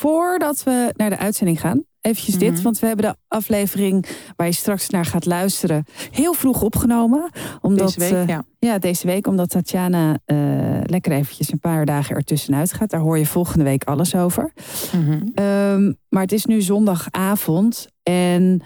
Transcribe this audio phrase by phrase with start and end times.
[0.00, 2.52] voordat we naar de uitzending gaan, eventjes dit.
[2.52, 2.62] Mhm.
[2.62, 7.30] Want we hebben de aflevering waar je straks naar gaat luisteren heel vroeg opgenomen.
[7.60, 8.44] Omdat, Deze week, eh, ja.
[8.58, 9.26] ja, deze week.
[9.26, 10.36] Omdat Tatjana eh,
[10.82, 12.90] lekker eventjes een paar dagen ertussenuit gaat.
[12.90, 14.52] Daar hoor je volgende week alles over.
[14.92, 15.26] Mhm.
[15.34, 17.86] Ehm, maar het is nu zondagavond.
[18.02, 18.62] En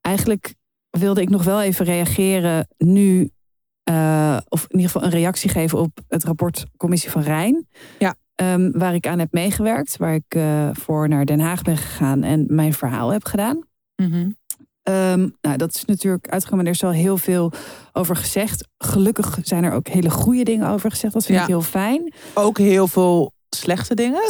[0.00, 0.54] eigenlijk
[0.90, 3.28] wilde ik nog wel even reageren nu.
[3.84, 7.66] eh, of in ieder geval een reactie geven op het rapport Commissie van Rijn.
[7.98, 8.14] Ja.
[8.34, 9.96] Ehm, waar ik aan heb meegewerkt.
[9.96, 13.60] Waar ik eh, voor naar Den Haag ben gegaan en mijn verhaal heb gedaan.
[13.96, 14.30] Mhm.
[14.82, 16.64] Ehm, nou, dat is natuurlijk uitgekomen.
[16.64, 17.52] Er is al heel veel
[17.92, 18.68] over gezegd.
[18.78, 21.12] Gelukkig zijn er ook hele goede dingen over gezegd.
[21.12, 21.42] Dat vind Ja.
[21.44, 22.12] ik heel fijn.
[22.34, 24.22] Ook heel veel slechte dingen.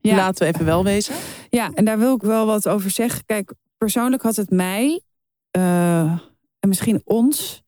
[0.00, 0.16] Ja.
[0.16, 1.14] Laten we even wel wezen.
[1.50, 3.24] Ja, en daar wil ik wel wat over zeggen.
[3.24, 5.00] Kijk, persoonlijk had het mij
[5.50, 6.00] eh,
[6.60, 7.62] en misschien ons,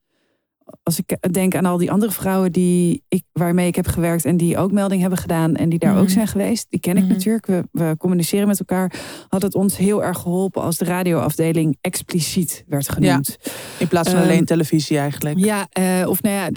[0.83, 4.37] als ik denk aan al die andere vrouwen die ik, waarmee ik heb gewerkt en
[4.37, 6.11] die ook melding hebben gedaan en die daar ook Mhm.
[6.11, 7.11] zijn geweest, die ken ik Mhm.
[7.11, 7.45] natuurlijk.
[7.45, 8.93] We, we communiceren met elkaar.
[9.27, 13.37] Had het ons heel erg geholpen als de radioafdeling expliciet werd genoemd.
[13.79, 15.37] In plaats van Ehm, alleen televisie eigenlijk.
[15.39, 16.49] Ja, eh, of nou ja,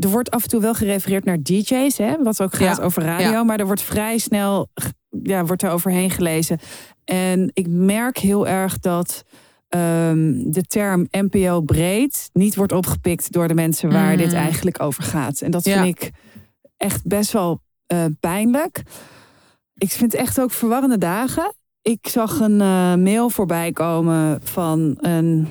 [0.00, 3.02] er wordt af en toe wel gerefereerd naar DJ's, hè, wat ook gaat Ja, over
[3.02, 3.42] radio, ja.
[3.44, 4.68] maar er wordt vrij snel,
[5.22, 6.58] ja, wordt er overheen gelezen.
[7.04, 9.24] En ik merk heel erg dat
[9.72, 14.16] ehm, de term NPO breed niet wordt opgepikt door de mensen waar Mm.
[14.16, 15.40] dit eigenlijk over gaat.
[15.40, 15.82] En dat Ja.
[15.82, 16.10] vind ik
[16.76, 18.82] echt best wel eh, pijnlijk.
[19.74, 21.54] Ik vind het echt ook verwarrende dagen.
[21.82, 25.48] Ik zag een eh, mail voorbij komen van een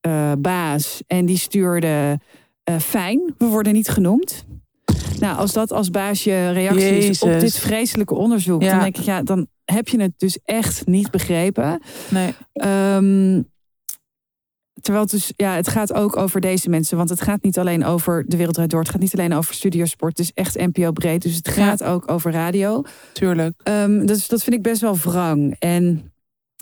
[0.00, 2.18] eh, baas en die stuurde
[2.80, 4.44] fijn, we worden niet genoemd.
[5.18, 8.70] Nou, als dat als baas je reactie is op dit vreselijke onderzoek, Ja.
[8.70, 11.80] dan denk ik, ja, dan heb je het dus echt niet begrepen.
[12.10, 12.34] Nee.
[12.52, 13.42] Ehm,
[14.80, 16.96] terwijl het dus, ja, het gaat ook over deze mensen.
[16.96, 18.80] Want het gaat niet alleen over de wereld door.
[18.80, 20.18] Het gaat niet alleen over studiosport.
[20.18, 21.22] Het is echt NPO breed.
[21.22, 21.52] Dus het Ja.
[21.52, 22.82] gaat ook over radio.
[23.12, 23.60] Tuurlijk.
[23.62, 25.56] Ehm, dus dat vind ik best wel wrang.
[25.58, 26.12] En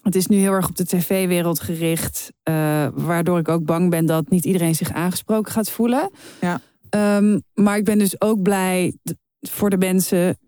[0.02, 2.33] het is nu heel erg op de tv-wereld gericht.
[2.42, 6.10] eh, waardoor ik ook bang ben dat niet iedereen zich aangesproken gaat voelen.
[6.41, 6.60] Ja.
[6.91, 8.94] Ehm, maar ik ben dus ook blij
[9.41, 10.38] voor de mensen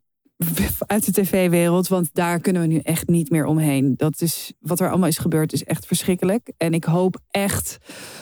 [0.87, 1.89] uit de tv-wereld.
[1.89, 3.95] Want daar kunnen we nu echt niet meer omheen.
[3.97, 6.53] Dat is wat er allemaal is gebeurd, is echt verschrikkelijk.
[6.57, 7.79] En ik hoop echt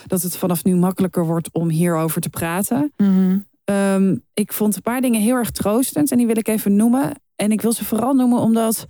[0.06, 2.92] dat het vanaf nu makkelijker wordt om hierover te praten.
[2.96, 3.38] Mhm.
[3.64, 7.12] Ehm, ik vond een paar dingen heel erg troostend en die wil ik even noemen.
[7.36, 8.86] En ik wil ze vooral noemen omdat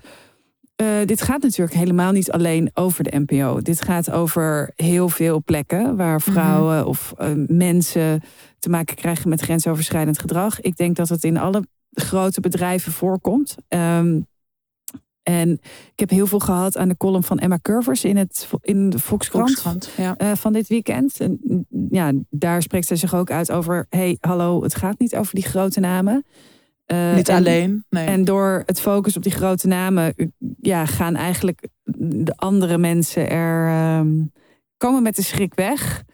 [0.77, 3.61] eh, dit gaat natuurlijk helemaal niet alleen over de NPO.
[3.61, 8.23] Dit gaat over heel veel plekken waar vrouwen of eh, mensen
[8.59, 10.61] te maken krijgen met grensoverschrijdend gedrag.
[10.61, 11.63] Ik denk dat het in alle
[12.01, 13.55] grote bedrijven voorkomt.
[13.69, 14.21] Ehm,
[15.23, 15.51] en
[15.93, 18.99] ik heb heel veel gehad aan de column van Emma Curvers in, het, in de
[18.99, 19.91] Volkskrant Volkskrant.
[19.97, 20.17] Ja.
[20.17, 21.21] eh, van dit weekend.
[21.21, 25.17] En mm, ja, daar spreekt zij zich ook uit over: hey, hallo, het gaat niet
[25.17, 26.25] over die grote namen.
[26.85, 27.85] Eh, Niet en- alleen.
[27.91, 28.07] Nee.
[28.07, 30.15] En door het focus op die grote namen,
[30.61, 34.09] ja, gaan eigenlijk de andere mensen er ehm,
[34.77, 36.05] komen met de schrik weg.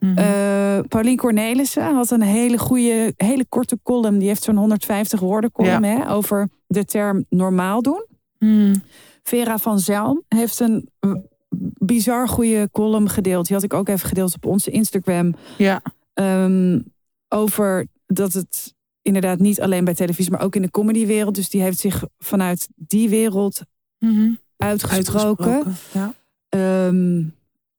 [0.00, 0.18] Mhm.
[0.18, 4.18] Eh Paulien Cornelissen had een hele goede, hele korte column.
[4.18, 8.06] Die heeft zo'n 150 woorden column hè, over de term normaal doen.
[8.38, 8.74] Mhm.
[9.22, 10.88] Vera van Zelm heeft een
[11.78, 13.46] bizar goede column gedeeld.
[13.46, 15.34] Die had ik ook even gedeeld op onze Instagram.
[15.58, 15.82] Ja.
[16.14, 16.80] Ehm,
[17.28, 21.34] over dat het inderdaad niet alleen bij televisie, maar ook in de comedywereld.
[21.34, 23.62] Dus die heeft zich vanuit die wereld
[24.56, 25.46] uitgesproken.
[25.46, 25.76] Uitgesproken.
[25.92, 26.14] Ja.
[26.48, 27.22] Ehm,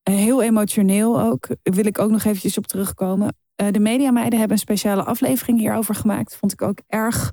[0.04, 1.48] heel emotioneel ook.
[1.48, 3.36] Daar wil ik ook nog eventjes op terugkomen.
[3.56, 6.36] Eh, de mediameiden hebben een speciale aflevering hierover gemaakt.
[6.36, 7.32] Vond ik ook erg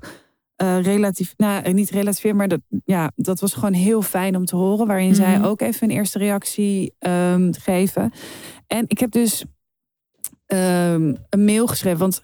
[0.55, 1.33] eh, relatief.
[1.37, 4.87] Nou, eh, niet relatief, maar dat, ja, dat was gewoon heel fijn om te horen.
[4.87, 5.45] Waarin zij Mhm.
[5.45, 8.11] ook even een eerste reactie ehm, geven.
[8.67, 9.43] En ik heb dus
[10.45, 11.99] ehm, een mail geschreven.
[11.99, 12.23] Want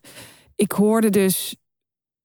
[0.55, 1.55] ik hoorde dus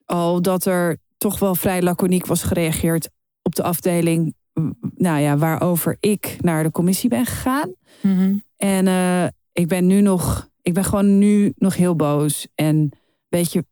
[0.04, 3.08] al dat er toch wel vrij laconiek was gereageerd
[3.42, 4.34] op de afdeling.
[4.96, 7.74] Nou ja, waarover ik naar de commissie ben gegaan.
[8.02, 8.36] Mhm.
[8.56, 12.46] En eh, ik ben nu nog, ik ben gewoon nu nog heel boos.
[12.54, 12.92] En een
[13.28, 13.64] beetje,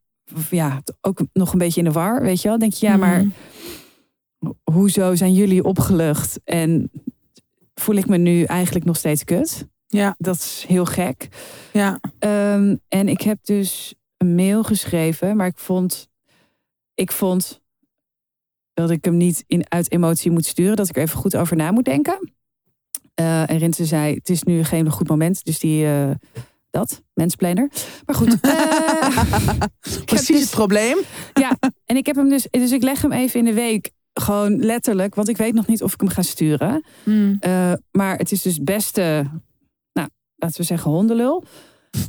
[0.50, 2.58] ja, ook nog een beetje in de war, weet je wel.
[2.58, 3.30] Denk je, ja, maar Mhm.
[4.64, 6.40] hoezo zijn jullie opgelucht?
[6.44, 6.90] En
[7.74, 9.66] voel ik me nu eigenlijk nog steeds kut?
[9.86, 10.14] Ja.
[10.18, 11.28] Dat is heel gek.
[11.72, 12.00] Ja.
[12.18, 16.08] Ehm, en ik heb dus een mail geschreven, maar ik vond,
[16.94, 17.60] ik vond
[18.80, 21.56] dat ik hem niet in, uit emotie moet sturen, dat ik er even goed over
[21.56, 22.32] na moet denken.
[23.14, 26.10] Eh, en Rinse zei, het is nu geen goed moment, dus die, eh,
[26.70, 27.70] dat, mensplaner.
[28.06, 28.40] Maar goed.
[28.40, 29.62] eh,
[30.04, 30.98] Precies dus- het probleem.
[31.32, 34.58] ja, en ik heb hem dus, dus ik leg hem even in de week, gewoon
[34.58, 36.84] letterlijk, want ik weet nog niet of ik hem ga sturen.
[37.40, 39.30] Eh, maar het is dus beste,
[39.92, 41.44] nou, laten we zeggen hondenlul.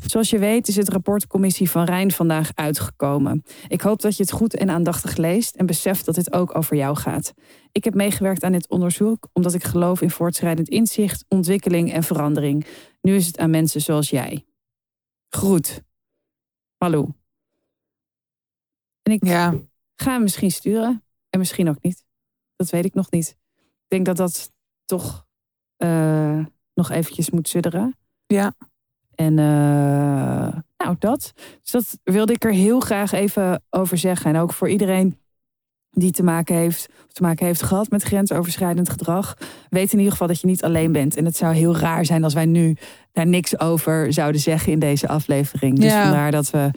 [0.05, 3.43] Zoals je weet is het rapport Commissie van Rijn vandaag uitgekomen.
[3.67, 6.75] Ik hoop dat je het goed en aandachtig leest en beseft dat dit ook over
[6.75, 7.33] jou gaat.
[7.71, 12.65] Ik heb meegewerkt aan dit onderzoek omdat ik geloof in voortschrijdend inzicht, ontwikkeling en verandering.
[13.01, 14.45] Nu is het aan mensen zoals jij.
[15.29, 15.83] Groet.
[16.77, 17.13] Hallo.
[19.01, 19.55] En ik Ja,
[19.95, 22.05] ga hem misschien sturen en misschien ook niet.
[22.55, 23.37] Dat weet ik nog niet.
[23.57, 24.51] Ik denk dat dat
[24.85, 25.27] toch
[25.77, 27.97] eh, nog eventjes moet sudderen.
[28.27, 28.53] Ja.
[29.19, 29.45] En eh,
[30.77, 31.33] nou, dat.
[31.61, 34.33] Dus dat wilde ik er heel graag even over zeggen.
[34.33, 35.17] En ook voor iedereen
[35.91, 39.37] die te maken heeft, of te maken heeft gehad met grensoverschrijdend gedrag.
[39.69, 41.15] Weet in ieder geval dat je niet alleen bent.
[41.15, 42.77] En het zou heel raar zijn als wij nu
[43.11, 45.75] daar niks over zouden zeggen in deze aflevering.
[45.79, 46.03] Dus Ja.
[46.03, 46.71] vandaar dat we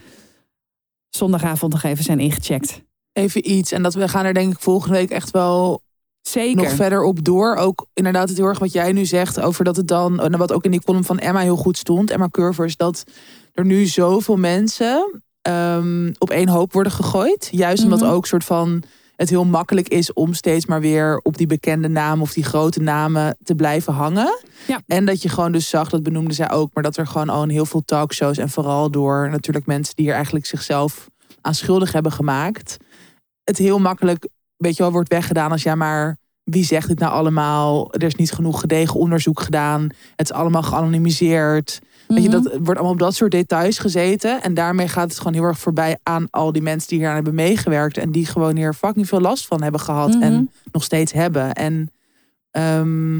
[1.08, 2.82] zondagavond nog even zijn ingecheckt.
[3.12, 3.72] even iets.
[3.72, 5.82] En dat we gaan er denk ik volgende week echt wel
[6.22, 6.62] Zeker.
[6.62, 7.56] nog verder op door.
[7.56, 10.52] Ook inderdaad het heel erg wat jij nu zegt over dat het dan, en wat
[10.52, 13.04] ook in die column van Emma heel goed stond, Emma Curvers, dat
[13.52, 17.48] er nu zoveel mensen ehm, op één hoop worden gegooid.
[17.50, 18.10] Juist omdat Mhm.
[18.10, 18.82] ook soort van
[19.16, 22.80] het heel makkelijk is om steeds maar weer op die bekende namen of die grote
[22.80, 24.38] namen te blijven hangen.
[24.66, 24.80] Ja.
[24.86, 27.42] En dat je gewoon dus zag, dat benoemde zij ook, maar dat er gewoon al
[27.42, 31.08] een heel veel talkshows en vooral door natuurlijk mensen die er eigenlijk zichzelf
[31.40, 32.76] aan schuldig hebben gemaakt,
[33.44, 34.28] het heel makkelijk,
[34.62, 37.93] weet je wel, wordt weggedaan als ja, maar wie zegt dit nou allemaal?
[37.94, 39.82] Er is niet genoeg gedegen onderzoek gedaan.
[40.17, 41.81] Het is allemaal geanonimiseerd.
[42.09, 42.43] Weet je, Mhm.
[42.43, 44.43] dat wordt allemaal op dat soort details gezeten.
[44.43, 47.14] En daarmee gaat het gewoon heel erg voorbij aan al die mensen die hier aan
[47.14, 47.97] hebben meegewerkt.
[47.99, 50.09] En die gewoon hier fucking veel last van hebben gehad.
[50.14, 50.23] Mhm.
[50.23, 51.53] En nog steeds hebben.
[51.53, 51.91] En
[52.50, 53.17] ehm,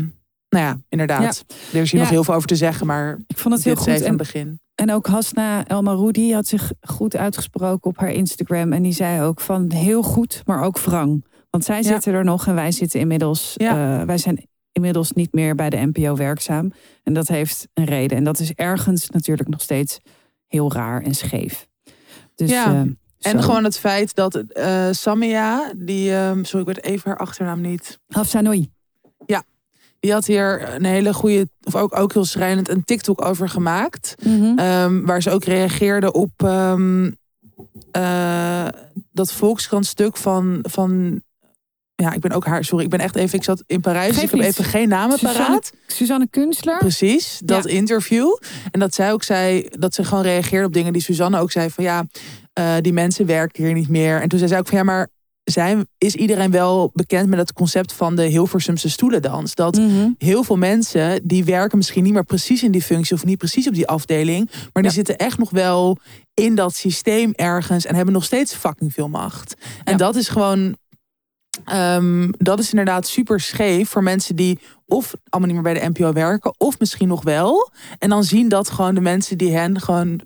[0.49, 1.45] nou ja, inderdaad.
[1.73, 1.99] Er is hier Ja.
[2.01, 2.87] nog heel veel over te zeggen.
[2.87, 3.87] Maar Ik vond het heel goed.
[3.87, 4.61] even En een begin.
[4.75, 8.73] En ook Hasna El Maroudi had zich goed uitgesproken op haar Instagram.
[8.73, 11.25] En die zei ook van heel goed, maar ook wrang.
[11.53, 11.83] Want zij Ja.
[11.83, 13.53] zitten er nog en wij zitten inmiddels.
[13.57, 14.01] Ja.
[14.01, 16.73] eh, wij zijn inmiddels niet meer bij de NPO werkzaam.
[17.03, 18.17] En dat heeft een reden.
[18.17, 19.99] En dat is ergens natuurlijk nog steeds
[20.47, 21.69] heel raar en scheef.
[22.35, 22.73] Dus, Ja.
[22.75, 22.81] eh,
[23.33, 27.61] En gewoon het feit dat eh Samia, die, ehm sorry, ik weet even haar achternaam
[27.61, 27.99] niet.
[28.09, 28.71] Hafsanoui.
[30.01, 34.15] Die had hier een hele goede, of ook, ook heel schrijnend, een TikTok over gemaakt.
[34.25, 34.59] Mhm.
[34.59, 37.11] Ehm, waar ze ook reageerde op ehm,
[37.91, 38.67] eh,
[39.13, 41.23] dat Volkskrant stuk van, van.
[42.03, 42.65] Ja, ik ben ook haar.
[42.65, 43.39] Sorry, ik ben echt even.
[43.39, 44.15] Ik zat in Parijs.
[44.15, 45.73] dus ik heb even geen namen Suzanne- paraat.
[45.87, 46.79] Suzanne Kunstler.
[46.79, 48.37] Precies, dat interview.
[48.71, 51.71] En dat zij ook zei dat ze gewoon reageerde op dingen die Suzanne ook zei
[51.71, 52.07] van ja,
[52.53, 54.21] eh, die mensen werken hier niet meer.
[54.21, 55.09] En toen zei zij ook van ja, maar
[55.45, 59.55] zijn, is iedereen wel bekend met het concept van de Hilversumse stoelendans?
[59.55, 60.09] Dat Mhm.
[60.19, 63.69] heel veel mensen die werken misschien niet meer precies in die functie of niet precies
[63.69, 65.99] op die afdeling, maar die zitten echt nog wel
[66.35, 69.55] in dat systeem ergens en hebben nog steeds fucking veel macht.
[69.85, 69.99] En Ja.
[69.99, 70.77] dat is gewoon,
[71.65, 75.89] ehm, dat is inderdaad super scheef voor mensen die of allemaal niet meer bij de
[75.89, 77.71] NPO werken, of misschien nog wel.
[77.99, 80.21] En dan zien dat gewoon de mensen die hen gewoon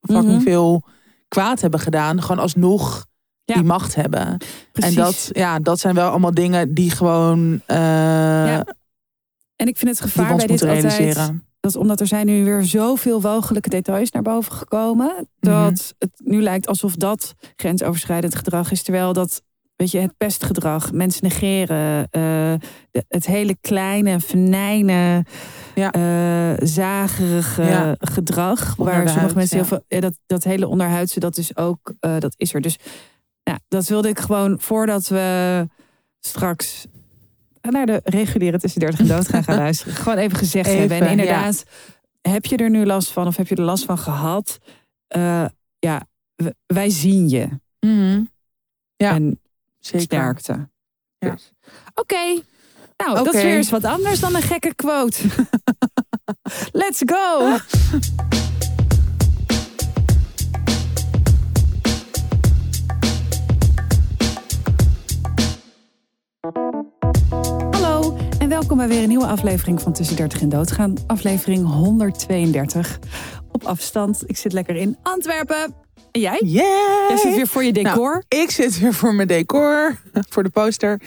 [0.00, 0.40] fucking Mhm.
[0.40, 0.84] veel
[1.28, 3.06] kwaad hebben gedaan, gewoon alsnog
[3.44, 3.54] Ja.
[3.54, 4.36] die macht hebben.
[4.72, 4.96] Precies.
[4.96, 7.76] En dat, ja, dat zijn wel allemaal dingen die gewoon eh
[8.46, 8.64] Ja,
[9.56, 11.32] En ik vind het gevaar bij dit altijd...
[11.60, 15.28] dat omdat er zijn nu weer zoveel walgelijke details naar boven gekomen.
[15.40, 15.74] Dat Mhm.
[15.98, 18.82] het nu lijkt alsof dat grensoverschrijdend gedrag is.
[18.82, 19.42] Terwijl dat,
[19.76, 22.54] weet je, het pestgedrag, mensen negeren, eh,
[22.90, 25.24] de- het hele kleine, venijnen,
[25.74, 25.92] Ja.
[25.92, 27.96] eh, zagerige Ja.
[27.98, 28.74] gedrag.
[28.76, 29.64] Waar sommige mensen ja.
[29.64, 32.60] heel veel, ja, dat, dat hele onderhuidse, dat is ook, eh, dat is er.
[32.60, 32.78] Dus
[33.42, 35.66] ja, dat wilde ik gewoon voordat we
[36.20, 36.86] straks
[37.60, 39.94] naar de reguliere tussen 30 en dood gaan, gaan luisteren.
[39.94, 41.00] Gewoon even gezegd Even, hebben.
[41.00, 41.64] En inderdaad,
[42.20, 44.58] heb je er nu last van of heb je er last van gehad?
[45.06, 45.44] Eh,
[45.78, 46.06] ja,
[46.66, 47.48] wij zien je.
[47.80, 48.22] Mhm.
[48.96, 49.40] Ja, en
[49.82, 50.02] Zeker.
[50.02, 50.68] sterkte.
[51.18, 51.36] Ja.
[51.94, 52.42] Oké.
[52.96, 55.18] Nou, dat is weer eens wat anders dan een gekke quote.
[56.82, 57.56] Let's go!
[67.70, 70.94] Hallo en welkom bij weer een nieuwe aflevering van Tussen 30 en Doodgaan.
[71.06, 72.98] Aflevering 132.
[73.52, 74.22] Op afstand.
[74.26, 75.81] Ik zit lekker in Antwerpen.
[76.12, 76.40] En jij?
[76.44, 77.08] Yeah!
[77.08, 78.24] Jij zit weer voor je decor.
[78.28, 79.96] Ik zit weer voor mijn decor,
[80.30, 81.00] voor de poster.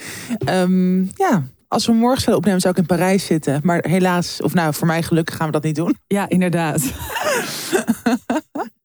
[0.46, 3.60] Ehm, ja, als we morgen zouden opnemen zou ik in Parijs zitten.
[3.64, 5.98] Maar helaas, of nou, voor mij gelukkig gaan we dat niet doen.
[6.08, 6.84] Ja, inderdaad.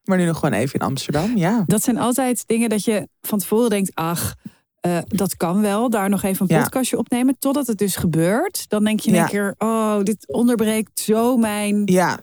[0.05, 1.65] Maar nu nog gewoon even in Amsterdam, ja.
[1.67, 4.35] Dat zijn altijd dingen dat je van tevoren denkt, ach,
[4.81, 5.91] eh, dat kan wel.
[5.91, 6.63] Daar nog even een Ja.
[6.63, 7.37] podcastje opnemen.
[7.39, 8.69] Totdat het dus gebeurt.
[8.69, 9.21] Dan denk je in Ja.
[9.21, 12.19] één keer, oh, dit onderbreekt zo mijn Ja,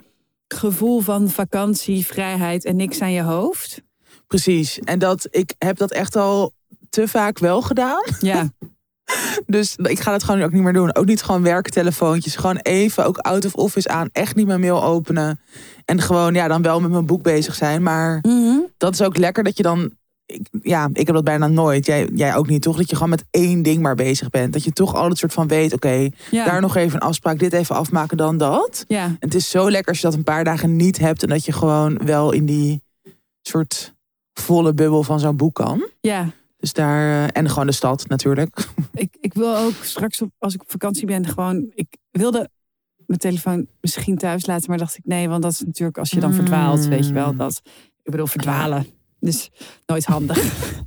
[0.48, 3.82] gevoel van vakantie, vrijheid en niks aan je hoofd.
[4.28, 4.80] Precies.
[4.80, 6.54] En dat, ik heb dat echt al
[6.90, 8.04] te vaak wel gedaan.
[8.20, 8.50] Ja,
[9.46, 10.96] Dus ik ga dat gewoon ook niet meer doen.
[10.96, 12.36] Ook niet gewoon werktelefoontjes.
[12.36, 14.10] Gewoon even ook out of office aan.
[14.12, 15.40] Echt niet mijn mail openen.
[15.86, 17.84] En gewoon ja, dan wel met mijn boek bezig zijn.
[17.84, 18.58] Maar Mhm.
[18.78, 19.92] dat is ook lekker dat je dan.
[20.26, 21.86] Ik, ja, ik heb dat bijna nooit.
[21.86, 22.78] Jij, jij ook niet, toch?
[22.78, 24.54] Dat je gewoon met één ding maar bezig bent.
[24.54, 26.46] Dat je toch altijd soort van weet, oké, Ja.
[26.46, 28.84] daar nog even een afspraak, dit even afmaken, dan dat.
[28.88, 29.04] ja.
[29.04, 31.46] En het is zo lekker als je dat een paar dagen niet hebt en dat
[31.46, 32.82] je gewoon wel in die
[33.42, 33.94] soort
[34.40, 35.88] volle bubbel van zo'n boek kan.
[36.02, 36.30] ja.
[36.60, 38.68] Dus daar, eh, en gewoon de stad natuurlijk.
[38.94, 41.72] Ik, ik wil ook straks, op, als ik op vakantie ben, gewoon.
[41.74, 42.50] Ik wilde
[43.06, 46.20] mijn telefoon misschien thuis laten, maar dacht ik nee, want dat is natuurlijk als je
[46.20, 47.36] dan verdwaalt, weet je wel.
[47.36, 47.62] Dat,
[48.04, 48.88] ik bedoel, verdwalen.
[49.20, 49.50] Dus
[49.86, 50.44] nooit handig.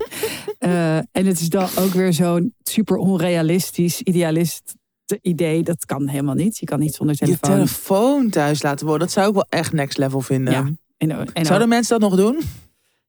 [0.58, 4.74] Eh, en het is dan ook weer zo'n super onrealistisch, idealist
[5.22, 5.62] idee.
[5.62, 6.58] Dat kan helemaal niet.
[6.58, 7.50] Je kan niet zonder Je telefoon.
[7.50, 10.52] telefoon thuis laten worden, dat zou ik wel echt next level vinden.
[10.52, 10.70] Ja.
[10.96, 12.40] En, en Zouden mensen dat nog doen?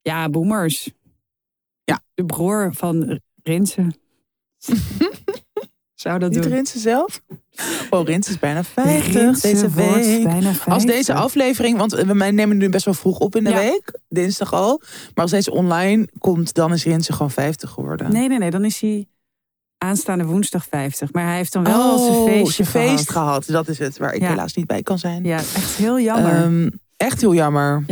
[0.01, 0.91] Ja, boomers.
[1.83, 1.99] Ja.
[2.13, 3.95] De broer van Rinsen.
[5.93, 6.51] Zou dat Niet doen.
[6.51, 7.21] Rinsen zelf?
[7.89, 10.23] Oh, Rinsen is bijna 50 Rinsen deze week.
[10.23, 10.67] Bijna 50.
[10.73, 13.57] Als deze aflevering, want we nemen nu best wel vroeg op in de Ja.
[13.59, 14.81] week, dinsdag al.
[15.13, 18.11] Maar als deze online komt, dan is Rinsen gewoon 50 geworden.
[18.11, 18.49] Nee, nee, nee.
[18.51, 19.07] Dan is hij
[19.77, 21.13] aanstaande woensdag 50.
[21.13, 23.45] Maar hij heeft dan wel zijn Oh, feestje zijn feest gehad.
[23.45, 24.27] Dat is het, waar ik Ja.
[24.29, 25.23] helaas niet bij kan zijn.
[25.23, 26.31] Ja, echt heel jammer.
[26.43, 27.83] Ehm, echt heel jammer.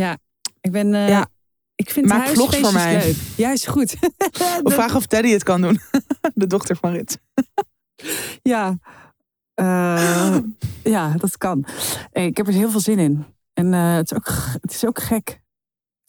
[0.60, 0.94] ik ben...
[0.94, 1.26] eh, ja.
[1.80, 3.04] Ik vind Maak vlogs voor mij.
[3.04, 3.16] leuk.
[3.36, 3.96] Ja, is goed.
[4.62, 5.80] Of vraag of Teddy het kan doen.
[6.34, 7.20] De dochter van Rit.
[8.42, 8.78] ja.
[9.54, 10.36] Eh,
[10.94, 11.66] ja, dat kan.
[12.12, 13.24] Ik heb er heel veel zin in.
[13.52, 14.28] En eh, het, is ook,
[14.60, 15.39] het is ook gek.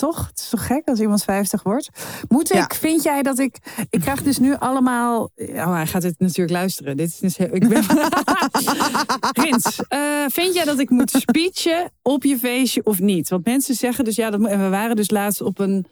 [0.01, 0.27] Toch?
[0.27, 1.89] Het is toch gek als iemand 50 wordt?
[2.29, 2.67] Moet ik, Ja.
[2.79, 3.57] vind jij dat ik...
[3.89, 5.29] Ik krijg dus nu allemaal...
[5.35, 6.97] Oh, hij gaat het natuurlijk luisteren.
[6.97, 7.83] Dit is dus heel, ik ben...
[9.43, 13.29] Rins, eh, vind jij dat ik moet speechen op je feestje of niet?
[13.29, 15.85] Want mensen zeggen dus ja, dat, en we waren dus laatst op een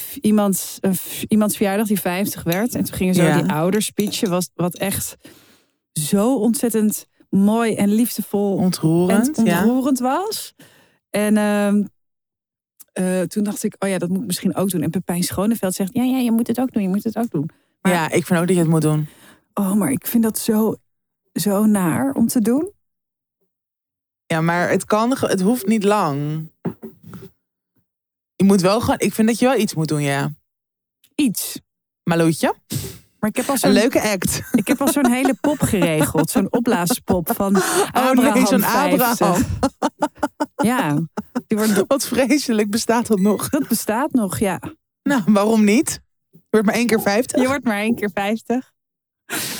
[0.00, 0.78] f- iemands,
[1.56, 2.74] verjaardag die 50 werd.
[2.74, 3.40] En toen gingen zo Ja.
[3.42, 5.16] die ouders speechen, was, wat echt
[5.92, 9.38] zo ontzettend mooi en liefdevol Ontroerend.
[9.38, 9.58] en ja.
[9.58, 10.54] ontroerend was.
[11.10, 11.82] En ehm,
[12.96, 14.82] eh, toen dacht ik, oh ja, dat moet ik misschien ook doen.
[14.82, 17.30] En Pepijn Schoneveld zegt, ja, ja, je moet het ook doen, je moet het ook
[17.30, 17.50] doen.
[17.80, 19.08] Maar- ja, ik vind ook dat je het moet doen.
[19.54, 20.76] Oh, maar ik vind dat zo,
[21.32, 22.70] zo naar om te doen.
[24.26, 26.48] Ja, maar het kan, het hoeft niet lang.
[28.36, 30.34] Je moet wel gewoon, ik vind dat je wel iets moet doen, ja.
[31.14, 31.60] Iets.
[32.02, 32.54] Malootje,
[33.20, 34.40] Maar ik heb al een zo'n leuke act.
[34.52, 36.30] Ik heb al zo'n hele pop geregeld.
[36.30, 37.54] Zo'n opblaaspop van
[37.92, 39.00] Abraham oh nee, zo'n 50.
[39.10, 39.44] Abraham.
[40.56, 40.94] Ja,
[41.46, 43.48] die wordt, Wat vreselijk, bestaat dat nog?
[43.48, 44.60] dat bestaat nog, ja.
[45.02, 46.00] Nou, waarom niet?
[46.30, 47.40] Je wordt maar één keer 50.
[47.40, 48.72] Je wordt maar één keer 50.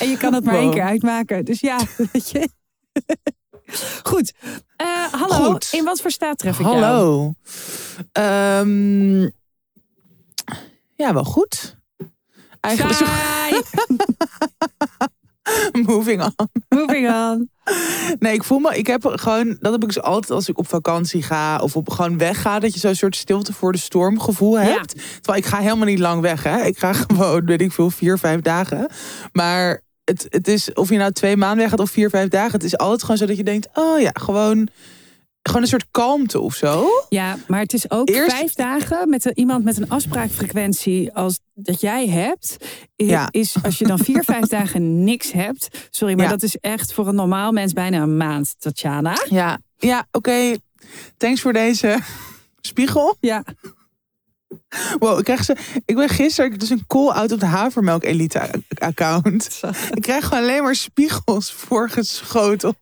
[0.00, 1.44] En je kan het maar één keer uitmaken.
[1.44, 1.78] Dus ja,
[2.12, 2.48] weet je.
[4.02, 4.32] Goed.
[4.76, 5.68] Eh, hallo, Goed.
[5.72, 6.76] in wat voor staat tref ik jou?
[6.80, 7.34] Hallo.
[8.12, 9.20] Ehm,
[10.94, 11.75] ja, wel goed.
[12.66, 13.62] Eigenlijk Saai.
[15.86, 16.34] moving on.
[16.68, 17.50] Moving on.
[18.18, 20.68] Nee, ik voel me, ik heb gewoon, dat heb ik dus altijd als ik op
[20.68, 24.58] vakantie ga of op gewoon wegga, dat je zo'n soort stilte voor de storm gevoel
[24.58, 24.94] hebt.
[25.14, 26.64] Terwijl ik ga helemaal niet lang weg, hè.
[26.64, 28.90] Ik ga gewoon, weet ik veel, vier, vijf dagen.
[29.32, 32.52] Maar het, het is, of je nou twee maanden weg gaat of vier, vijf dagen,
[32.52, 34.68] het is altijd gewoon zo dat je denkt, oh ja, gewoon,
[35.46, 36.88] gewoon een soort kalmte of zo.
[37.08, 41.38] Ja, maar het is ook Eerst- vijf dagen met een- iemand met een afspraakfrequentie als
[41.54, 42.56] dat jij hebt.
[43.02, 43.28] i- Ja.
[43.30, 45.88] Is als je dan vier, vijf dagen niks hebt.
[45.90, 46.30] Sorry, maar Ja.
[46.30, 49.16] dat is echt voor een normaal mens bijna een maand, Tatjana.
[49.28, 50.56] Ja, ja, oké.
[51.16, 51.98] Thanks voor deze
[52.60, 53.16] spiegel.
[53.20, 53.44] Ja.
[54.98, 55.56] Wow, ik krijg ze.
[55.84, 59.60] Ik ben gisteren dus een call-out op de Havermelk Elite account.
[59.90, 62.76] Ik krijg gewoon alleen maar spiegels voorgeschoteld.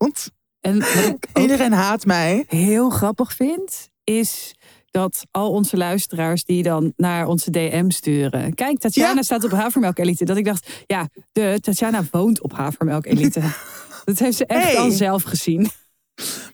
[0.64, 2.44] En wat ik Iedereen haat mij.
[2.46, 4.54] heel grappig vind, is
[4.90, 8.54] dat al onze luisteraars die dan naar onze DM sturen.
[8.54, 9.22] Kijk, Tatjana Ja.
[9.22, 10.24] staat op Havermelk Elite.
[10.24, 13.40] Dat ik dacht, ja, de Tatjana woont op Havermelk Elite.
[14.04, 14.76] dat heeft ze echt Hey.
[14.78, 15.70] al zelf gezien.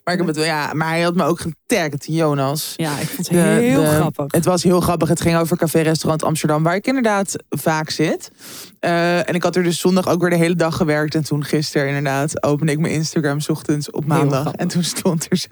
[0.03, 2.73] Maar ik heb het wel, ja, maar hij had me ook getagd, Jonas.
[2.75, 4.25] Ja, ik vond het De- heel de- grappig.
[4.27, 5.07] Het was heel grappig.
[5.09, 8.31] Het ging over Café Restaurant Amsterdam, waar ik inderdaad vaak zit.
[8.79, 11.15] Eh, en ik had er dus zondag ook weer de hele dag gewerkt.
[11.15, 14.51] En toen gisteren inderdaad opende ik mijn Instagram ochtends op maandag.
[14.53, 15.47] En toen stond er zo.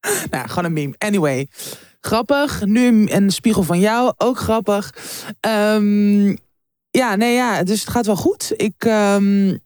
[0.30, 0.94] nou, gewoon een meme.
[0.98, 1.48] Anyway,
[2.00, 2.64] grappig.
[2.64, 4.94] Nu een- een spiegel van jou, ook grappig.
[5.40, 6.26] Ehm,
[6.90, 8.52] ja, nee, ja, dus het gaat wel goed.
[8.56, 8.74] Ik.
[8.78, 9.56] ehm,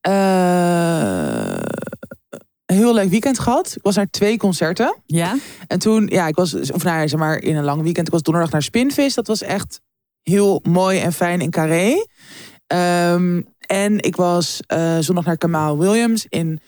[0.00, 1.54] eh,
[2.66, 3.72] een heel leuk weekend gehad.
[3.76, 4.96] Ik was naar twee concerten.
[5.06, 5.36] Ja?
[5.66, 8.06] En toen, ja, ik was, of nou ja, zeg maar, in een lang weekend.
[8.06, 9.14] Ik was donderdag naar Spinvis.
[9.14, 9.80] Dat was echt
[10.22, 12.06] heel mooi en fijn in Carré.
[12.66, 16.60] Ehm, en ik was eh, zondag naar Kamal Williams in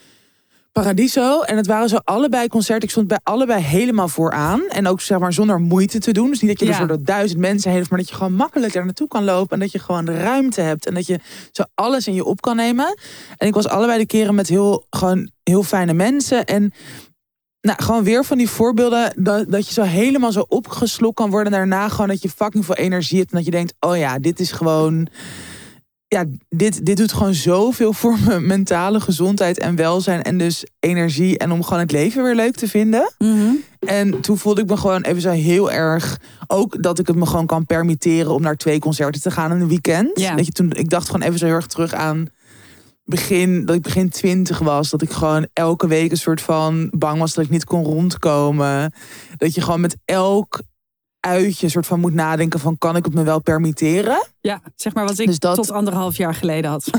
[0.83, 1.41] Paradiso.
[1.41, 2.85] En het waren zo allebei concerten.
[2.85, 4.63] Ik stond bij allebei helemaal vooraan.
[4.69, 6.31] En ook zeg maar zonder moeite te doen.
[6.31, 6.73] Dus niet dat je Ja.
[6.73, 7.91] er zo door duizend mensen heen hoeft.
[7.91, 9.51] Maar dat je gewoon makkelijk er naartoe kan lopen.
[9.53, 10.87] En dat je gewoon de ruimte hebt.
[10.87, 11.21] En dat je
[11.53, 12.99] zo alles in je op kan nemen.
[13.37, 16.45] En ik was allebei de keren met heel, gewoon heel fijne mensen.
[16.45, 16.73] En
[17.61, 19.13] nou, gewoon weer van die voorbeelden.
[19.17, 21.53] Dat, dat je zo helemaal zo opgeslokt kan worden.
[21.53, 23.31] Daarna gewoon dat je fucking veel energie hebt.
[23.31, 25.09] En dat je denkt, oh ja, dit is gewoon
[26.09, 30.23] ja, dit, dit doet gewoon zoveel voor mijn mentale gezondheid en welzijn.
[30.23, 31.39] En dus energie.
[31.39, 33.15] En om gewoon het leven weer leuk te vinden.
[33.19, 33.51] Mhm.
[33.79, 36.21] En toen voelde ik me gewoon even zo heel erg.
[36.47, 39.61] Ook dat ik het me gewoon kan permitteren om naar twee concerten te gaan in
[39.61, 40.21] een weekend.
[40.21, 40.35] Ja.
[40.35, 42.29] Dat je toen, ik dacht gewoon even zo heel erg terug aan
[43.05, 44.91] begin, dat ik begin twintig was.
[44.91, 48.93] Dat ik gewoon elke week een soort van bang was dat ik niet kon rondkomen.
[49.37, 50.61] Dat je gewoon met elk
[51.27, 54.27] uitje een soort van moet nadenken van kan ik het me wel permitteren?
[54.41, 56.91] Ja, zeg maar wat ik Dus dat- tot anderhalf jaar geleden had.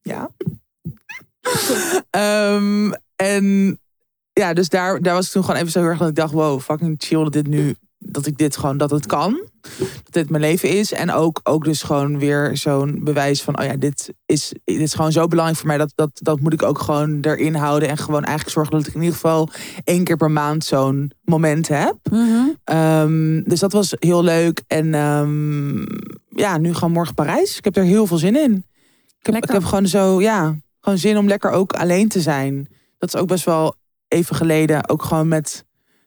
[0.00, 0.30] Ja.
[2.10, 3.78] Ehm, en
[4.32, 6.32] ja, dus daar, daar was ik toen gewoon even zo heel erg dat ik dacht,
[6.32, 9.48] wow, fucking chill dat dit nu, dat ik dit gewoon, dat het kan.
[9.78, 10.92] Dat dit mijn leven is.
[10.92, 14.94] En ook, ook dus gewoon weer zo'n bewijs van, oh ja, dit is, dit is
[14.94, 15.78] gewoon zo belangrijk voor mij.
[15.78, 17.88] Dat, dat, dat moet ik ook gewoon erin houden.
[17.88, 19.48] En gewoon eigenlijk zorgen dat ik in ieder geval
[19.84, 21.96] één keer per maand zo'n moment heb.
[22.10, 22.48] Mhm.
[22.64, 24.62] Ehm, dus dat was heel leuk.
[24.66, 25.78] En ehm,
[26.28, 27.58] ja, nu gewoon morgen Parijs.
[27.58, 28.64] Ik heb er heel veel zin in.
[29.18, 32.68] Ik heb, ik heb gewoon zo, ja, gewoon zin om lekker ook alleen te zijn.
[32.98, 33.74] Dat is ook best wel
[34.08, 34.88] even geleden.
[34.88, 35.64] Ook gewoon met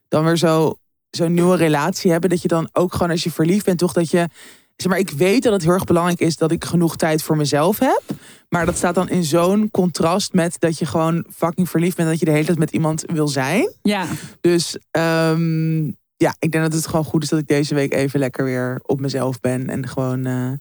[0.08, 0.79] dan weer zo
[1.10, 2.30] zo'n nieuwe relatie hebben.
[2.30, 4.28] Dat je dan ook gewoon als je verliefd bent, toch dat je.
[4.76, 7.38] Zeg maar, ik weet dat het heel erg belangrijk is dat ik genoeg tijd voor
[7.38, 8.02] mezelf heb.
[8.50, 12.10] Maar dat staat dan in zo'n contrast met dat je gewoon fucking verliefd bent.
[12.10, 13.74] Dat je de hele tijd met iemand wil zijn.
[13.82, 14.06] Ja,
[14.42, 15.86] Dus ehm,
[16.18, 18.80] ja, ik denk dat het gewoon goed is dat ik deze week even lekker weer
[18.84, 19.70] op mezelf ben.
[19.70, 20.52] En gewoon, eh,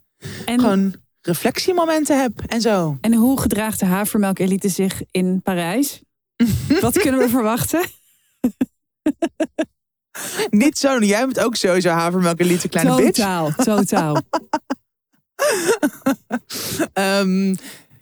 [0.45, 2.99] en, gewoon reflectiemomenten heb en zo.
[3.01, 6.03] en hoe gedraagt de havermelk-elite zich in Parijs?
[6.81, 7.81] Wat kunnen we verwachten?
[10.51, 13.11] Niet zo, jij bent ook sowieso havermelk en liete kleine bitch.
[13.19, 14.17] totaal, totaal.
[16.93, 17.55] Ehm,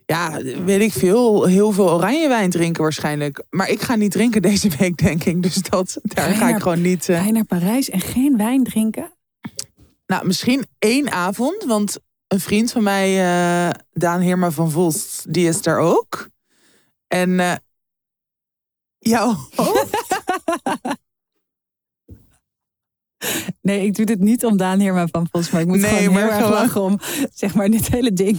[0.07, 1.45] ja, weet ik veel.
[1.45, 3.45] Heel veel oranje wijn drinken waarschijnlijk.
[3.51, 5.43] Maar ik ga niet drinken deze week, denk ik.
[5.43, 7.09] Dus dat, daar ga ik gewoon niet...
[7.09, 9.13] eh, Ga je naar Parijs en geen wijn drinken?
[10.07, 11.65] Nou, misschien één avond.
[11.65, 13.09] Want een vriend van mij,
[13.69, 16.29] eh, Daan Heerma van Vos, die is daar ook.
[17.09, 17.55] En eh
[18.99, 19.87] jou ook?
[23.63, 26.13] Nee, ik doe dit niet om Daan Heerma van Vos, maar ik moet Nee, gewoon
[26.13, 26.99] maar heel erg gewoon- lachen om,
[27.35, 28.39] zeg maar, dit hele ding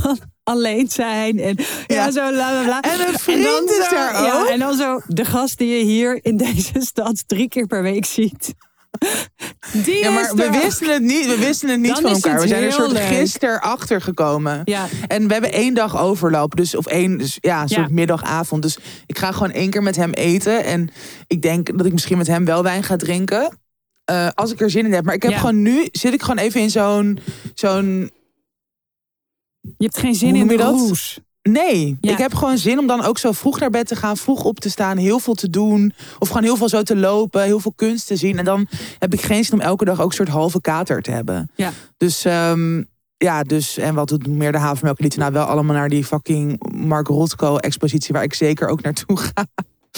[0.00, 2.10] van alleen zijn en ja, Ja.
[2.10, 2.80] zo bla bla bla.
[2.80, 4.46] En een vriend is zo, daar ja, ook.
[4.48, 8.04] en dan zo de gast die je hier in deze stad drie keer per week
[8.04, 8.54] ziet.
[9.72, 10.62] Die Ja, maar we er ook.
[10.62, 12.40] wisten het niet, we wisten het niet Dan van elkaar.
[12.40, 14.60] We zijn er soort gisteren achter gekomen.
[14.64, 16.56] Ja, En we hebben één dag overloop.
[16.56, 17.94] Dus, of één, dus, ja, een soort Ja.
[17.94, 18.62] middagavond.
[18.62, 20.64] Dus ik ga gewoon één keer met hem eten.
[20.64, 20.90] En
[21.26, 23.58] ik denk dat ik misschien met hem wel wijn ga drinken.
[24.04, 25.04] Eh, als ik er zin in heb.
[25.04, 25.38] Maar ik heb Ja.
[25.38, 27.18] gewoon nu, zit ik gewoon even in zo'n,
[27.54, 28.10] zo'n
[29.60, 31.18] je hebt geen zin in de roes.
[31.42, 32.12] Nee, Ja.
[32.12, 34.60] ik heb gewoon zin om dan ook zo vroeg naar bed te gaan, vroeg op
[34.60, 35.92] te staan, heel veel te doen.
[36.18, 38.38] Of gewoon heel veel zo te lopen, heel veel kunst te zien.
[38.38, 38.66] En dan
[38.98, 41.50] heb ik geen zin om elke dag ook een soort halve kater te hebben.
[41.54, 41.70] Ja.
[41.96, 42.82] Dus ehm,
[43.16, 45.20] ja, dus en wat doet meer de havermelk lieten?
[45.20, 49.46] Nou, wel allemaal naar die fucking Mark Rothko expositie waar ik zeker ook naartoe ga.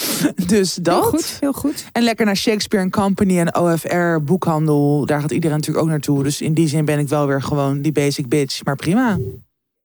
[0.47, 1.01] dus dat.
[1.01, 1.85] Heel goed, heel goed.
[1.91, 5.05] En lekker naar Shakespeare Company en OFR boekhandel.
[5.05, 6.23] Daar gaat iedereen natuurlijk ook naartoe.
[6.23, 8.63] Dus in die zin ben ik wel weer gewoon die basic bitch.
[8.63, 9.17] Maar prima.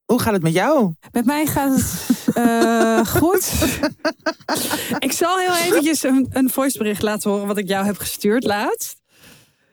[0.05, 0.95] Hoe gaat het met jou?
[1.13, 3.53] Met mij gaat het eh, goed.
[4.99, 9.01] ik zal heel eventjes een, een voicebericht laten horen wat ik jou heb gestuurd laatst.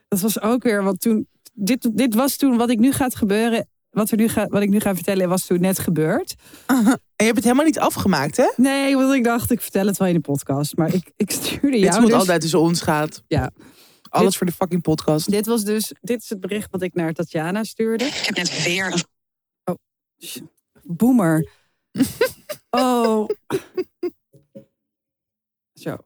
[0.08, 1.28] Dat was ook weer wat toen.
[1.52, 3.68] Dit, dit was toen wat ik nu gaat gebeuren.
[3.90, 6.34] Wat, er nu ga, wat ik nu ga vertellen was toen net gebeurd.
[7.20, 8.52] En je hebt het helemaal niet afgemaakt, hè?
[8.56, 10.76] Nee, want ik dacht, ik vertel het wel in de podcast.
[10.76, 13.22] Maar ik, ik stuurde Dit jou moet dus- altijd tussen ons gaat.
[13.26, 13.50] Ja.
[14.08, 15.30] Alles Dit- voor de fucking podcast.
[15.30, 18.04] Dit was dus, dit is het bericht wat ik naar Tatjana stuurde.
[18.04, 19.04] Ik heb net weer
[19.64, 19.78] een
[20.82, 21.48] Boomer.
[22.70, 23.28] Oh.
[25.74, 25.96] Zo.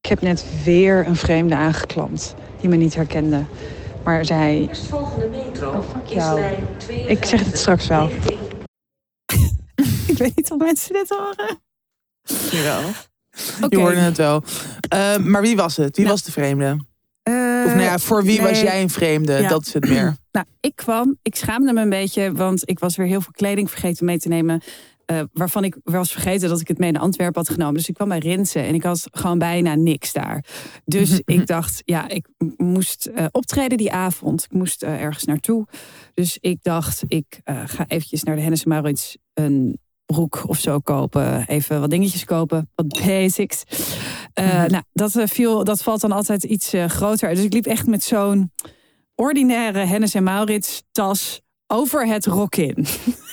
[0.00, 3.44] Ik heb net weer een vreemde aangeklampt die me niet herkende.
[4.06, 6.40] Maar zij, Volgende metro Oh, fuck is jou.
[6.40, 7.08] lijn 52.
[7.18, 8.10] Ik zeg het straks wel.
[10.06, 11.60] Ik weet niet of mensen dit horen.
[12.50, 12.88] Jawel.
[13.60, 13.66] Oké.
[13.76, 14.42] Je hoorde het wel.
[14.88, 15.96] Eh, maar wie was het?
[15.96, 16.64] Wie Nou, was de vreemde?
[17.22, 17.32] Eh,
[17.66, 19.32] Of nou ja, voor wie was jij een vreemde?
[19.32, 19.48] Ja.
[19.48, 20.16] Dat is het meer.
[20.32, 23.70] Nou, ik kwam, ik schaamde me een beetje, want ik was weer heel veel kleding
[23.70, 24.62] vergeten mee te nemen.
[25.06, 27.74] Eh, waarvan ik was vergeten dat ik het mee naar Antwerpen had genomen.
[27.74, 30.44] Dus ik kwam bij Rinsen en ik had gewoon bijna niks daar.
[30.84, 34.44] Dus ik dacht, ja, ik moest eh, optreden die avond.
[34.44, 35.66] Ik moest eh, ergens naartoe.
[36.14, 40.78] Dus ik dacht, ik ga eventjes naar de Hennis en Maurits een broek of zo
[40.78, 41.46] kopen.
[41.46, 43.64] Even wat dingetjes kopen, wat basics.
[44.34, 47.34] Uh, Nou, dat, viel, dat valt dan altijd iets groter.
[47.34, 48.52] Dus ik liep echt met zo'n
[49.14, 52.86] ordinaire Hennis en Maurits tas over het rok in.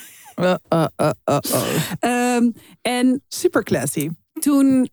[1.99, 4.09] um, en super classy.
[4.39, 4.89] Toen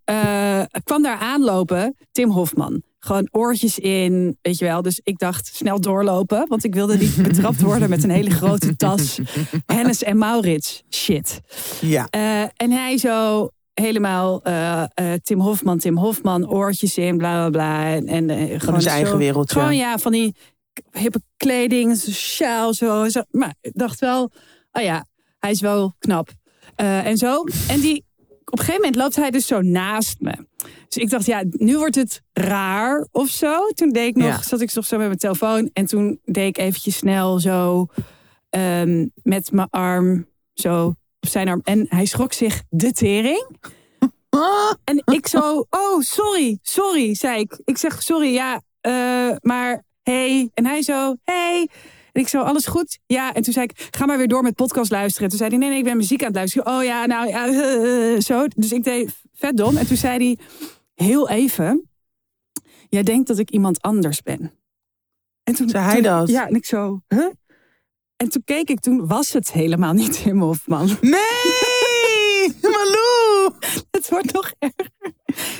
[0.84, 4.82] kwam daar aanlopen Tim Hofman gewoon oortjes in, weet je wel.
[4.82, 8.76] Dus ik dacht, snel doorlopen, want ik wilde niet betrapt worden met een hele grote
[8.76, 9.18] tas.
[9.66, 11.40] Hennis en Maurits, shit.
[11.80, 12.08] Ja.
[12.16, 17.50] Uh, en hij zo helemaal uh, uh, Tim Hofman, Tim Hofman, oortjes in, bla bla
[17.50, 17.94] bla.
[17.94, 19.52] En, en gewoon zijn eigen wereld.
[19.52, 20.34] Gewoon ja, van die
[20.92, 23.22] hippe kleding, sjaal, zo, zo.
[23.30, 24.30] Maar ik dacht wel,
[24.72, 25.06] oh ja,
[25.40, 26.30] hij is wel knap.
[26.76, 27.44] en zo.
[27.68, 28.04] En die
[28.50, 30.34] op een gegeven moment loopt hij dus zo naast me.
[30.88, 33.66] Dus ik dacht, ja, nu wordt het raar of zo.
[33.66, 34.42] Toen deed ik nog, ja.
[34.42, 35.70] zat ik nog zo met mijn telefoon.
[35.72, 37.86] En toen deed ik eventjes snel zo
[38.50, 40.86] um, met mijn arm zo
[41.20, 41.60] op zijn arm.
[41.64, 43.46] En hij schrok zich de tering.
[44.84, 47.60] En ik zo, oh, sorry, sorry, zei ik.
[47.64, 50.50] Ik zeg, sorry, ja, uh, maar hey.
[50.54, 51.68] En hij zo, hey.
[52.12, 52.98] En ik zo, alles goed?
[53.06, 53.34] Ja.
[53.34, 55.24] En toen zei ik, ga maar weer door met podcast luisteren.
[55.24, 56.72] En toen zei hij, nee, nee, ik ben muziek aan het luisteren.
[56.72, 58.46] Oh ja, nou ja, uh, zo.
[58.56, 59.76] Dus ik deed vet dom.
[59.76, 60.38] En toen zei hij,
[60.94, 61.88] heel even,
[62.88, 64.52] jij denkt dat ik iemand anders ben.
[65.42, 66.28] En toen zei hij dat?
[66.28, 67.30] Ja, en ik zo, huh?
[68.16, 70.96] En toen keek ik, toen was het helemaal niet Tim Hofman.
[71.00, 72.54] Nee!
[72.62, 73.52] Malou!
[73.90, 74.90] Het wordt nog erger.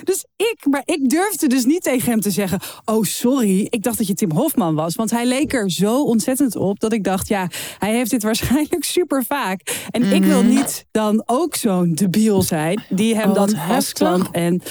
[0.05, 3.99] Dus ik, maar ik durfde dus niet tegen hem te zeggen: Oh, sorry, ik dacht
[3.99, 4.95] dat je Tim Hofman was.
[4.95, 8.85] Want hij leek er zo ontzettend op dat ik dacht: Ja, hij heeft dit waarschijnlijk
[8.99, 9.87] super vaak.
[9.91, 10.55] En ik wil Mhm.
[10.55, 13.35] niet dan ook zo'n debiel zijn die hem Oh,
[13.93, 14.33] dan.
[14.33, 14.63] En,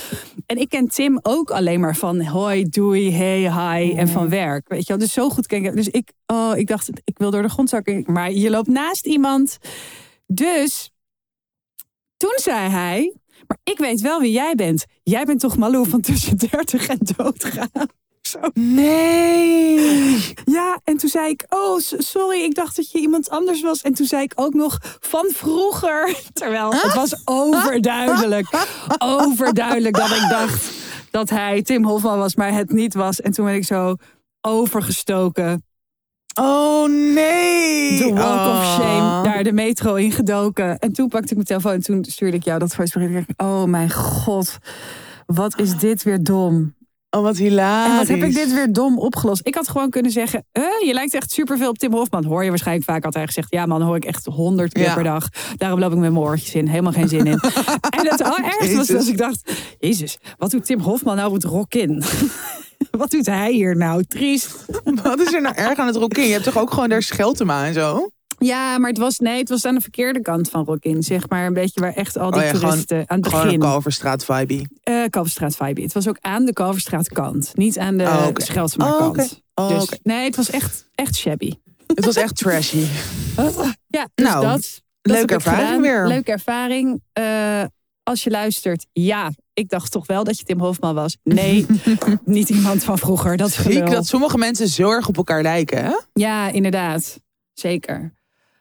[0.46, 4.68] en ik ken Tim ook alleen maar van hoi, doei, hey, hi en van werk.
[4.70, 5.76] Weet je wel, dus zo goed ken ik.
[5.76, 8.04] Dus ik, oh, ik dacht, ik wil door de grond zakken.
[8.08, 9.58] Maar je loopt naast iemand.
[10.28, 10.92] Dus
[12.18, 13.14] toen zei hij,
[13.50, 14.86] maar ik weet wel wie jij bent.
[15.04, 17.88] Jij bent toch Malou van tussen 30 en doodgaan?
[18.22, 18.40] Zo.
[18.54, 20.34] Nee!
[20.46, 23.82] Ja, en toen zei ik, oh, sorry, ik dacht dat je iemand anders was.
[23.82, 26.16] En toen zei ik ook nog van vroeger.
[26.34, 28.66] Terwijl het was overduidelijk,
[28.98, 30.72] overduidelijk dat ik dacht
[31.12, 33.22] dat hij Tim Hofman was, maar het niet was.
[33.22, 33.96] En toen ben ik zo
[34.42, 35.64] overgestoken.
[36.36, 37.98] Oh nee!
[37.98, 38.76] De walk of Oh.
[38.76, 40.80] shame, daar de metro in gedoken.
[40.80, 43.28] En toen pakte ik mijn telefoon en toen stuurde ik jou dat voicebericht.
[43.38, 44.58] Oh mijn god,
[45.26, 46.78] wat is dit weer dom.
[47.12, 47.92] Oh, wat hilarisch.
[47.92, 49.42] En wat heb ik dit weer dom opgelost?
[49.48, 52.26] Ik had gewoon kunnen zeggen, eh, je lijkt echt superveel op Tim Hofman.
[52.26, 53.48] Hoor je waarschijnlijk vaak had hij gezegd.
[53.52, 54.94] Ja man, hoor ik echt honderd keer Ja.
[54.94, 55.28] per dag.
[55.56, 56.68] Daarom loop ik met mijn oortjes in.
[56.68, 57.39] Helemaal geen zin in.
[57.98, 61.74] en het allerergste was als ik dacht, jezus, wat doet Tim Hofman nou met rock
[61.74, 62.04] in?
[62.91, 64.04] Wat doet hij hier nou?
[64.04, 64.65] Triest.
[65.04, 66.23] Wat is er nou erg aan het rocken?
[66.23, 68.10] Je hebt toch ook gewoon daar Scheltema en zo?
[68.41, 71.04] Ja, maar het was, nee, het was aan de verkeerde kant van Rockin.
[71.04, 73.60] Zeg maar een beetje waar echt al die Oh ja, gewoon- toeristen aan het begin.
[73.60, 74.65] Kalverstraat vibe.
[74.84, 75.82] eh Kalverstraat vibe.
[75.82, 77.52] Het was ook aan de Kalverstraat kant.
[77.56, 79.08] Niet aan de Oh, Oh, kant.
[79.08, 79.28] oké.
[79.56, 79.99] Oh, dus.
[80.04, 81.54] Nee, het was echt, echt shabby.
[81.88, 82.84] Het was echt trashy.
[83.88, 84.52] Ja, dus Nou, dat.
[85.02, 85.82] dat leuke ervaring gedaan.
[85.82, 86.08] weer.
[86.08, 87.02] Leuke ervaring.
[87.13, 87.63] Eh,
[88.10, 91.17] als je luistert, ja, ik dacht toch wel dat je Tim Hofman was.
[91.24, 91.65] Nee,
[92.26, 93.38] niet iemand van vroeger.
[93.38, 93.89] Dat gelul.
[93.89, 95.93] dat sommige mensen zo erg op elkaar lijken, hè?
[96.13, 97.19] Ja, inderdaad.
[97.54, 98.12] Zeker.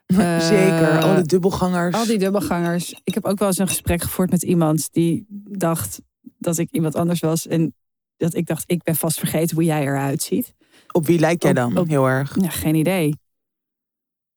[0.08, 1.02] Eh, Zeker.
[1.02, 1.94] Al die dubbelgangers.
[1.94, 3.00] Al die dubbelgangers.
[3.04, 6.00] Ik heb ook wel eens een gesprek gevoerd met iemand die dacht
[6.38, 7.46] dat ik iemand anders was.
[7.46, 7.74] En
[8.16, 10.54] dat ik dacht, ik ben vast vergeten hoe jij eruit ziet.
[10.92, 11.76] Op wie lijk jij Op- dan?
[11.78, 12.37] op- Heel erg.
[12.40, 13.14] Ja, geen idee.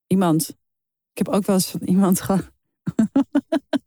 [0.08, 0.50] Iemand.
[1.12, 2.52] Ik heb ook wel eens van iemand gehad.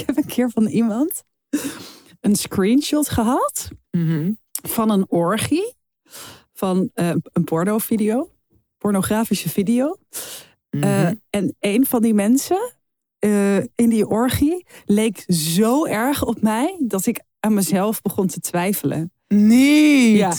[0.00, 1.22] ik heb een keer van iemand
[2.20, 4.32] een screenshot gehad Mhm.
[4.50, 5.74] van een orgie.
[6.52, 8.30] Van eh, een pornovideo.
[8.78, 9.96] Pornografische video.
[10.70, 10.82] Mhm.
[10.84, 12.72] Eh, en een van die mensen
[13.18, 18.40] eh, in die orgie leek zo erg op mij dat ik aan mezelf begon te
[18.40, 19.12] twijfelen.
[19.28, 20.16] Niet.
[20.16, 20.32] Ja.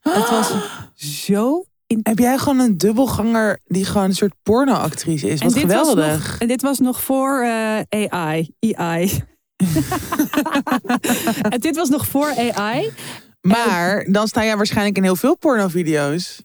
[0.00, 0.52] Het was
[1.26, 1.64] zo
[2.02, 5.42] Heb jij gewoon een dubbelganger die gewoon een soort pornoactrice is?
[5.42, 6.28] Wat dit was geweldig.
[6.30, 8.50] nog- en dit was nog voor eh, AI.
[8.60, 9.22] AI.
[11.50, 12.90] en dit was nog voor AI.
[13.40, 16.42] Maar dan sta jij waarschijnlijk in heel veel pornovideo's.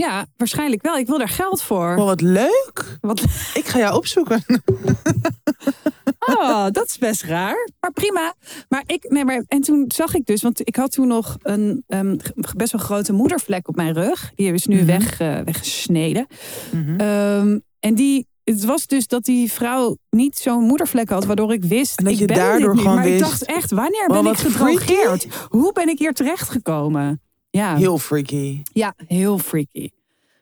[0.00, 0.96] Ja, waarschijnlijk wel.
[0.96, 1.96] Ik wil daar geld voor.
[1.96, 2.98] Oh, wat leuk.
[3.00, 3.20] Wat,
[3.60, 4.44] Ik ga jou opzoeken.
[6.34, 7.68] oh, dat is best raar.
[7.80, 8.34] Maar prima.
[8.68, 11.84] Maar ik, nee, maar, en toen zag ik dus, want ik had toen nog een
[11.86, 12.16] ehm,
[12.56, 14.32] best wel grote moedervlek op mijn rug.
[14.34, 14.86] Die is nu Mhm.
[14.86, 16.26] weg, eh, weggesneden.
[16.72, 17.00] Mhm.
[17.00, 21.64] Ehm, en die, het was dus dat die vrouw niet zo'n moedervlek had, waardoor ik
[21.64, 21.98] wist.
[21.98, 22.84] En dat ik je ben daardoor niet.
[22.84, 25.26] Maar ik dacht echt, wanneer ben ik gedrogeerd?
[25.48, 27.20] Hoe ben ik hier terechtgekomen?
[27.50, 28.62] Ja, Heel freaky.
[28.72, 29.90] ja, heel freaky.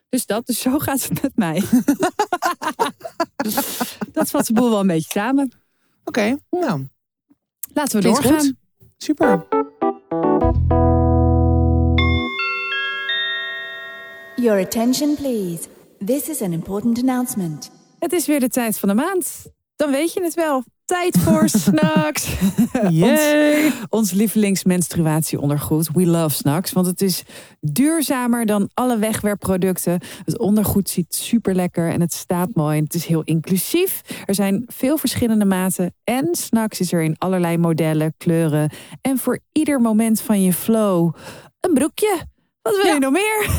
[0.09, 1.63] Dus dat, dus zo gaat het met mij.
[3.35, 5.51] dat dat vat de boel wel een beetje samen.
[6.03, 6.87] Oké, nou,
[7.73, 8.45] Laten we Klinkt doorgaan.
[8.45, 8.53] goed.
[8.97, 9.47] super.
[14.35, 15.67] Your attention, please.
[16.05, 17.71] This is an important announcement.
[17.99, 19.45] Het is weer de tijd van de maand.
[19.75, 20.63] Dan weet je het wel.
[20.89, 22.35] Tijd voor snacks.
[22.89, 23.71] Yay.
[23.89, 25.89] Ons lievelingsmenstruatieondergoed.
[25.93, 26.71] We love snacks.
[26.71, 27.23] Want het is
[27.61, 29.99] duurzamer dan alle wegwerpproducten.
[30.25, 32.77] Het ondergoed ziet super lekker en het staat mooi.
[32.77, 34.01] En het is heel inclusief.
[34.25, 35.93] Er zijn veel verschillende maten.
[36.03, 38.69] En snacks is er in allerlei modellen, kleuren.
[39.01, 41.13] En voor ieder moment van je flow
[41.59, 42.19] een broekje.
[42.61, 42.93] Wat wil Ja.
[42.93, 43.49] je nog meer?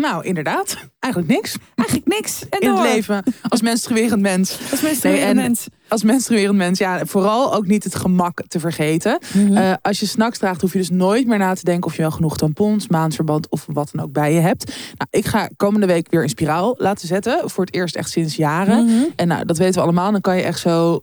[0.00, 0.76] Nou, inderdaad.
[0.98, 2.42] Eigenlijk niks Eigenlijk niks.
[2.50, 2.78] En in door.
[2.78, 4.58] het leven als menstruerend mens.
[4.70, 5.66] Als menstruerend Nee, mens.
[5.88, 9.18] Als menstruerend mens, ja, vooral ook niet het gemak te vergeten.
[9.32, 9.56] Mhm.
[9.56, 12.02] Eh, als je snacks draagt, hoef je dus nooit meer na te denken of je
[12.02, 14.66] wel genoeg tampons, maandverband of wat dan ook bij je hebt.
[14.66, 17.50] Nou, ik ga komende week weer een spiraal laten zetten.
[17.50, 18.84] Voor het eerst echt sinds jaren.
[18.84, 19.04] Mhm.
[19.16, 20.12] En nou, dat weten we allemaal.
[20.12, 21.02] Dan kan je echt zo,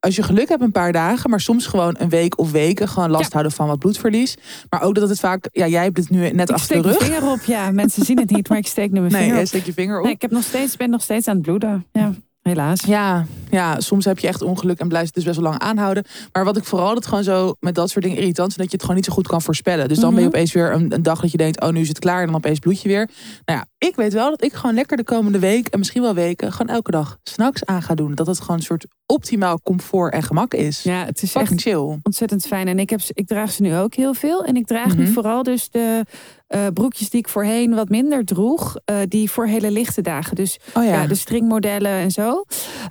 [0.00, 3.10] als je geluk hebt, een paar dagen, maar soms gewoon een week of weken gewoon
[3.10, 3.28] last Ja.
[3.32, 4.36] houden van wat bloedverlies.
[4.70, 6.88] Maar ook dat het vaak, ja, jij hebt het nu net Ik achter steek de
[6.88, 7.08] mijn rug.
[7.08, 7.40] vinger op.
[7.42, 9.46] Ja, mensen zien het niet, maar ik steek nu mijn Nee, vinger op.
[9.46, 10.04] steekt je vinger op.
[10.04, 11.86] Nee, ik heb nog steeds, ben nog steeds aan het bloeden.
[11.92, 12.80] Ja, helaas.
[12.80, 16.04] Ja, ja, soms heb je echt ongeluk en blijft het dus best wel lang aanhouden.
[16.32, 18.72] Maar wat ik vooral dat gewoon zo met dat soort dingen irritant vind, dat je
[18.72, 19.88] het gewoon niet zo goed kan voorspellen.
[19.88, 20.34] Dus dan ben je Mhm.
[20.36, 22.34] opeens weer een, een dag dat je denkt, oh nu is het klaar en dan
[22.34, 23.08] opeens bloed je weer.
[23.44, 26.14] Nou ja, ik weet wel dat ik gewoon lekker de komende week en misschien wel
[26.14, 28.14] weken gewoon elke dag s'nachts aan ga doen.
[28.14, 30.82] Dat het gewoon een soort optimaal comfort en gemak is.
[30.82, 31.98] Ja, het is Fucking echt chill.
[32.02, 32.68] ontzettend fijn.
[32.68, 34.44] En ik, heb, ik draag ze nu ook heel veel.
[34.44, 35.12] En ik draag nu Mhm.
[35.12, 36.04] vooral dus de
[36.46, 38.76] eh, broekjes die ik voorheen wat minder droeg.
[38.84, 40.36] eh, die voor hele lichte dagen.
[40.36, 40.90] Dus Oh ja.
[40.90, 41.06] ja.
[41.06, 42.44] de stringmodellen en zo.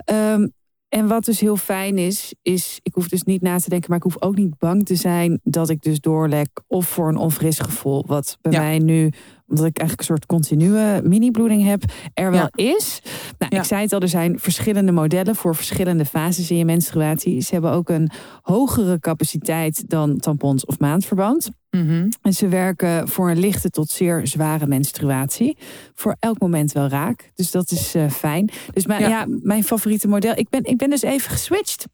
[0.05, 0.47] Ehm,
[0.89, 3.97] en wat dus heel fijn is, is ik hoef dus niet na te denken, maar
[3.97, 7.59] ik hoef ook niet bang te zijn dat ik dus doorlek of voor een onfris
[7.59, 8.03] gevoel.
[8.07, 8.59] Wat bij Ja.
[8.59, 9.11] mij nu,
[9.47, 13.01] omdat ik eigenlijk een soort continue mini-bloeding heb, er wel is.
[13.37, 13.59] Nou, Ja.
[13.59, 17.41] ik zei het al, er zijn verschillende modellen voor verschillende fases in je menstruatie.
[17.41, 18.09] Ze hebben ook een
[18.41, 21.49] hogere capaciteit dan tampons of maandverband.
[21.69, 22.09] Mhm.
[22.21, 25.57] En ze werken voor een lichte tot zeer zware menstruatie.
[25.93, 27.31] Voor elk moment wel raak.
[27.35, 28.49] Dus dat is eh, fijn.
[28.73, 29.07] Dus mijn, Ja.
[29.09, 29.25] ja.
[29.41, 30.33] mijn favoriete model.
[30.37, 31.85] Ik ben, ik ben dus even geswitcht.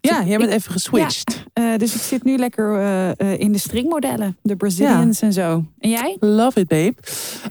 [0.00, 1.42] Ja, jij bent even geswitcht.
[1.52, 4.36] Eh, dus ik zit nu lekker eh, eh, in de stringmodellen.
[4.42, 5.64] De Brazilians en zo.
[5.78, 6.16] En jij?
[6.20, 6.94] Love it, babe.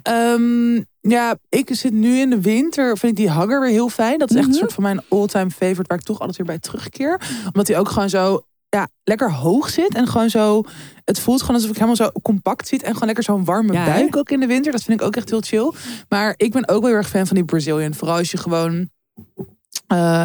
[0.03, 0.81] Ehm,
[1.12, 2.97] ja, ik zit nu in de winter.
[2.97, 4.19] Vind ik die hugger weer heel fijn.
[4.19, 4.60] Dat is echt een Mhm.
[4.60, 5.84] soort van mijn all-time favorite.
[5.88, 7.21] Waar ik toch altijd weer bij terugkeer.
[7.45, 9.93] Omdat hij ook gewoon zo ja, lekker hoog zit.
[9.95, 10.63] En gewoon zo.
[11.03, 12.81] Het voelt gewoon alsof ik helemaal zo compact zit.
[12.84, 14.71] En gewoon lekker zo'n warme Ja, buik ook in de winter.
[14.71, 15.71] Dat vind ik ook echt heel chill.
[16.10, 17.93] Maar ik ben ook wel heel erg fan van die Brazilian.
[17.93, 18.89] Vooral als je gewoon.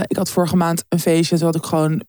[0.07, 1.37] ik had vorige maand een feestje.
[1.37, 2.03] Toen had ik gewoon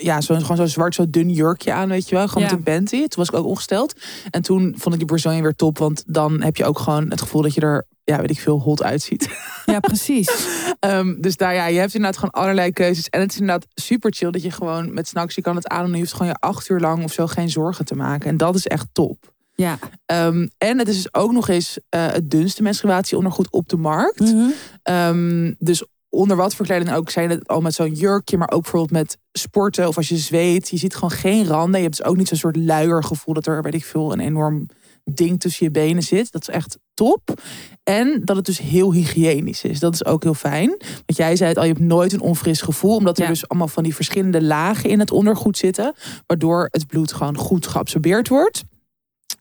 [0.00, 2.28] ja, zo, gewoon zo'n zwart, zo dun jurkje aan, weet je wel.
[2.28, 2.48] Gewoon Ja.
[2.56, 2.98] met een panty.
[2.98, 3.94] Toen was ik ook ongesteld.
[4.30, 5.78] En toen vond ik die Brazilian weer top.
[5.78, 8.60] Want dan heb je ook gewoon het gevoel dat je er, ja, weet ik veel,
[8.60, 9.28] hot uitziet.
[9.66, 10.30] Ja, precies.
[10.80, 13.08] Ehm, dus daar, ja, je hebt inderdaad gewoon allerlei keuzes.
[13.08, 15.84] En het is inderdaad super chill dat je gewoon met snacks, je kan het aan
[15.84, 18.28] en je hoeft gewoon je acht uur lang of zo geen zorgen te maken.
[18.28, 19.32] En dat is echt top.
[19.54, 19.78] Ja.
[20.06, 24.34] Ehm, en het is dus ook nog eens eh, het dunste menstruatieondergoed op de markt.
[24.82, 28.62] Ehm, dus onder wat voor kleding ook, zijn het al met zo'n jurkje, maar ook
[28.62, 30.68] bijvoorbeeld met sporten of als je zweet.
[30.68, 31.76] Je ziet gewoon geen randen.
[31.80, 34.66] Je hebt dus ook niet zo'n soort luiergevoel dat er, weet ik veel, een enorm
[35.04, 36.32] ding tussen je benen zit.
[36.32, 37.40] Dat is echt top.
[37.82, 39.78] En dat het dus heel hygiënisch is.
[39.78, 40.68] Dat is ook heel fijn.
[40.78, 42.96] Want jij zei het al, je hebt nooit een onfris gevoel.
[42.96, 43.28] Omdat er Ja.
[43.28, 45.94] dus allemaal van die verschillende lagen in het ondergoed zitten.
[46.26, 48.62] Waardoor het bloed gewoon goed geabsorbeerd wordt.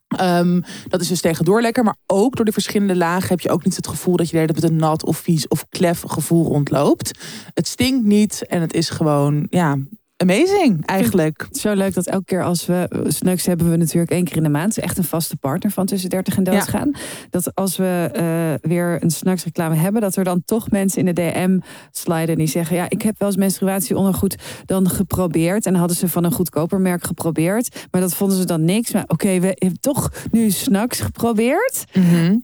[0.07, 1.83] Ehm, dat is dus tegen doorlekker.
[1.83, 4.53] Maar ook door de verschillende lagen heb je ook niet het gevoel dat je tijd
[4.53, 7.19] met een nat of vies of klef gevoel rondloopt.
[7.53, 9.77] Het stinkt niet en het is gewoon, ja,
[10.17, 11.47] amazing eigenlijk.
[11.51, 14.49] Zo leuk dat elke keer als we snacks hebben we natuurlijk één keer in de
[14.49, 14.75] maand.
[14.75, 16.91] Het is echt een vaste partner van tussen 30 en doodgaan.
[17.29, 21.21] Dat als we eh, weer een snacks-reclame hebben, dat er dan toch mensen in de
[21.31, 21.59] DM
[21.91, 25.65] sliden en die zeggen: Ja, ik heb wel eens menstruatieondergoed dan geprobeerd.
[25.65, 27.87] En hadden ze van een goedkoper merk geprobeerd.
[27.91, 28.91] Maar dat vonden ze dan niks.
[28.91, 31.83] Maar oké, we hebben toch nu snacks geprobeerd.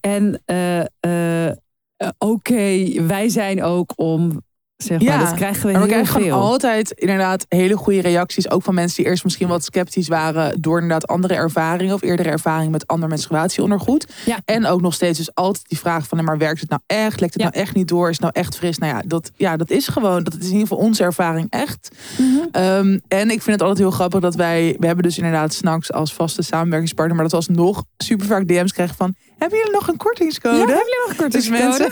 [0.01, 1.47] En eh, eh,
[1.97, 4.41] eh, oké, wij zijn ook om.
[4.83, 6.33] Zeg maar, Ja, dat krijgen we Maar we heel krijgen veel.
[6.39, 8.49] altijd inderdaad hele goede reacties.
[8.49, 10.61] Ook van mensen die eerst misschien wat sceptisch waren.
[10.61, 14.07] Door inderdaad andere ervaringen of eerdere ervaringen met ander menstruatieondergoed.
[14.25, 14.37] Ja.
[14.45, 17.19] En ook nog steeds dus altijd die vraag van, maar werkt het nou echt?
[17.19, 17.49] Lekt het Ja.
[17.49, 18.05] nou echt niet door?
[18.09, 18.77] Is het nou echt fris?
[18.77, 21.89] Nou ja, dat, ja, dat is gewoon, dat is in ieder geval onze ervaring echt.
[22.17, 22.27] Mhm.
[22.51, 25.91] Ehm, en ik vind het altijd heel grappig dat wij, we hebben dus inderdaad Snacks
[25.93, 27.15] als vaste samenwerkingspartner.
[27.15, 30.57] Maar dat we alsnog super vaak DM's krijgen van, hebben jullie nog een kortingscode?
[30.57, 31.89] Ja, hebben jullie nog een Dus kortingscode?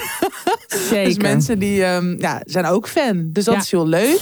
[0.67, 1.05] mensen, Zeker.
[1.05, 3.29] dus mensen die ehm, ja, zijn ook fan.
[3.31, 3.59] Dus dat Ja.
[3.59, 4.21] is heel leuk.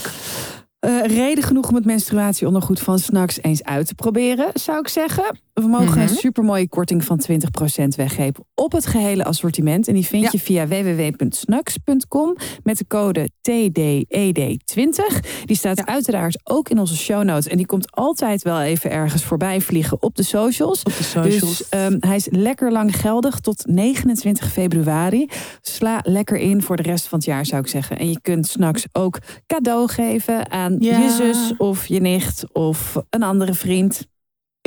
[0.80, 5.40] Eh, reden genoeg om het menstruatieondergoed van Snacks eens uit te proberen, zou ik zeggen.
[5.62, 6.00] We mogen Mhm.
[6.00, 9.88] een supermooie korting van 20% weggeven op het gehele assortiment.
[9.88, 10.30] En die vind Ja.
[10.32, 15.20] je via www.snacks.com met de code TDED20.
[15.46, 17.48] Die staat uiteraard ook in onze show notes.
[17.48, 20.84] En die komt altijd wel even ergens voorbij vliegen op de socials.
[20.84, 21.40] Op de socials.
[21.58, 25.30] Dus ehm, hij is lekker lang geldig tot 29 februari.
[25.62, 28.00] Sla lekker in voor de rest van het jaar, zou ik zeggen.
[28.00, 30.98] En je kunt s'nachts ook cadeau geven aan Ja.
[30.98, 34.08] je zus of je nicht of een andere vriend.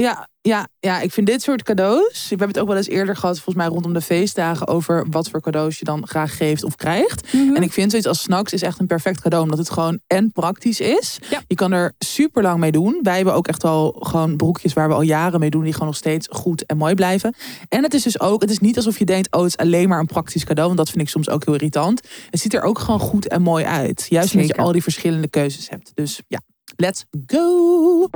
[0.03, 2.23] Ja, ja, ja, ik vind dit soort cadeaus.
[2.23, 5.29] We hebben het ook wel eens eerder gehad, volgens mij rondom de feestdagen, over wat
[5.29, 7.33] voor cadeaus je dan graag geeft of krijgt.
[7.33, 7.55] Mhm.
[7.55, 10.33] En ik vind zoiets als snacks is echt een perfect cadeau, omdat het gewoon en
[10.33, 11.19] praktisch is.
[11.31, 11.43] Ja.
[11.47, 12.99] Je kan er super lang mee doen.
[13.03, 15.88] Wij hebben ook echt al gewoon broekjes waar we al jaren mee doen, die gewoon
[15.88, 17.35] nog steeds goed en mooi blijven.
[17.69, 19.88] En het is dus ook, het is niet alsof je denkt, oh, het is alleen
[19.88, 22.01] maar een praktisch cadeau, want dat vind ik soms ook heel irritant.
[22.31, 24.07] Het ziet er ook gewoon goed en mooi uit.
[24.09, 25.93] Juist omdat je al die verschillende keuzes hebt.
[25.95, 26.41] Dus ja,
[26.77, 28.09] let's go!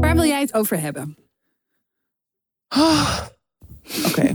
[0.00, 1.16] Waar wil jij het over hebben?
[2.68, 3.20] Ah,
[4.06, 4.34] Oké.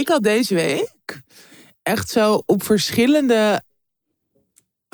[0.00, 1.22] ik had deze week
[1.82, 3.62] echt zo op verschillende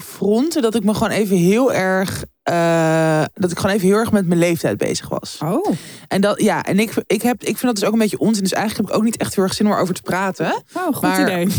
[0.02, 2.24] fronten dat ik me gewoon even heel erg.
[2.42, 5.38] eh, dat ik gewoon even heel erg met mijn leeftijd bezig was.
[5.42, 5.72] Oh,
[6.08, 8.42] En dat ja, en ik, ik, heb, ik vind dat dus ook een beetje onzin.
[8.42, 10.62] Dus eigenlijk heb ik ook niet echt heel erg zin om erover te praten.
[10.74, 11.46] oh goed Maar- idee.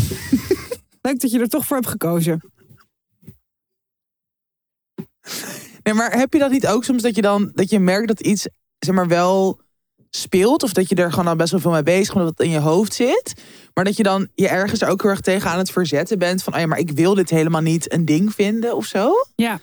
[1.02, 2.40] Leuk dat je er toch voor hebt gekozen.
[5.82, 8.20] Nee, maar heb je dat niet ook soms dat je dan dat je merkt dat
[8.20, 9.60] iets zeg maar wel
[10.10, 12.46] speelt of dat je er gewoon al best wel veel mee bezig bent, dat het
[12.46, 13.42] in je hoofd zit,
[13.74, 16.42] maar dat je dan je ergens er ook heel erg tegen aan het verzetten bent
[16.42, 19.12] van, oh ja, maar ik wil dit helemaal niet een ding vinden of zo.
[19.34, 19.60] Ja,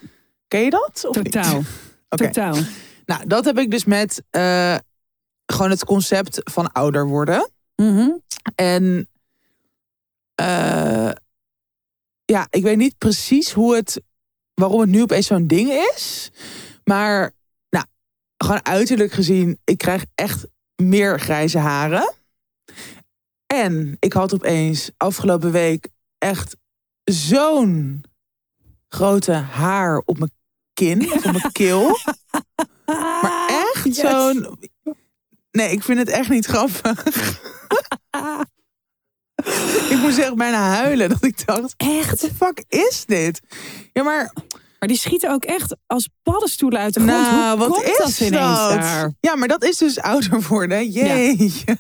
[0.54, 1.06] Ken je dat?
[1.06, 1.62] Of totaal.
[2.10, 2.56] Totaal.
[3.06, 4.76] Nou, dat heb ik dus met eh,
[5.46, 7.52] gewoon het concept van ouder worden.
[7.76, 8.10] Mhm.
[8.56, 9.10] En
[10.36, 11.12] eh,
[12.26, 14.02] ja, ik weet niet precies hoe het,
[14.54, 16.32] waarom het nu opeens zo'n ding is.
[16.84, 17.32] Maar
[17.70, 17.86] nou,
[18.38, 22.14] gewoon uiterlijk gezien, ik krijg echt meer grijze haren.
[23.46, 25.88] En ik had opeens afgelopen week
[26.18, 26.56] echt
[27.04, 28.04] zo'n
[28.90, 30.32] grote haar op mijn
[30.74, 31.98] kin, op mijn keel.
[33.22, 33.96] Maar echt Yes.
[33.98, 34.60] zo'n...
[35.52, 37.04] Nee, ik vind het echt niet grappig.
[39.90, 41.10] ik moest echt bijna huilen.
[41.10, 42.06] Dat ik dacht, Echt?
[42.06, 43.40] what the fuck is dit?
[43.94, 44.34] Ja, maar
[44.80, 47.22] Maar die schieten ook echt als paddenstoelen uit de grond.
[47.22, 48.32] nou, Hoe wat is dat ineens
[48.70, 48.82] dat?
[48.82, 49.12] daar?
[49.20, 50.90] Ja, maar dat is dus ouder worden.
[50.90, 51.78] Jeetje.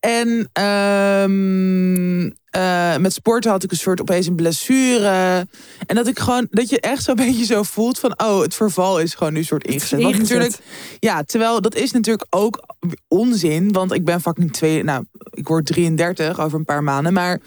[0.00, 5.46] En ehm, eh, met sporten had ik een soort opeens een blessure.
[5.86, 9.00] En dat ik gewoon, dat je echt zo'n beetje zo voelt van, oh, het verval
[9.00, 10.02] is gewoon nu soort ingezet.
[10.02, 10.58] Want natuurlijk,
[10.98, 12.62] ja, terwijl dat is natuurlijk ook
[13.08, 13.72] onzin.
[13.72, 17.12] Want ik ben fucking twee, nou, ik word 33 over een paar maanden.
[17.12, 17.40] Maar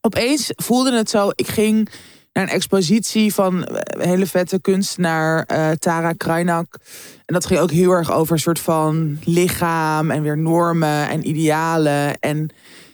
[0.00, 1.90] opeens voelde het zo, ik ging
[2.32, 6.78] naar een expositie van een hele vette kunstenaar eh, Tara Krajnak.
[7.24, 11.28] En dat ging ook heel erg over een soort van lichaam en weer normen en
[11.28, 12.18] idealen.
[12.18, 12.50] En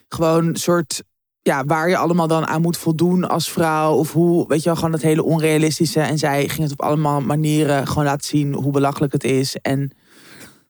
[0.08, 1.02] gewoon een soort,
[1.42, 3.94] ja, waar je allemaal dan aan moet voldoen als vrouw.
[3.94, 6.00] Of hoe, weet je wel, gewoon dat hele onrealistische.
[6.00, 9.56] En zij ging het op allemaal manieren gewoon laten zien hoe belachelijk het is.
[9.56, 9.90] En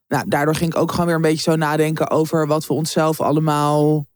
[0.08, 3.20] nou, daardoor ging ik ook gewoon weer een beetje zo nadenken over wat we onszelf
[3.20, 4.06] allemaal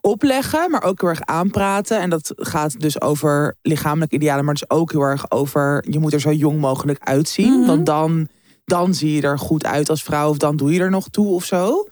[0.00, 2.00] opleggen, maar ook heel erg aanpraten.
[2.00, 6.12] En dat gaat dus over lichamelijke idealen, maar dus ook heel erg over je moet
[6.12, 7.58] er zo jong mogelijk uitzien.
[7.58, 7.66] Mhm.
[7.66, 8.28] Want dan,
[8.64, 11.28] dan zie je er goed uit als vrouw, of dan doe je er nog toe
[11.28, 11.88] of zo.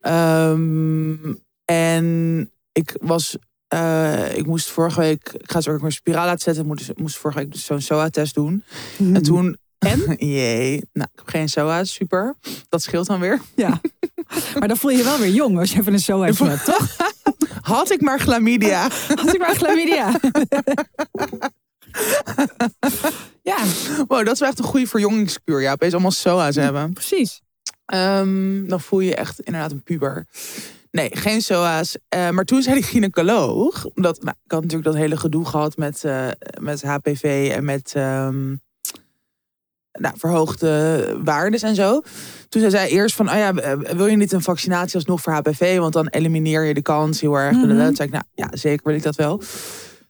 [0.00, 3.36] Ehm, en ik was,
[3.68, 6.62] eh, ik moest vorige week, ik ga zo ook mijn spiraal laten zetten.
[6.62, 8.64] Ik moest, moest vorige week dus zo'n SOA-test doen.
[8.98, 9.58] En toen.
[9.78, 10.16] En?
[10.34, 10.84] Jee.
[10.92, 12.34] Nou, ik heb geen SOA, super.
[12.68, 13.40] Dat scheelt dan weer.
[13.54, 13.80] Ja.
[14.58, 16.96] Maar dan voel je je wel weer jong als je even een even hebt, toch?
[17.62, 18.82] Had ik maar chlamydia.
[19.22, 20.20] Als ik maar chlamydia.
[23.42, 23.56] ja,
[24.08, 25.60] Wow, dat is wel echt een goede verjongingskuur.
[25.60, 26.92] Ja, opeens allemaal SOA's hebben.
[26.92, 27.40] precies.
[27.84, 30.26] Ehm, dan voel je je echt inderdaad een puber.
[30.92, 31.96] Nee, geen SOA's.
[32.08, 33.86] Eh, maar toen zei die gynaecoloog...
[33.94, 36.28] Omdat, nou, ik had natuurlijk dat hele gedoe gehad met, eh,
[36.60, 37.92] met HPV en met...
[37.94, 38.54] ehm,
[39.92, 42.02] nou, verhoogde waardes en zo.
[42.48, 45.32] Toen zei zij eerst van, oh ja, eh, wil je niet een vaccinatie alsnog voor
[45.32, 45.78] HPV?
[45.78, 47.56] Want dan elimineer je de kans heel erg.
[47.56, 47.68] Mhm.
[47.68, 49.42] Toen zei ik, nou ja, zeker wil ik dat wel.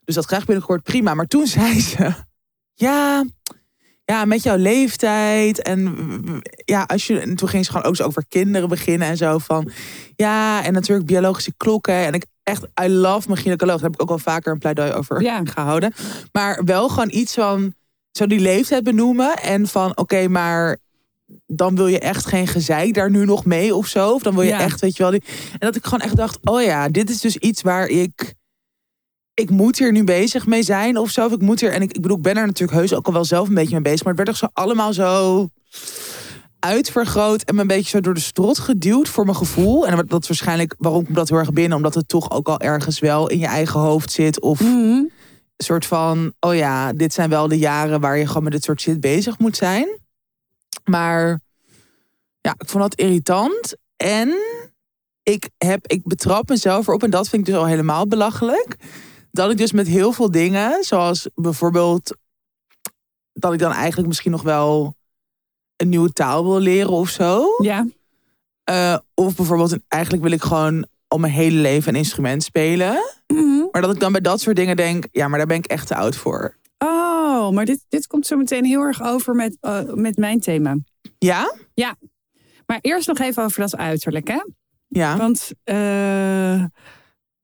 [0.05, 1.14] Dus dat krijg ik binnenkort prima.
[1.14, 2.14] Maar toen zei ze,
[2.75, 3.25] ja,
[4.04, 5.62] ja, met jouw leeftijd.
[5.62, 5.96] En
[6.64, 7.20] ja, als je.
[7.20, 9.70] En toen ging ze gewoon ook zo over kinderen beginnen en zo van.
[10.16, 11.94] Ja, en natuurlijk biologische klokken.
[11.94, 13.74] En ik echt, I love mijn gynaecoloog.
[13.80, 15.40] Daar heb ik ook al vaker een pleidooi over Ja.
[15.44, 15.92] gehouden.
[16.32, 17.74] Maar wel gewoon iets van.
[18.10, 19.36] Zo die leeftijd benoemen.
[19.36, 20.76] En van, oké, maar
[21.46, 24.12] dan wil je echt geen gezeik daar nu nog mee of zo.
[24.12, 24.61] Of dan wil je Ja.
[24.61, 25.12] echt, weet je wel.
[25.12, 25.22] Die,
[25.53, 28.34] en dat ik gewoon echt dacht, oh ja, dit is dus iets waar ik
[29.35, 31.26] ik moet hier nu bezig mee zijn of zo.
[31.26, 31.72] Of ik moet hier.
[31.72, 33.72] En ik, ik bedoel, ik ben er natuurlijk heus ook al wel zelf een beetje
[33.72, 34.05] mee bezig.
[34.05, 35.49] Maar het werd toch zo allemaal zo
[36.59, 39.87] uitvergroot en me een beetje zo door de strot geduwd voor mijn gevoel.
[39.87, 42.61] En dat is waarschijnlijk waarom ik dat heel erg binnen, omdat het toch ook al
[42.61, 44.41] ergens wel in je eigen hoofd zit.
[44.41, 44.70] Of Mhm.
[44.70, 45.11] een
[45.57, 48.80] soort van, oh ja, dit zijn wel de jaren waar je gewoon met dit soort
[48.80, 49.99] shit bezig moet zijn.
[50.85, 51.41] Maar
[52.41, 53.74] ja, ik vond dat irritant.
[53.97, 54.35] En
[55.22, 58.76] ik, heb, ik betrap mezelf erop, en dat vind ik dus al helemaal belachelijk.
[59.33, 62.16] Dat ik dus met heel veel dingen, zoals bijvoorbeeld
[63.33, 64.95] dat ik dan eigenlijk misschien nog wel
[65.76, 67.47] een nieuwe taal wil leren of zo.
[67.59, 67.87] Ja.
[68.64, 72.97] Eh, of bijvoorbeeld, eigenlijk wil ik gewoon al mijn hele leven een instrument spelen.
[73.26, 73.64] Mhm.
[73.70, 75.87] Maar dat ik dan bij dat soort dingen denk, ja, maar daar ben ik echt
[75.87, 76.57] te oud voor.
[76.78, 80.76] Oh, maar dit, dit komt zo meteen heel erg over met, eh, met mijn thema.
[81.18, 81.55] Ja?
[82.66, 84.43] Maar eerst nog even over dat uiterlijk, hè?
[84.89, 85.16] Ja.
[85.16, 86.64] Want eh,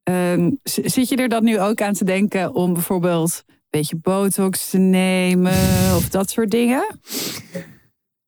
[0.09, 4.71] ehm, zit je er dan nu ook aan te denken om bijvoorbeeld een beetje botox
[4.71, 5.53] te nemen
[5.97, 6.87] of dat soort dingen?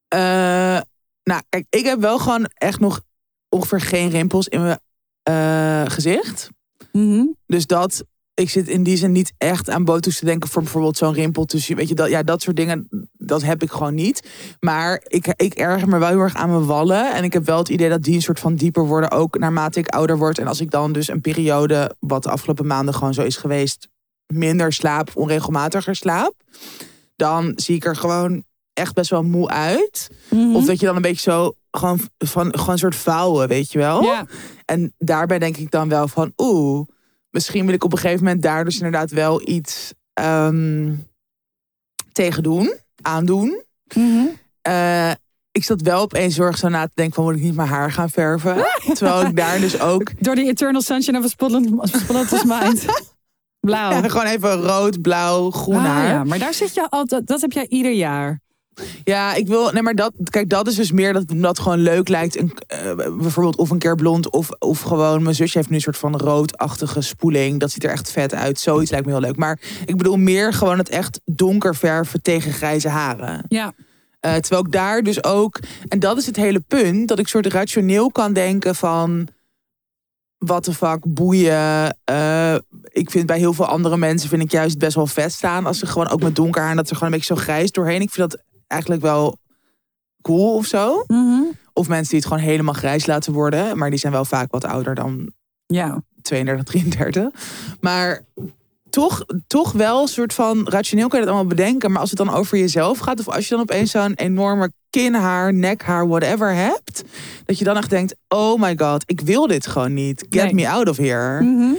[0.09, 0.81] Eh,
[1.23, 3.01] nou, kijk, ik heb wel gewoon echt nog
[3.49, 4.81] ongeveer geen rimpels in mijn
[5.23, 6.49] eh, gezicht.
[6.93, 7.27] Mhm.
[7.47, 8.05] Dus dat,
[8.41, 11.45] ik zit in die zin niet echt aan botox te denken voor bijvoorbeeld zo'n rimpel
[11.45, 14.23] tussen, weet je, dat, ja, dat soort dingen, dat heb ik gewoon niet.
[14.61, 17.15] Maar ik, ik erger me wel heel erg aan mijn wallen.
[17.15, 19.79] En ik heb wel het idee dat die een soort van dieper worden, ook naarmate
[19.79, 20.39] ik ouder word.
[20.39, 23.89] En als ik dan dus een periode, wat de afgelopen maanden gewoon zo is geweest,
[24.27, 26.35] minder slaap, onregelmatiger slaap,
[27.17, 30.11] dan zie ik er gewoon echt best wel moe uit.
[30.31, 30.55] Mhm.
[30.55, 33.79] Of dat je dan een beetje zo gewoon van gewoon een soort vouwen, weet je
[33.79, 34.03] wel.
[34.03, 34.27] Ja.
[34.65, 36.87] En daarbij denk ik dan wel van, oeh,
[37.31, 40.93] misschien wil ik op een gegeven moment daar dus inderdaad wel iets ehm,
[42.13, 43.63] tegen doen, aandoen.
[43.95, 44.27] Mhm.
[44.63, 45.11] Eh,
[45.53, 47.93] ik zat wel opeens zorg zo na te denken van, moet ik niet mijn haar
[47.93, 48.57] gaan verven?
[48.95, 52.85] Terwijl ik daar dus ook Door die Eternal Sunshine of a Spotless Spotless Mind.
[53.61, 53.91] Blauw.
[53.91, 56.09] ja, gewoon even rood, blauw, groen Ah, haar.
[56.09, 58.41] ja, maar daar zit je altijd, dat heb jij ieder jaar.
[59.05, 59.71] Ja, ik wil.
[59.73, 60.13] Nee, maar dat.
[60.31, 62.39] Kijk, dat is dus meer dat dat gewoon leuk lijkt.
[62.39, 64.31] Een, eh, bijvoorbeeld of een keer blond.
[64.31, 65.23] Of, of gewoon.
[65.23, 67.61] Mijn zusje heeft nu een soort van roodachtige spoeling.
[67.61, 68.61] Dat ziet er echt vet uit.
[68.61, 69.37] Zoiets lijkt me heel leuk.
[69.37, 73.45] Maar ik bedoel meer gewoon het echt donker verven tegen grijze haren.
[73.49, 73.73] Ja.
[74.21, 75.59] Eh, terwijl ik daar dus ook.
[75.89, 77.09] En dat is het hele punt.
[77.09, 79.29] Dat ik soort rationeel kan denken van.
[80.39, 81.97] Wat de fuck, boeien.
[82.05, 82.55] Eh,
[82.89, 85.67] ik vind bij heel veel andere mensen vind ik juist best wel vet staan.
[85.67, 86.71] Als ze gewoon ook met donker haar.
[86.71, 88.01] En dat er gewoon een beetje zo grijs doorheen.
[88.01, 88.41] Ik vind dat
[88.71, 89.37] eigenlijk wel
[90.23, 91.05] cool of zo.
[91.07, 91.43] Mhm.
[91.73, 93.79] Of mensen die het gewoon helemaal grijs laten worden.
[93.79, 95.33] Maar die zijn wel vaak wat ouder dan
[95.67, 96.03] Ja.
[96.23, 97.29] 32, 33.
[97.81, 98.25] Maar
[98.91, 101.91] toch, toch wel een soort van rationeel kan je dat allemaal bedenken.
[101.91, 105.55] Maar als het dan over jezelf gaat, of als je dan opeens zo'n enorme kinhaar,
[105.55, 107.05] nekhaar, whatever hebt,
[107.45, 110.27] dat je dan echt denkt: oh my god, ik wil dit gewoon niet.
[110.31, 110.55] Get Nee.
[110.55, 111.43] me out of here.
[111.43, 111.73] Mhm.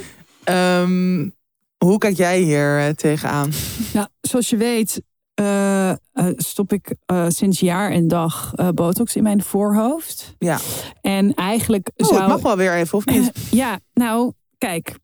[0.43, 1.29] Ehm,
[1.77, 3.51] hoe kijk jij hier eh, tegenaan?
[3.93, 5.01] Nou, zoals je weet
[5.41, 10.35] eh, stop ik eh, sinds jaar en dag botox in mijn voorhoofd.
[10.37, 10.59] Ja.
[11.01, 12.19] En eigenlijk Oh, zou...
[12.19, 13.31] het mag wel weer even, of niet?
[13.51, 14.97] Ja, nou, kijk.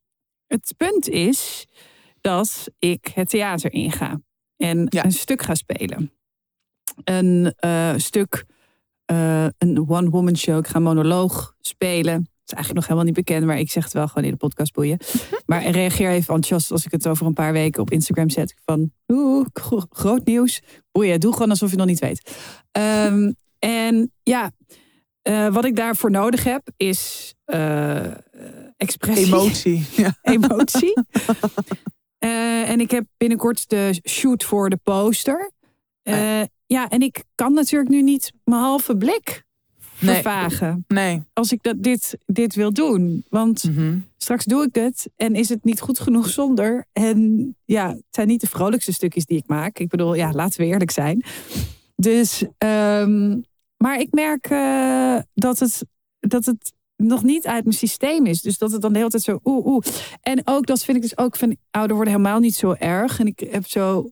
[0.47, 1.67] Het punt is
[2.21, 4.19] dat ik het theater inga.
[4.57, 5.05] En Ja.
[5.05, 6.11] een stuk ga spelen.
[7.03, 7.53] Een
[7.97, 8.45] stuk,
[9.57, 10.57] een one-woman show.
[10.57, 12.29] Ik ga monoloog spelen.
[12.47, 14.37] Het is eigenlijk nog helemaal niet bekend, maar ik zeg het wel gewoon in de
[14.37, 14.97] podcast boeien.
[15.45, 18.55] Maar reageer even enthousiast als ik het over een paar weken op Instagram zet.
[18.65, 20.61] Van, oeh, gro- groot nieuws.
[20.91, 22.31] Boeien, doe gewoon alsof je nog niet weet.
[22.71, 24.51] Ehm, en ja,
[25.21, 28.11] eh, wat ik daarvoor nodig heb is eh,
[28.77, 29.25] expressie.
[29.25, 29.85] Emotie.
[30.03, 30.15] Ja.
[30.21, 30.93] Emotie.
[32.17, 35.51] Eh, en ik heb binnenkort de shoot voor de poster.
[36.65, 39.45] Ja, en ik kan natuurlijk nu niet mijn halve blik.
[39.97, 40.85] Vervagen.
[40.87, 41.23] Nee.
[41.33, 43.25] Als ik dat, dit, dit wil doen.
[43.29, 43.97] Want Mhm.
[44.17, 46.85] straks doe ik het en is het niet goed genoeg zonder.
[46.93, 49.79] En ja, het zijn niet de vrolijkste stukjes die ik maak.
[49.79, 51.23] Ik bedoel, ja, laten we eerlijk zijn.
[51.95, 53.37] Dus, ehm,
[53.77, 55.85] maar ik merk eh, dat, het,
[56.19, 58.41] dat het nog niet uit mijn systeem is.
[58.41, 59.83] Dus dat het dan de hele tijd zo oeh, oeh.
[60.21, 63.19] En ook, dat vind ik dus ook van ouder worden helemaal niet zo erg.
[63.19, 64.09] En ik heb zo,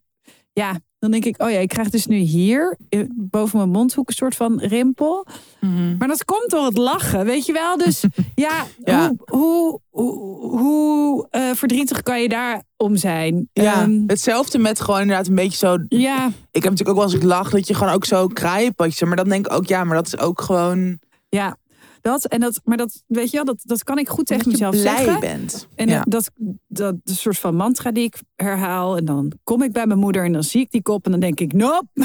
[0.53, 4.07] ja, dan denk ik, oh ja, ik krijg dus nu hier eh, boven mijn mondhoek
[4.07, 5.25] een soort van rimpel.
[5.59, 5.97] Mhm.
[5.97, 7.77] Maar dat komt door het lachen, weet je wel?
[7.77, 8.03] Dus
[8.35, 9.11] ja, Ja.
[9.25, 13.49] hoe, hoe, hoe, hoe, eh, verdrietig kan je daar om zijn?
[13.53, 17.03] Ja, Ehm, hetzelfde met gewoon inderdaad een beetje zo ja, Ik heb natuurlijk ook wel
[17.03, 19.07] als ik lach dat je gewoon ook zo kraaienpotjes.
[19.07, 21.57] Maar dan denk ik ook, ja, maar dat is ook gewoon ja.
[22.05, 24.57] Dat, en dat, maar dat, weet je wel, dat, dat kan ik goed tegen dat
[24.59, 25.19] je mezelf blij zeggen.
[25.19, 25.67] bent.
[25.75, 26.01] En ja.
[26.07, 26.31] dat,
[26.67, 28.97] dat, de soort van mantra die ik herhaal.
[28.97, 31.05] En dan kom ik bij mijn moeder en dan zie ik die kop.
[31.05, 31.87] En dan denk ik, nope.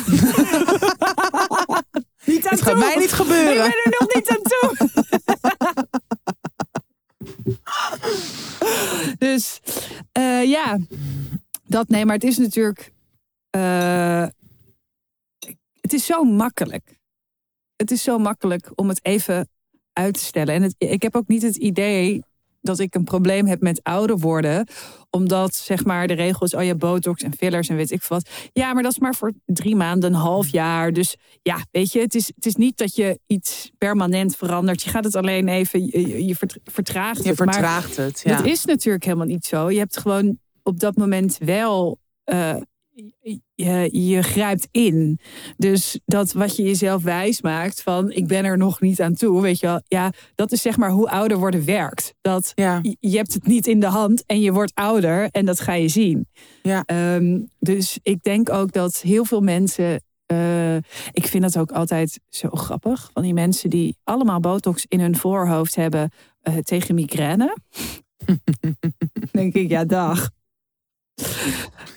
[2.26, 2.78] niet aan Het gaat toe.
[2.78, 3.54] mij niet Ik gebeuren.
[3.56, 4.88] ben er nog niet aan toe.
[9.18, 9.60] dus,
[10.12, 10.78] Eh, ja,
[11.66, 12.92] dat nee, maar het is natuurlijk.
[13.50, 14.26] eh,
[15.80, 16.98] het is zo makkelijk.
[17.76, 19.48] Het is zo makkelijk om het even
[20.00, 20.54] uit te stellen.
[20.54, 22.22] En het, ik heb ook niet het idee
[22.62, 24.66] dat ik een probleem heb met ouder worden.
[25.10, 28.28] Omdat zeg maar de regels, oh ja, botox en fillers en weet ik veel wat.
[28.52, 30.92] Ja, maar dat is maar voor drie maanden, een half jaar.
[30.92, 34.82] Dus ja, weet je, het is, het is niet dat je iets permanent verandert.
[34.82, 37.38] Je gaat het alleen even, je, je- je vert- vertraagt Je het.
[37.38, 38.20] Maar vertraagt het.
[38.24, 38.36] Ja.
[38.36, 39.70] dat is natuurlijk helemaal niet zo.
[39.70, 41.98] Je hebt gewoon op dat moment wel.
[42.24, 42.56] eh,
[43.54, 45.18] je, je grijpt in.
[45.56, 49.40] Dus dat wat je jezelf wijs maakt van ik ben er nog niet aan toe,
[49.42, 49.80] weet je wel.
[49.84, 52.14] Ja, dat is zeg maar hoe ouder worden werkt.
[52.20, 52.78] Dat ja.
[52.82, 55.72] je- je hebt het niet in de hand en je wordt ouder en dat ga
[55.72, 56.28] je zien.
[56.62, 56.82] Ja.
[56.86, 60.02] Ehm, dus ik denk ook dat heel veel mensen.
[60.26, 60.76] eh,
[61.12, 63.10] ik vind dat ook altijd zo grappig.
[63.12, 67.56] Van die mensen die allemaal botox in hun voorhoofd hebben eh, tegen migraine.
[69.32, 70.30] denk ik, ja, dag.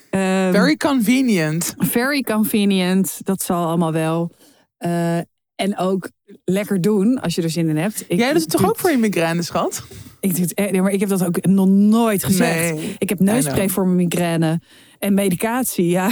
[0.10, 1.74] Ehm, Very convenient.
[1.78, 3.20] very convenient.
[3.24, 4.32] Dat zal allemaal wel.
[4.78, 5.18] Eh,
[5.56, 6.10] en ook
[6.46, 8.04] lekker doen als je er zin in hebt.
[8.08, 9.84] Ik Jij doet het toch ook voor je migraine, schat?
[10.20, 12.74] Ik, doe het, echt- nee, maar ik heb dat ook nog nooit gezegd.
[12.74, 12.96] Nee.
[12.98, 13.70] Ik heb neusspray know.
[13.70, 14.62] voor mijn migraine.
[15.00, 16.12] En medicatie, ja.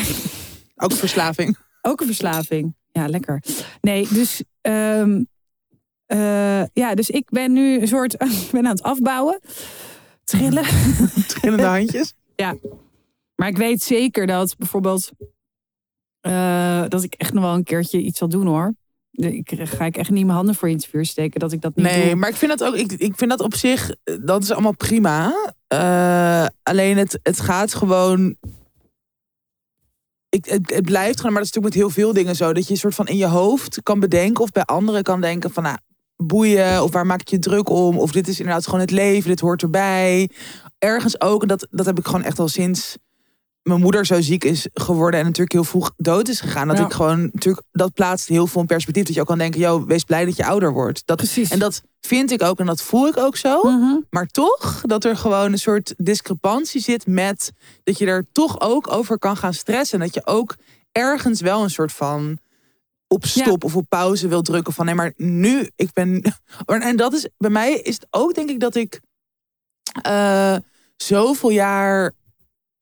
[0.76, 1.58] Ook verslaving.
[1.82, 2.76] Ook een verslaving.
[2.92, 3.44] Ja, lekker.
[3.82, 4.44] Nee, dus...
[4.62, 5.24] ehm,
[6.06, 8.14] eh, ja, dus ik ben nu een soort...
[8.44, 9.40] ik ben aan het afbouwen.
[10.24, 10.64] Trillen.
[11.28, 12.14] Trillende handjes.
[13.42, 15.12] Maar ik weet zeker dat bijvoorbeeld...
[16.20, 18.74] eh, dat ik echt nog wel een keertje iets zal doen, hoor.
[19.12, 21.62] Ik ga ik echt niet mijn handen voor je in het vuur steken dat ik
[21.62, 22.16] dat niet Nee, doe.
[22.16, 22.76] maar ik vind dat ook.
[22.76, 23.92] Ik, ik vind dat op zich.
[24.04, 25.34] eh, Dat is allemaal prima.
[25.68, 28.38] Eh, alleen het, het gaat gewoon.
[30.30, 32.54] Ik, het, het blijft gewoon, maar dat is natuurlijk met heel veel dingen zo.
[32.54, 34.44] Dat je een soort van in je hoofd kan bedenken.
[34.44, 35.78] Of bij anderen kan denken van nou,
[36.16, 36.84] boeien.
[36.84, 38.00] Of waar maak ik je druk om.
[38.00, 39.30] Of dit is inderdaad gewoon het leven.
[39.30, 40.30] Dit hoort erbij.
[40.78, 41.42] Ergens ook.
[41.42, 42.98] En dat, dat heb ik gewoon echt al sinds
[43.64, 45.20] mijn moeder zo ziek is geworden.
[45.20, 46.68] En natuurlijk heel vroeg dood is gegaan.
[46.68, 46.86] Dat Ja.
[46.86, 47.66] ik gewoon natuurlijk.
[47.72, 49.04] Dat plaatst heel veel in perspectief.
[49.04, 49.60] Dat je ook kan denken.
[49.60, 51.02] Yo, wees blij dat je ouder wordt.
[51.06, 51.50] Dat Precies.
[51.50, 53.62] en dat vind ik ook en dat voel ik ook zo.
[53.64, 53.96] Mhm.
[54.10, 57.52] Maar toch dat er gewoon een soort discrepantie zit met
[57.84, 60.00] dat je er toch ook over kan gaan stressen.
[60.00, 60.56] Dat je ook
[60.92, 62.40] ergens wel een soort van
[63.08, 66.22] op stop of op pauze wil drukken van nee, maar nu ik ben.
[66.66, 69.00] En dat is bij mij is het ook denk ik dat ik
[70.02, 70.56] eh,
[70.96, 72.12] zoveel jaar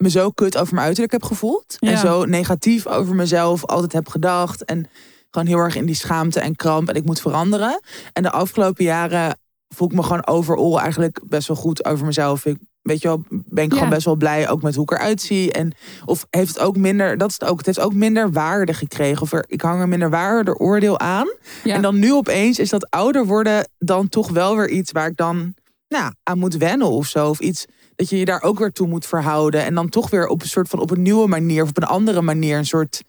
[0.04, 1.76] me zo kut over mijn uiterlijk heb gevoeld.
[1.80, 1.92] Ja.
[1.92, 4.66] En zo negatief over mezelf altijd heb gedacht.
[4.66, 4.88] En
[5.32, 6.90] gewoon heel erg in die schaamte en kramp.
[6.90, 7.82] En ik moet veranderen.
[8.14, 9.38] En de afgelopen jaren
[9.68, 12.46] voel ik me gewoon overal eigenlijk best wel goed over mezelf.
[12.46, 13.76] Ik, weet je wel, ben ik Ja.
[13.76, 15.52] gewoon best wel blij ook met hoe ik eruit zie.
[15.52, 15.74] En
[16.06, 19.22] of heeft het ook minder, dat is het ook, het heeft ook minder waarde gekregen.
[19.22, 21.28] Of er, ik hang er minder waarde oordeel aan.
[21.64, 21.76] Ja.
[21.76, 25.18] En dan nu opeens is dat ouder worden dan toch wel weer iets waar ik
[25.18, 25.54] dan
[25.88, 27.30] nou, aan moet wennen of zo.
[27.30, 27.66] Of iets
[28.00, 29.64] dat je je daar ook weer toe moet verhouden.
[29.66, 31.84] En dan toch weer op een soort van op een nieuwe manier of op een
[31.84, 33.04] andere manier een soort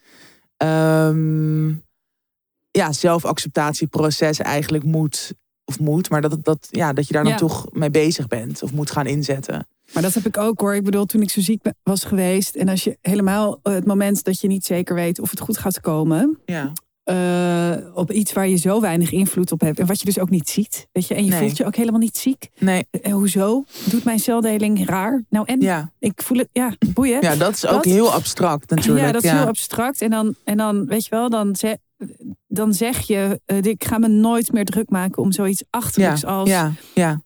[0.57, 1.67] ehm,
[2.71, 5.33] ja, zelfacceptatieproces eigenlijk moet.
[5.65, 7.37] Of moet, maar dat, dat, ja, dat je daar dan Ja.
[7.37, 9.67] toch mee bezig bent of moet gaan inzetten.
[9.93, 10.75] Maar dat heb ik ook hoor.
[10.75, 12.55] Ik bedoel, toen ik zo ziek was geweest.
[12.55, 15.57] En als je helemaal eh, het moment dat je niet zeker weet of het goed
[15.57, 16.39] gaat komen.
[16.45, 16.71] Ja.
[17.11, 19.79] Eh, op iets waar je zo weinig invloed op hebt.
[19.79, 20.87] En wat je dus ook niet ziet.
[20.91, 21.39] Weet je, en je Nee.
[21.39, 22.49] voelt je ook helemaal niet ziek.
[22.59, 23.63] Nee, En hoezo?
[23.85, 25.23] Doet mijn celdeling raar?
[25.29, 25.61] Nou en?
[25.61, 25.91] ja.
[25.99, 27.21] Ik voel het, ja, boeien.
[27.21, 29.05] ja, dat is ook heel abstract natuurlijk.
[29.05, 30.01] Ja, dat is heel abstract.
[30.01, 31.77] En dan, en dan weet je wel, dan, ze,
[32.47, 36.49] dan zeg je, eh, ik ga me nooit meer druk maken om zoiets achterlijks als,
[36.49, 37.21] ja, ja.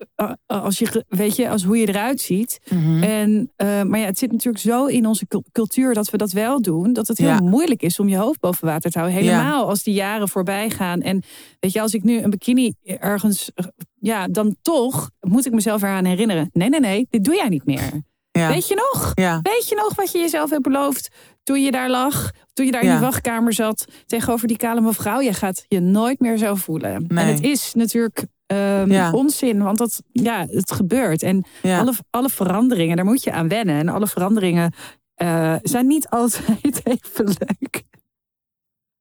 [0.45, 2.59] als je, weet je, als hoe je eruit ziet.
[2.69, 3.03] Mhm.
[3.03, 6.31] En, eh, maar ja, het zit natuurlijk zo in onze cul- cultuur dat we dat
[6.31, 9.21] wel doen, dat het heel moeilijk is om je hoofd boven water te houden.
[9.21, 11.01] Helemaal als die jaren voorbij gaan.
[11.01, 11.23] En
[11.59, 13.51] weet je, als ik nu een bikini ergens,
[13.99, 16.49] ja, dan toch moet ik mezelf eraan herinneren.
[16.53, 18.03] Nee, nee, nee, dit doe jij niet meer.
[18.31, 18.47] ja.
[18.47, 19.11] Weet je nog?
[19.13, 19.39] ja.
[19.41, 21.09] Weet je nog wat je jezelf hebt beloofd
[21.45, 22.31] toen je daar lag?
[22.53, 22.93] Toen je daar in Ja.
[22.97, 25.19] die wachtkamer zat tegenover die kale mevrouw?
[25.19, 27.05] Je gaat je nooit meer zo voelen.
[27.07, 27.25] Nee.
[27.25, 29.11] En het is natuurlijk ehm, Ja.
[29.11, 31.21] onzin, want dat, ja, het gebeurt.
[31.23, 31.79] En ja.
[31.79, 33.75] alle, alle veranderingen, daar moet je aan wennen.
[33.79, 34.73] En alle veranderingen
[35.15, 37.83] eh, zijn niet altijd even leuk.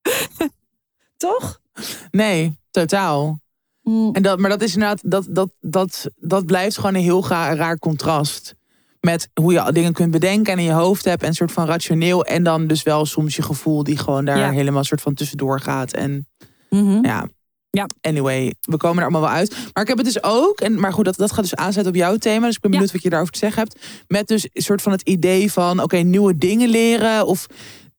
[1.17, 1.61] Toch?
[2.11, 3.43] Nee, totaal.
[4.13, 7.79] En dat, maar dat is inderdaad, dat, dat, dat, dat blijft gewoon een heel raar
[7.79, 8.55] contrast.
[9.05, 11.23] Met hoe je dingen kunt bedenken en in je hoofd hebt.
[11.23, 12.25] En een soort van rationeel.
[12.25, 14.51] En dan dus wel soms je gevoel die gewoon daar Ja.
[14.51, 15.93] helemaal een soort van tussendoor gaat.
[15.93, 16.29] En
[16.71, 17.05] Mhm.
[17.05, 17.27] ja.
[17.71, 17.87] Ja.
[18.01, 19.51] Anyway, we komen er allemaal wel uit.
[19.73, 21.99] Maar ik heb het dus ook, en, maar goed, dat, dat gaat dus aanzetten op
[21.99, 22.47] jouw thema.
[22.47, 22.77] Dus ik ben Ja.
[22.77, 23.79] benieuwd wat je daarover te zeggen hebt.
[24.07, 27.27] Met dus een soort van het idee van, oké, nieuwe dingen leren.
[27.27, 27.47] Of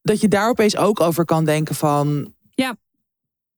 [0.02, 2.34] dat je daar opeens ook over kan denken van...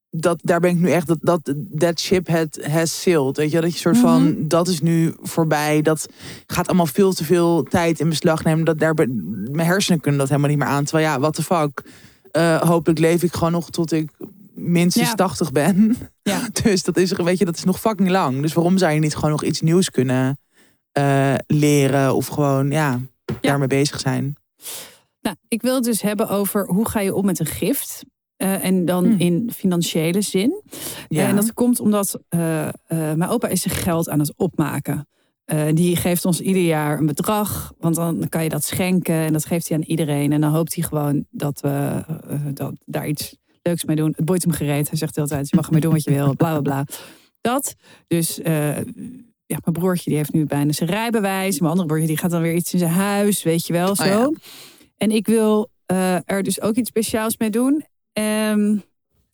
[0.10, 0.20] Ja.
[0.20, 3.38] dat, daar ben ik nu echt, dat, dat that ship had, has sailed.
[3.38, 4.48] Weet je, dat je soort van, Mhm.
[4.48, 5.82] dat is nu voorbij.
[5.82, 6.08] Dat
[6.48, 8.66] gaat allemaal veel te veel tijd in beslag nemen.
[8.66, 8.94] Dat daar,
[9.52, 10.84] mijn hersenen kunnen dat helemaal niet meer aan.
[10.84, 11.84] Terwijl ja, what the fuck.
[12.32, 14.12] Eh, hopelijk leef ik gewoon nog tot ik
[14.54, 15.16] minstens Ja.
[15.16, 15.96] 80 ben.
[16.22, 16.48] Ja.
[16.64, 18.42] Dus dat is, weet je, dat is nog fucking lang.
[18.42, 20.40] Dus waarom zou je niet gewoon nog iets nieuws kunnen
[20.92, 23.00] eh, leren of gewoon, ja,
[23.42, 24.36] daarmee bezig zijn?
[25.22, 28.04] Nou, ik wil het dus hebben over hoe ga je om met een gift.
[28.38, 29.20] Eh, en dan Hmm.
[29.20, 30.62] in financiële zin.
[31.08, 31.28] Ja.
[31.28, 35.08] En dat komt omdat eh, eh, mijn opa is zijn geld aan het opmaken.
[35.46, 39.34] Eh, die geeft ons ieder jaar een bedrag, want dan kan je dat schenken en
[39.34, 40.32] dat geeft hij aan iedereen.
[40.32, 44.14] En dan hoopt hij gewoon dat we eh, dat, daar iets leuks mee doen.
[44.16, 44.90] Het boeit hem gereed.
[44.90, 46.86] Hij zegt de hele tijd, je mag ermee doen wat je wil, bla bla bla.
[47.42, 47.76] Dat.
[48.08, 48.78] Dus eh,
[49.46, 51.60] ja, mijn broertje die heeft nu bijna zijn rijbewijs.
[51.60, 54.04] Mijn andere broertje die gaat dan weer iets in zijn huis, weet je wel, zo.
[54.06, 54.32] ja.
[54.98, 57.86] En ik wil eh, er dus ook iets speciaals mee doen.
[58.18, 58.78] Ehm,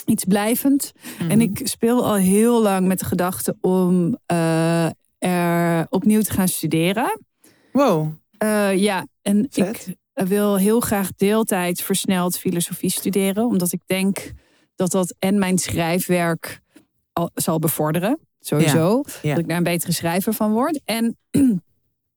[0.05, 0.91] iets blijvend.
[1.19, 1.31] Mhm.
[1.31, 6.47] En ik speel al heel lang met de gedachte om eh, er opnieuw te gaan
[6.47, 7.19] studeren.
[7.71, 8.13] Wow.
[8.37, 9.87] Eh, ja, en Vet.
[10.13, 13.45] ik wil heel graag deeltijd versneld filosofie studeren.
[13.45, 14.31] Omdat ik denk
[14.75, 16.61] dat dat en mijn schrijfwerk
[17.13, 18.19] al, zal bevorderen.
[18.39, 19.03] Sowieso.
[19.21, 19.29] Ja.
[19.29, 20.81] Dat ik daar een betere schrijver van word.
[20.85, 21.17] En,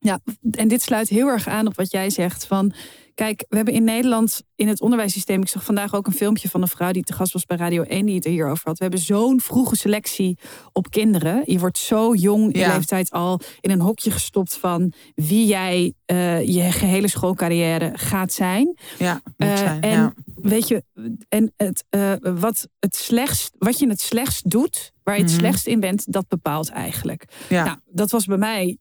[0.08, 2.46] ja, en dit sluit heel erg aan op wat jij zegt.
[2.46, 2.72] Van,
[3.16, 5.40] kijk, we hebben in Nederland in het onderwijssysteem...
[5.42, 7.82] Ik zag vandaag ook een filmpje van een vrouw die te gast was bij Radio
[7.82, 8.06] 1...
[8.06, 8.76] die het er hierover had.
[8.78, 10.38] We hebben zo'n vroege selectie
[10.72, 11.42] op kinderen.
[11.44, 12.74] Je wordt zo jong in Ja.
[12.74, 14.56] leeftijd al in een hokje gestopt...
[14.56, 18.76] van wie jij eh, je gehele schoolcarrière gaat zijn.
[18.98, 19.80] Ja, Eh, zijn.
[19.80, 20.14] en ja.
[20.34, 20.82] weet je,
[21.28, 25.40] en het, eh, wat, het slechtst, wat je het slechtst doet, waar je het Mhm.
[25.40, 27.24] slechtst in bent, dat bepaalt eigenlijk.
[27.48, 27.64] Ja.
[27.64, 28.78] Nou, dat was bij mij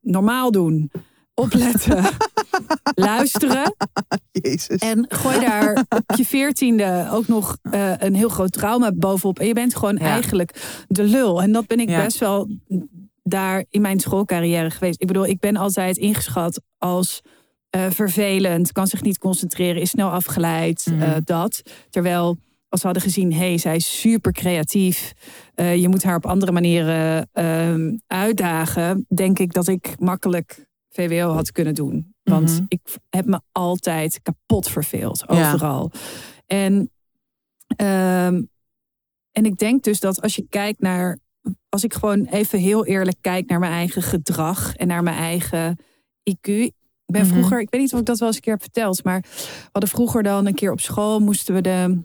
[0.00, 0.90] normaal doen,
[1.34, 2.04] opletten,
[2.94, 3.74] luisteren.
[4.42, 4.78] Jezus.
[4.80, 9.38] En gooi daar op je veertiende ook nog eh, een heel groot trauma bovenop.
[9.38, 10.00] En je bent gewoon Ja.
[10.06, 11.42] eigenlijk de lul.
[11.42, 12.04] En dat ben ik Ja.
[12.04, 12.48] best wel
[13.22, 15.00] daar in mijn schoolcarrière geweest.
[15.00, 17.20] Ik bedoel, ik ben altijd ingeschat als
[17.70, 21.02] eh, vervelend, kan zich niet concentreren, is snel afgeleid, Mhm.
[21.02, 21.62] eh, dat.
[21.90, 22.36] Terwijl
[22.68, 25.12] als we hadden gezien, hé, hey, zij is super creatief.
[25.54, 29.06] eh, je moet haar op andere manieren ehm, uitdagen.
[29.14, 32.09] Denk ik dat ik makkelijk VWO had kunnen doen.
[32.22, 32.64] Want Mhm.
[32.68, 35.48] ik heb me altijd kapot verveeld, Ja.
[35.52, 35.90] overal.
[36.46, 36.90] En,
[37.76, 38.42] ehm,
[39.32, 41.18] en ik denk dus dat als je kijkt naar...
[41.68, 44.74] Als ik gewoon even heel eerlijk kijk naar mijn eigen gedrag...
[44.76, 45.78] en naar mijn eigen
[46.30, 46.48] IQ...
[46.48, 46.72] Ik
[47.16, 47.30] ben Mhm.
[47.34, 49.04] vroeger, ik weet niet of ik dat wel eens een keer heb verteld...
[49.04, 51.20] maar we hadden vroeger dan een keer op school...
[51.20, 52.02] moesten we, de,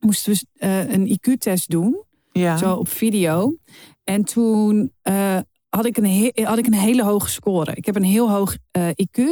[0.00, 2.56] moesten we eh, een IQ-test doen ja.
[2.56, 3.56] zo op video.
[4.04, 5.38] En toen eh,
[5.70, 7.74] had, ik een had ik een hele hoge score.
[7.74, 9.22] Ik heb een heel hoog eh, IQ.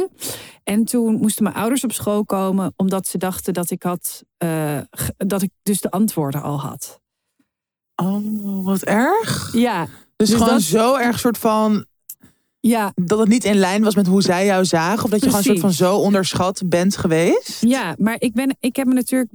[0.63, 4.79] En toen moesten mijn ouders op school komen, omdat ze dachten dat ik had eh,
[5.17, 6.99] dat ik dus de antwoorden al had.
[7.95, 9.53] Oh, wat erg.
[9.53, 9.85] Ja,
[10.15, 11.85] Dus, Dus gewoon dat- zo erg soort van
[12.59, 15.25] ja, dat het niet in lijn was met hoe zij jou zagen, of dat je
[15.27, 17.61] gewoon soort van zo onderschat bent geweest.
[17.61, 17.95] ja.
[17.97, 19.31] Maar ik ben, ik heb me natuurlijk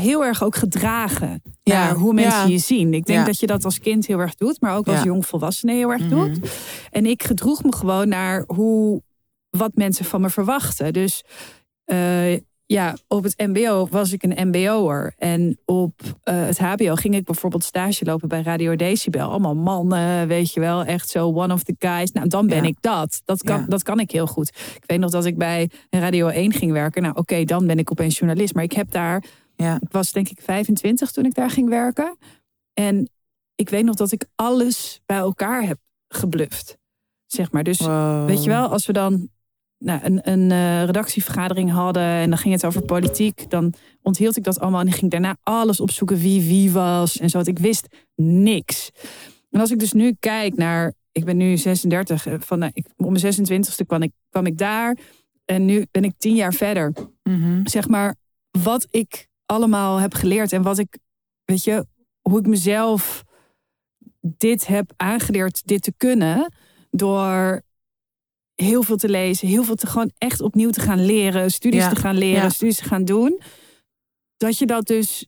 [0.00, 2.46] heel erg ook gedragen Ja, naar hoe mensen ja.
[2.46, 2.94] je zien.
[2.94, 3.24] Ik denk Ja.
[3.24, 6.38] dat je dat als kind heel erg doet, maar ook als jongvolwassene heel erg doet.
[6.40, 6.46] Mhm.
[6.90, 9.02] En ik gedroeg me gewoon naar hoe,
[9.50, 10.92] wat mensen van me verwachten.
[10.92, 11.22] Dus
[11.84, 12.36] eh,
[12.66, 15.12] ja, op het MBO was ik een MBO'er.
[15.16, 19.30] En op eh, het HBO ging ik bijvoorbeeld stage lopen bij Radio Decibel.
[19.30, 20.84] Allemaal mannen, weet je wel.
[20.84, 22.12] Echt zo one of the guys.
[22.12, 22.68] Nou, dan ben Ja.
[22.68, 23.20] ik dat.
[23.24, 23.66] Dat kan, Ja.
[23.66, 24.48] dat kan ik heel goed.
[24.48, 27.02] Ik weet nog dat ik bij Radio 1 ging werken.
[27.02, 28.54] Nou, oké, dan ben ik opeens journalist.
[28.54, 29.22] Maar ik heb daar
[29.62, 29.78] Ja.
[29.80, 32.16] ik was denk ik 25 toen ik daar ging werken.
[32.74, 33.10] En
[33.54, 35.78] ik weet nog dat ik alles bij elkaar heb
[36.08, 36.78] gebluft.
[37.26, 37.64] Zeg maar.
[37.64, 38.26] Dus Wow.
[38.26, 39.28] weet je wel, als we dan
[39.78, 44.44] nou, een, een eh, redactievergadering hadden en dan ging het over politiek, dan onthield ik
[44.44, 47.36] dat allemaal en ik ging daarna alles opzoeken wie wie was en zo.
[47.36, 48.90] Want ik wist niks.
[49.50, 52.86] En als ik dus nu kijk naar, ik ben nu 36, eh, van, nou, ik,
[52.96, 54.98] op mijn 26e kwam ik, kwam ik daar
[55.44, 56.92] en nu ben ik tien jaar verder
[57.22, 57.66] Mhm.
[57.66, 58.14] zeg maar,
[58.50, 60.98] wat ik allemaal heb geleerd en wat ik,
[61.44, 61.86] weet je,
[62.20, 63.24] hoe ik mezelf
[64.20, 66.52] dit heb aangeleerd, dit te kunnen,
[66.90, 67.62] door
[68.54, 71.88] heel veel te lezen, heel veel te gewoon echt opnieuw te gaan leren, studies Ja,
[71.88, 72.48] te gaan leren, ja.
[72.48, 73.40] studies te gaan doen,
[74.36, 75.26] dat je dat dus,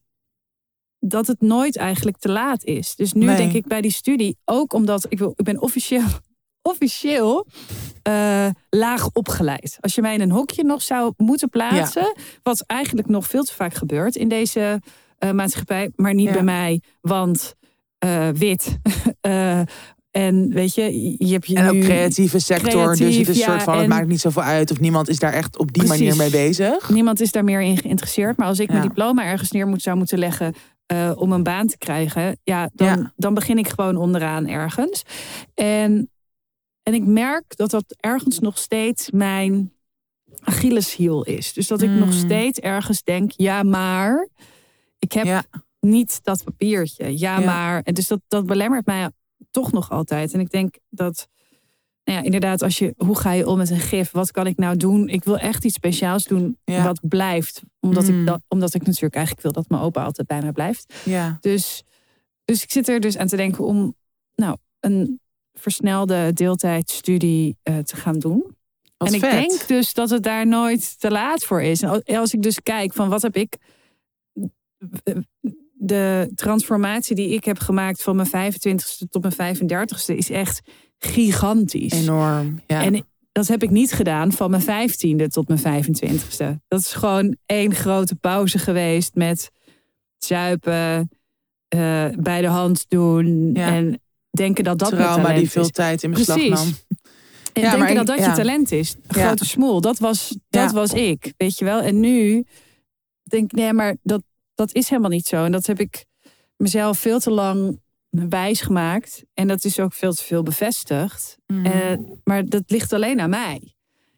[0.99, 2.95] dat het nooit eigenlijk te laat is.
[2.95, 3.37] Dus nu Nee.
[3.37, 6.09] denk ik bij die studie, ook omdat ik, wil, ik ben officieel,
[6.63, 7.47] officieel
[8.03, 9.77] eh, laag opgeleid.
[9.81, 13.55] Als je mij in een hokje nog zou moeten plaatsen, wat eigenlijk nog veel te
[13.55, 14.81] vaak gebeurt in deze
[15.19, 16.33] eh, maatschappij, maar niet Ja.
[16.33, 17.55] bij mij, want
[17.99, 18.79] eh, wit.
[20.11, 23.35] En weet je, je hebt je En ook nu creatieve sector, dus het is een
[23.35, 25.85] ja, soort van, het maakt niet zoveel uit of niemand is daar echt op die
[25.85, 26.01] Precies.
[26.01, 26.89] manier mee bezig.
[26.91, 28.37] Niemand is daar meer in geïnteresseerd.
[28.37, 30.55] Maar als ik mijn diploma ergens neer moet, zou moeten leggen,
[31.15, 33.13] om een baan te krijgen, ja dan, Ja.
[33.17, 35.03] dan begin ik gewoon onderaan ergens.
[35.55, 36.11] En,
[36.91, 39.73] en ik merk dat dat ergens nog steeds mijn
[40.41, 41.53] Achilleshiel is.
[41.53, 42.13] Dus dat ik nog Mm.
[42.13, 44.29] steeds ergens denk, ja maar,
[44.99, 45.45] ik heb Ja.
[45.81, 47.19] niet dat papiertje.
[47.19, 47.45] Ja, Ja.
[47.47, 47.83] maar.
[47.83, 49.11] En dus dat, dat belemmert mij
[49.51, 50.33] toch nog altijd.
[50.35, 51.29] En ik denk dat,
[52.05, 54.11] nou ja, inderdaad, als je, hoe ga je om met een gif?
[54.11, 55.09] Wat kan ik nou doen?
[55.09, 56.85] Ik wil echt iets speciaals doen Ja.
[56.85, 57.63] wat blijft.
[57.81, 58.21] Omdat, Mm.
[58.21, 60.95] ik dat, omdat ik natuurlijk eigenlijk wil dat mijn opa altijd bij mij blijft.
[61.05, 61.39] Ja.
[61.41, 61.83] Dus,
[62.45, 63.95] dus ik zit er dus aan te denken om
[64.35, 65.21] nou, een
[65.61, 68.57] versnelde deeltijdstudie eh, te gaan doen.
[68.97, 69.31] Wat en ik vet.
[69.31, 71.83] denk dus dat het daar nooit te laat voor is.
[71.83, 73.57] En als- ik dus kijk van wat heb ik.
[75.75, 80.61] De transformatie die ik heb gemaakt van mijn 25ste tot mijn 35ste is echt
[80.99, 81.93] gigantisch.
[81.93, 82.61] Enorm.
[82.67, 82.83] Ja.
[82.85, 86.61] En dat heb ik niet gedaan van mijn 15e tot mijn 25ste.
[86.69, 89.51] Dat is gewoon één grote pauze geweest met
[90.19, 91.11] zuipen,
[91.69, 93.67] eh, bij de hand doen Ja.
[93.75, 94.01] en
[94.31, 95.71] denken dat dat mijn Trauma talent die veel is.
[95.71, 96.55] tijd in beslag Precies.
[96.65, 96.75] nam.
[97.53, 98.95] En Ja, denken ik- dat dat je talent is.
[99.09, 99.81] Grote smoel.
[99.81, 101.33] Dat was, dat was ik.
[101.37, 101.81] Weet je wel.
[101.81, 102.45] En nu
[103.23, 104.23] denk ik, nee, maar dat,
[104.55, 105.45] dat is helemaal niet zo.
[105.45, 106.05] En dat heb ik
[106.57, 109.23] mezelf veel te lang wijs gemaakt.
[109.35, 111.37] En dat is ook veel te veel bevestigd.
[111.47, 111.67] Mhm.
[111.67, 113.75] Eh, maar dat ligt alleen aan mij.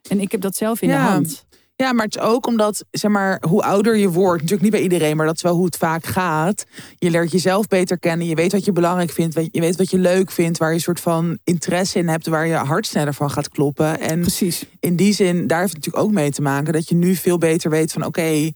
[0.08, 1.44] En ik heb dat zelf in de hand.
[1.82, 4.82] Ja, maar het is ook omdat, zeg maar, hoe ouder je wordt, natuurlijk niet bij
[4.82, 6.64] iedereen, maar dat is wel hoe het vaak gaat.
[6.98, 9.98] Je leert jezelf beter kennen, je weet wat je belangrijk vindt, je weet wat je
[9.98, 13.30] leuk vindt, waar je een soort van interesse in hebt, waar je hart sneller van
[13.30, 14.00] gaat kloppen.
[14.00, 14.64] En Precies.
[14.80, 17.38] in die zin, daar heeft het natuurlijk ook mee te maken dat je nu veel
[17.38, 18.50] beter weet van oké.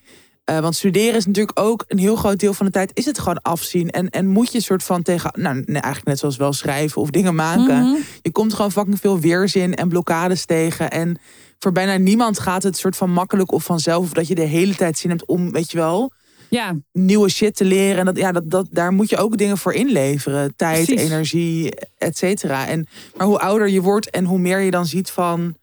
[0.45, 3.19] eh, want studeren is natuurlijk ook een heel groot deel van de tijd is het
[3.19, 3.91] gewoon afzien.
[3.91, 7.03] En, en moet je een soort van tegen, nou nee, eigenlijk net zoals wel schrijven
[7.03, 7.79] of dingen maken.
[7.83, 7.97] Mhm.
[8.23, 10.91] Je komt gewoon fucking veel weerzin en blokkades tegen.
[10.91, 11.19] En
[11.59, 14.05] voor bijna niemand gaat het soort van makkelijk of vanzelf.
[14.05, 16.13] Of dat je de hele tijd zin hebt om, weet je wel,
[16.49, 17.99] Ja, nieuwe shit te leren.
[17.99, 20.57] En dat, ja, dat, dat, daar moet je ook dingen voor inleveren.
[20.57, 21.05] Tijd, Precies.
[21.11, 22.67] energie, et cetera.
[22.67, 22.87] En,
[23.17, 25.57] maar hoe ouder je wordt en hoe meer je dan ziet van...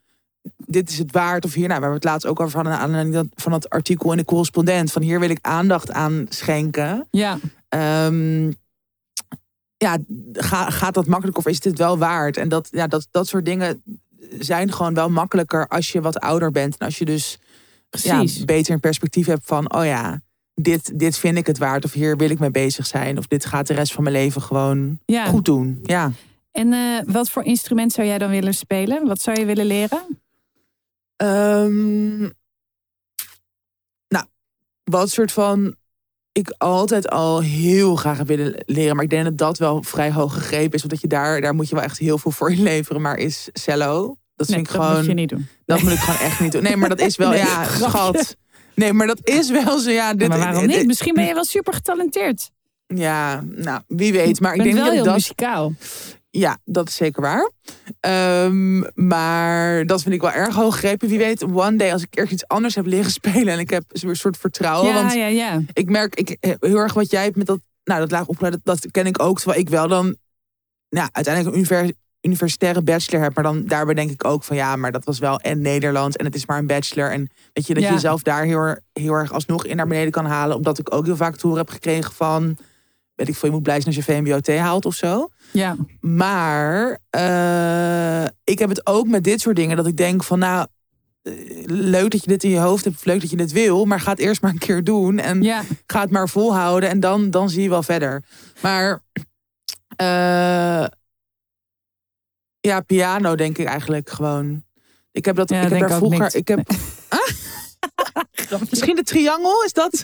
[0.65, 1.45] Dit is het waard.
[1.45, 4.17] Of hier, nou, we hebben het laatst ook over aanleiding dat- van dat artikel in
[4.17, 4.91] de correspondent.
[4.91, 7.07] Van hier wil ik aandacht aan schenken.
[7.11, 7.37] ja.
[7.69, 8.51] Ehm,
[9.77, 9.97] ja,
[10.33, 12.37] ga, gaat dat makkelijk of is dit wel waard?
[12.37, 13.83] En dat, ja, dat, dat soort dingen
[14.39, 16.77] zijn gewoon wel makkelijker als je wat ouder bent.
[16.77, 17.39] En als je dus
[17.89, 20.21] ja, beter een perspectief hebt van, oh ja,
[20.55, 21.85] dit, dit vind ik het waard.
[21.85, 23.17] Of hier wil ik mee bezig zijn.
[23.17, 25.25] Of dit gaat de rest van mijn leven gewoon ja.
[25.25, 25.79] goed doen.
[25.83, 26.11] Ja.
[26.51, 29.07] En eh, wat voor instrument zou jij dan willen spelen?
[29.07, 30.21] Wat zou je willen leren?
[31.15, 32.19] Ehm,
[34.07, 34.25] nou,
[34.83, 35.75] wat soort van
[36.31, 38.95] ik altijd al heel graag heb willen leren.
[38.95, 40.83] Maar ik denk dat dat wel vrij hoog gegrepen is.
[40.83, 43.01] Omdat je daar, daar moet je wel echt heel veel voor inleveren.
[43.01, 44.17] Maar is cello.
[44.35, 44.97] Dat Nee, vind ik dat gewoon.
[44.97, 45.47] moet je niet doen.
[45.65, 46.63] Dat moet ik gewoon echt niet doen.
[46.63, 48.35] Nee, maar dat is wel, Nee, ja, schat.
[48.75, 49.89] Nee, maar dat is wel zo.
[49.89, 50.85] Ja, dit, maar waarom dit- niet?
[50.87, 52.51] Misschien ben je wel super getalenteerd.
[52.87, 54.39] Ja, nou, wie weet.
[54.39, 55.13] Maar Ik ik ben denk wel dat heel dat.
[55.13, 55.73] muzikaal.
[56.29, 57.51] Ja, dat is zeker waar.
[57.99, 61.07] Ehm, maar dat vind ik wel erg hoog gegrepen.
[61.09, 63.83] Wie weet, one day als ik ergens iets anders heb leren spelen en ik heb
[63.91, 64.87] een soort vertrouwen.
[64.89, 65.61] ja, want ja, ja.
[65.73, 68.53] ik merk ik, eh, heel erg wat jij hebt met dat, nou, dat laag opgeleid,
[68.63, 69.37] dat, dat ken ik ook.
[69.39, 70.15] Terwijl ik wel dan,
[70.89, 71.65] nou, uiteindelijk een
[72.23, 73.35] universitaire bachelor heb.
[73.35, 76.25] Maar dan daarbij denk ik ook van ja, maar dat was wel en Nederlands en
[76.25, 77.11] het is maar een bachelor.
[77.11, 77.89] En weet je, dat Ja.
[77.89, 80.55] je jezelf daar heel, erg- heel erg alsnog in naar beneden kan halen.
[80.55, 82.57] Omdat ik ook heel vaak horen heb gekregen van,
[83.15, 85.29] weet ik veel, je moet blij zijn als je VMBOT haalt of zo.
[85.51, 85.75] ja.
[85.99, 90.67] Maar eh, ik heb het ook met dit soort dingen dat ik denk van nou,
[91.21, 91.33] eh,
[91.65, 93.99] leuk dat je dit in je hoofd hebt, of leuk dat je dit wil, maar
[93.99, 97.29] ga het eerst maar een keer doen en Ja, ga het maar volhouden en dan,
[97.29, 98.23] dan zie je wel verder.
[98.61, 98.99] Maar
[99.95, 100.85] eh,
[102.67, 104.63] ja, piano denk ik eigenlijk gewoon.
[105.11, 106.59] Ik heb dat, Ja, ik heb daar vroeger, ik heb
[108.69, 109.95] misschien de triangel, is dat?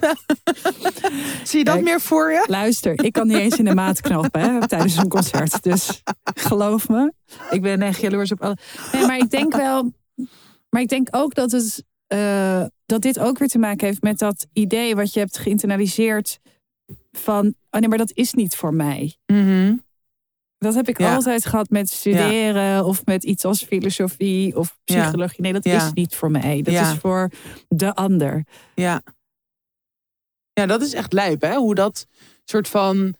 [1.43, 1.83] zie je dat Kijk.
[1.83, 2.45] meer voor je?
[2.47, 5.63] luister, ik kan niet eens in de maat knopen hè, tijdens een concert.
[5.63, 7.13] Dus geloof me,
[7.49, 8.57] ik ben echt jaloers op alle.
[8.91, 9.93] Nee, maar ik denk wel,
[10.69, 14.19] maar ik denk ook dat het, eh, dat dit ook weer te maken heeft met
[14.19, 16.39] dat idee wat je hebt geïnternaliseerd
[17.11, 19.15] van, oh nee, maar dat is niet voor mij.
[19.25, 19.75] Mhm.
[20.59, 21.15] Dat heb ik Ja.
[21.15, 25.41] altijd gehad met studeren of met iets als filosofie of psychologie.
[25.41, 26.61] Nee, dat is niet voor mij.
[26.61, 27.29] Dat is voor
[27.67, 28.45] de ander.
[28.75, 29.01] Ja.
[30.53, 31.55] Ja, dat is echt lijp, hè?
[31.55, 32.05] Hoe dat
[32.45, 33.15] soort van.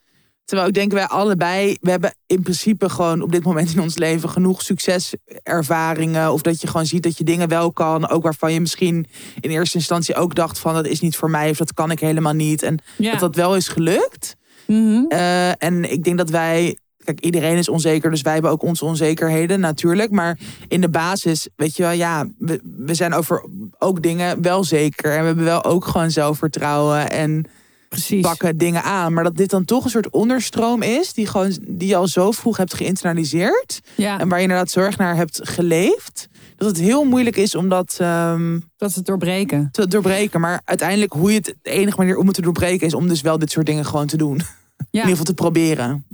[0.46, 3.98] Terwijl ik denk wij allebei, we hebben in principe gewoon op dit moment in ons
[3.98, 6.32] leven genoeg succeservaringen.
[6.32, 8.10] Of dat je gewoon ziet dat je dingen wel kan.
[8.10, 9.06] Ook waarvan je misschien
[9.40, 12.00] in eerste instantie ook dacht van dat is niet voor mij of dat kan ik
[12.00, 12.64] helemaal niet.
[12.64, 13.12] En Ja.
[13.12, 14.36] dat dat wel is gelukt.
[14.68, 15.06] Mhm.
[15.08, 16.78] Eh, en ik denk dat wij.
[17.04, 20.12] Kijk, iedereen is onzeker, dus wij hebben ook onze onzekerheden natuurlijk.
[20.12, 20.38] Maar
[20.68, 23.46] in de basis, weet je wel, ja, we, we zijn over
[23.78, 25.12] ook dingen wel zeker.
[25.14, 27.12] En we hebben wel ook gewoon zelfvertrouwen.
[27.12, 27.46] En
[27.90, 28.22] Precies.
[28.22, 29.14] pakken dingen aan.
[29.14, 31.14] Maar dat dit dan toch een soort onderstroom is.
[31.14, 33.80] Die, gewoon, die je al zo vroeg hebt geïnternaliseerd.
[33.96, 36.28] Ja, En waar je inderdaad zorg naar hebt geleefd.
[36.56, 39.70] Dat het heel moeilijk is om dat ehm, dat het doorbreken.
[39.72, 40.40] te doorbreken.
[40.40, 43.22] Maar uiteindelijk hoe je het, de enige manier om het te doorbreken is om dus
[43.22, 44.36] wel dit soort dingen gewoon te doen.
[44.38, 44.46] In
[44.78, 46.06] Ja, ieder geval te proberen.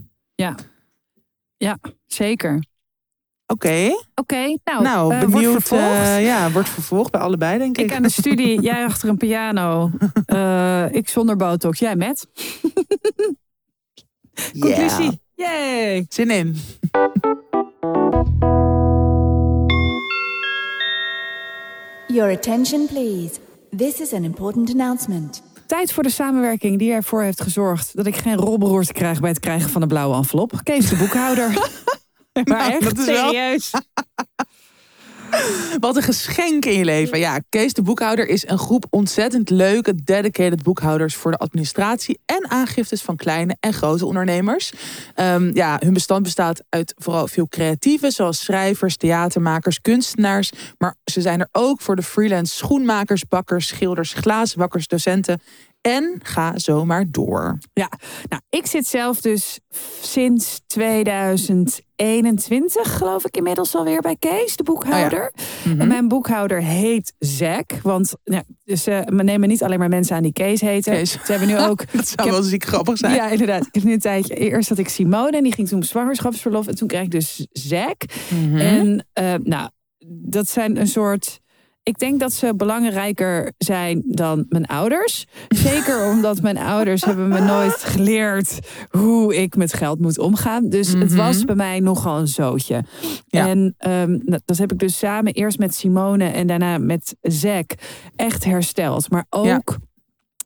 [2.05, 2.63] Zeker.
[3.47, 3.89] Oké.
[4.15, 5.51] Oké, nou, Nou, eh, wordt benieuwd.
[5.51, 5.83] vervolgd.
[6.01, 7.85] eh, ja, wordt vervolgd bij allebei, denk ik.
[7.85, 9.91] ik aan de studie, jij achter een piano.
[10.25, 12.27] Eh, ik zonder botox, jij met.
[14.59, 15.19] Conclusie.
[15.35, 16.05] Yay!
[16.09, 16.57] Zin in.
[22.09, 23.39] Your attention, please.
[23.71, 25.41] This is an important announcement.
[25.65, 29.39] Tijd voor de samenwerking die ervoor heeft gezorgd dat ik geen robberoerte krijg bij het
[29.39, 30.51] krijgen van een blauwe envelop.
[30.63, 31.49] Kees de boekhouder.
[32.33, 33.71] maar Nou, echt dat is wel- serieus.
[35.79, 37.19] Wat een geschenk in je leven.
[37.19, 42.49] Ja, Kees de Boekhouder is een groep ontzettend leuke, dedicated boekhouders voor de administratie en
[42.49, 44.73] aangiftes van kleine en grote ondernemers.
[45.15, 50.51] Ehm, ja, hun bestand bestaat uit vooral veel creatieven, zoals schrijvers, theatermakers, kunstenaars.
[50.77, 55.41] Maar ze zijn er ook voor de freelance schoenmakers, bakkers, schilders, glazenbakkers, docenten.
[55.85, 57.57] En ga zo maar door.
[58.29, 59.59] Nou, ik zit zelf dus
[60.01, 65.33] sinds 2021, geloof ik inmiddels alweer bij Kees, de boekhouder.
[65.65, 65.81] Mhm.
[65.81, 67.71] En mijn boekhouder heet Zack.
[67.83, 70.93] Want ja, dus, eh, we nemen niet alleen maar mensen aan die Kees heten.
[70.93, 71.11] Kees.
[71.11, 73.15] Ze hebben nu ook Dat zou heb- wel ziek grappig zijn.
[73.15, 73.65] Ja, inderdaad.
[73.65, 74.35] Ik heb nu een tijdje.
[74.35, 76.67] Eerst had ik Simone en die ging toen op zwangerschapsverlof.
[76.67, 78.01] En toen kreeg ik dus Zack.
[78.29, 78.57] Mhm.
[78.57, 79.69] En eh, nou,
[80.07, 81.39] dat zijn een soort.
[81.85, 85.25] Ik denk dat ze belangrijker zijn dan mijn ouders.
[85.47, 88.59] Zeker omdat mijn ouders hebben me nooit geleerd
[88.89, 90.69] hoe ik met geld moet omgaan.
[90.69, 91.15] Dus het Mhm.
[91.15, 92.83] was bij mij nogal een zootje.
[93.27, 93.47] Ja.
[93.47, 97.71] En ehm, dat, dat heb ik dus samen eerst met Simone en daarna met Zack
[98.15, 99.09] echt hersteld.
[99.09, 99.61] Maar ook, Ja.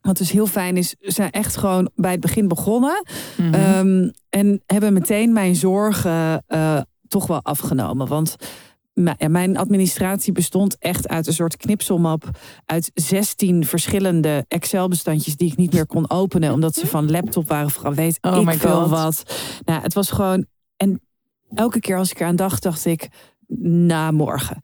[0.02, 3.06] wat dus heel fijn is, ze zijn echt gewoon bij het begin begonnen.
[3.38, 3.54] Mhm.
[3.54, 8.08] Ehm, en hebben meteen mijn zorgen eh, toch wel afgenomen.
[8.08, 8.36] Want
[9.30, 12.30] mijn administratie bestond echt uit een soort knipselmap.
[12.66, 16.54] Uit 16 verschillende Excel-bestandjes die ik niet meer kon openen.
[16.54, 17.70] Omdat ze van laptop waren.
[17.70, 19.24] Vooral weet Oh ik my veel wat.
[19.66, 20.46] Nou, het was gewoon...
[20.78, 21.02] En
[21.54, 23.08] elke keer als ik eraan dacht, dacht ik...
[23.62, 24.64] Na morgen.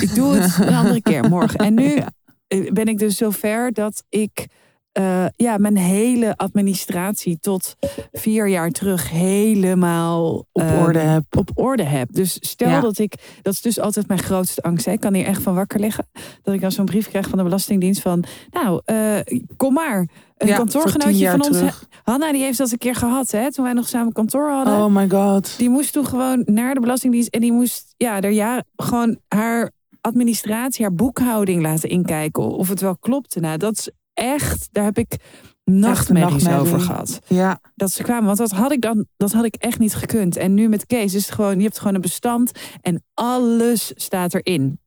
[0.00, 1.58] Ik doe het een andere keer, morgen.
[1.58, 1.94] En nu
[2.48, 4.46] eh, ben ik dus zover dat ik
[4.92, 7.76] eh, ja, mijn hele administratie tot
[8.12, 11.24] vier jaar terug helemaal Op ehm, orde heb.
[11.38, 12.12] op orde heb.
[12.12, 12.80] Dus stel Ja.
[12.80, 14.84] dat ik, dat is dus altijd mijn grootste angst.
[14.84, 14.92] Hè.
[14.92, 16.06] Ik kan hier echt van wakker liggen.
[16.42, 19.18] Dat ik dan zo'n brief krijg van de Belastingdienst van, nou, eh,
[19.56, 20.08] kom maar.
[20.36, 21.86] Een Ja, kantoorgenootje van ons, terug.
[22.02, 24.74] Hanna, die heeft dat een keer gehad, hè, toen wij nog samen kantoor hadden.
[24.84, 25.54] Oh my god.
[25.58, 29.70] Die moest toen gewoon naar de Belastingdienst en die moest ja, ja, gewoon haar
[30.00, 33.40] administratie, haar boekhouding laten inkijken of het wel klopte.
[33.40, 35.16] Nou, dat is echt, daar heb ik
[35.64, 36.60] nachtmerries nachtmerrie.
[36.60, 37.20] over gehad.
[37.26, 40.36] Ja, Dat ze kwamen, want dat had ik dan, dat had ik echt niet gekund.
[40.36, 42.50] En nu met Kees is het gewoon, je hebt gewoon een bestand
[42.80, 44.80] en alles staat erin.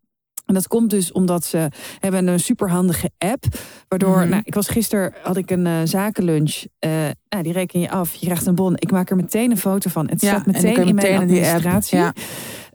[0.45, 1.67] En dat komt dus omdat ze
[1.99, 3.43] hebben een superhandige app.
[3.87, 4.29] Waardoor, Mhm.
[4.29, 6.63] nou, ik was gisteren, had ik een eh, zakenlunch.
[6.79, 6.91] Eh,
[7.29, 8.13] nou, die reken je af.
[8.15, 8.73] Je krijgt een bon.
[8.75, 10.09] Ik maak er meteen een foto van.
[10.09, 10.27] Het ja.
[10.29, 11.45] staat en meteen in mijn meteen in die app.
[11.55, 11.97] administratie.
[11.97, 12.13] Ja.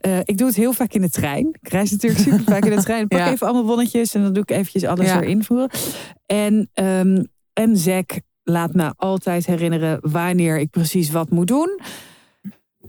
[0.01, 1.49] Eh, ik doe het heel vaak in de trein.
[1.61, 3.03] Ik reis natuurlijk super vaak in de trein.
[3.03, 3.31] Ik pak Ja.
[3.31, 5.21] even allemaal bonnetjes en dan doe ik eventjes alles Ja.
[5.23, 5.71] erin voeren.
[6.27, 7.23] En, ehm
[7.53, 11.81] en Zack laat me altijd herinneren wanneer ik precies wat moet doen.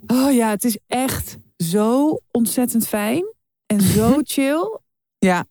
[0.08, 3.24] Oh ja, het is echt zo ontzettend fijn.
[3.66, 4.80] En zo chill.
[5.20, 5.46] Ja.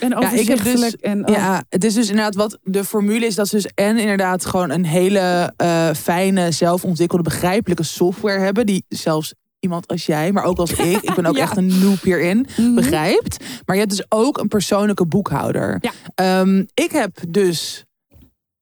[0.00, 3.34] En ik heb dus- en, oh, Ja, het is dus inderdaad wat de formule is
[3.34, 8.66] dat ze dus en inderdaad gewoon een hele eh, fijne, zelfontwikkelde, begrijpelijke software hebben.
[8.66, 9.34] Die zelfs
[9.64, 11.42] iemand als jij, maar ook als ik, ik ben ook Ja.
[11.42, 12.74] echt een noob hierin, mhm.
[12.74, 13.44] begrijpt.
[13.64, 15.78] Maar je hebt dus ook een persoonlijke boekhouder.
[15.80, 15.92] Ja.
[16.14, 17.84] Ehm, ik heb dus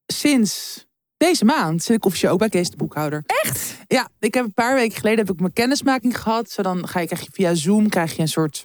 [0.06, 0.84] sinds
[1.16, 3.22] deze maand zit ik officieel ook bij Kees de boekhouder.
[3.26, 3.76] Echt?
[3.86, 6.50] Ja, ik heb een paar weken geleden heb ik mijn kennismaking gehad.
[6.50, 8.62] Zo dan ga je, krijg je via Zoom krijg je een soort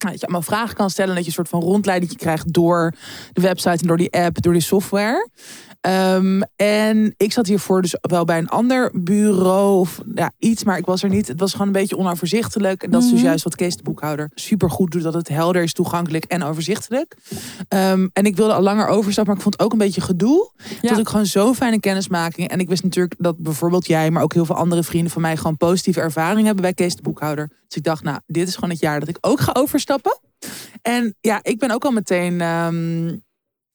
[0.00, 1.10] nou, dat je allemaal vragen kan stellen.
[1.10, 2.94] En dat je een soort van rondleiding krijgt door
[3.32, 5.28] de website en door die app, door die software.
[5.80, 10.78] Ehm, en ik zat hiervoor dus wel bij een ander bureau of ja, iets, maar
[10.78, 11.28] ik was er niet.
[11.28, 12.82] Het was gewoon een beetje onoverzichtelijk.
[12.82, 13.26] En dat is dus Mhm.
[13.26, 15.02] juist wat Kees de boekhouder super goed doet.
[15.02, 17.16] Dat het helder is, toegankelijk en overzichtelijk.
[17.68, 20.50] Ehm, en ik wilde al langer overstappen, maar ik vond het ook een beetje gedoe.
[20.80, 20.88] Ja.
[20.90, 22.48] Dat ik gewoon zo'n fijne kennismaking.
[22.48, 25.36] En ik wist natuurlijk dat bijvoorbeeld jij, maar ook heel veel andere vrienden van mij
[25.36, 27.50] gewoon positieve ervaring hebben bij Kees de boekhouder.
[27.68, 29.89] Dus ik dacht, nou, dit is gewoon het jaar dat ik ook ga overstappen.
[30.82, 33.06] En ja, ik ben ook al meteen ehm,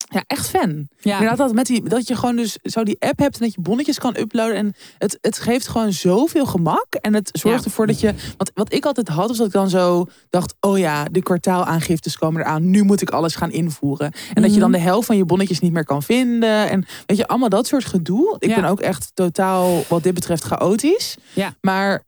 [0.10, 0.88] Ja, echt fan.
[1.00, 3.54] Ja, Inderdaad, dat, met die, dat je gewoon dus zo die app hebt en dat
[3.54, 4.56] je bonnetjes kan uploaden.
[4.56, 6.86] En het, het geeft gewoon zoveel gemak.
[7.02, 7.66] En het zorgt Ja.
[7.66, 8.08] ervoor dat je.
[8.38, 12.18] Want wat ik altijd had, was dat ik dan zo dacht: oh ja, de kwartaalaangiftes
[12.18, 12.70] komen eraan.
[12.70, 14.12] Nu moet ik alles gaan invoeren.
[14.34, 14.80] En dat je dan Mhm.
[14.80, 16.70] de helft van je bonnetjes niet meer kan vinden.
[16.70, 18.36] En weet je, allemaal dat soort gedoe.
[18.40, 18.56] Ik Ja.
[18.56, 21.16] ben ook echt totaal, wat dit betreft, chaotisch.
[21.34, 21.56] Ja.
[21.62, 22.04] Maar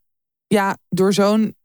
[0.46, 1.56] ja, door zo'n.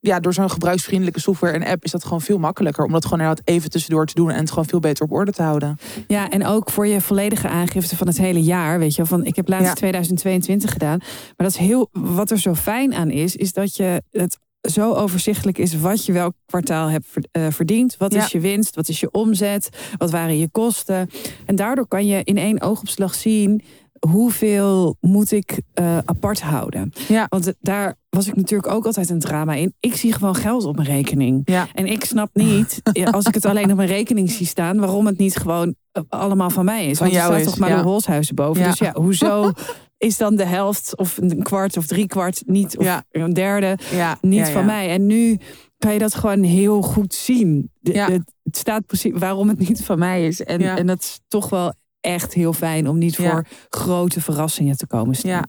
[0.00, 2.84] Ja, door zo'n gebruiksvriendelijke software en app is dat gewoon veel makkelijker.
[2.84, 5.32] Om dat gewoon inderdaad even tussendoor te doen en het gewoon veel beter op orde
[5.32, 5.76] te houden.
[6.06, 8.78] Ja, en ook voor je volledige aangifte van het hele jaar.
[8.78, 9.74] Weet je, van ik heb laatst Ja.
[9.74, 10.98] 2022 gedaan.
[10.98, 11.88] Maar dat is heel.
[11.92, 16.12] Wat er zo fijn aan is, is dat je het zo overzichtelijk is wat je
[16.12, 17.96] welk kwartaal hebt eh, verdiend.
[17.96, 18.24] Wat Ja.
[18.24, 18.74] is je winst?
[18.74, 19.68] Wat is je omzet?
[19.96, 21.10] Wat waren je kosten?
[21.46, 23.62] En daardoor kan je in één oogopslag zien
[24.08, 26.92] hoeveel moet ik eh, apart houden.
[27.08, 27.26] Ja.
[27.28, 29.74] Want het- daar was ik natuurlijk ook altijd een drama in.
[29.80, 31.42] Ik zie gewoon geld op mijn rekening.
[31.44, 31.68] Ja.
[31.74, 32.80] En ik snap niet,
[33.12, 36.50] als ik het alleen op mijn rekening zie staan, waarom het niet gewoon eh, allemaal
[36.50, 36.98] van mij is.
[36.98, 37.78] Van Want er jou staat is, toch maar ja.
[37.78, 38.62] een Holshuizen boven.
[38.62, 38.68] Ja.
[38.68, 39.52] Dus ja, hoezo
[39.98, 43.04] is dan de helft of een kwart of drie kwart niet, of Ja.
[43.10, 43.78] een derde
[44.20, 44.90] niet van mij?
[44.90, 45.38] En nu
[45.78, 47.70] kan je dat gewoon heel goed zien.
[47.80, 50.42] De- het, het staat precies waarom het niet van mij is.
[50.42, 54.86] En, en dat is toch wel echt heel fijn om niet voor grote verrassingen te
[54.86, 55.30] komen staan.
[55.30, 55.44] Ja.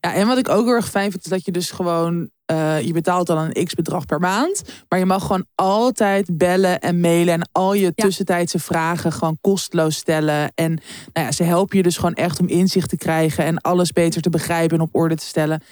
[0.00, 2.80] ja, en wat ik ook heel erg fijn vind, is dat je dus gewoon, eh,
[2.80, 7.00] je betaalt dan een x bedrag per maand, maar je mag gewoon altijd bellen en
[7.00, 10.52] mailen en al je tussentijdse vragen gewoon kosteloos stellen.
[10.54, 10.80] En
[11.12, 14.22] nou ja, ze helpen je dus gewoon echt om inzicht te krijgen en alles beter
[14.22, 15.62] te begrijpen en op orde te stellen.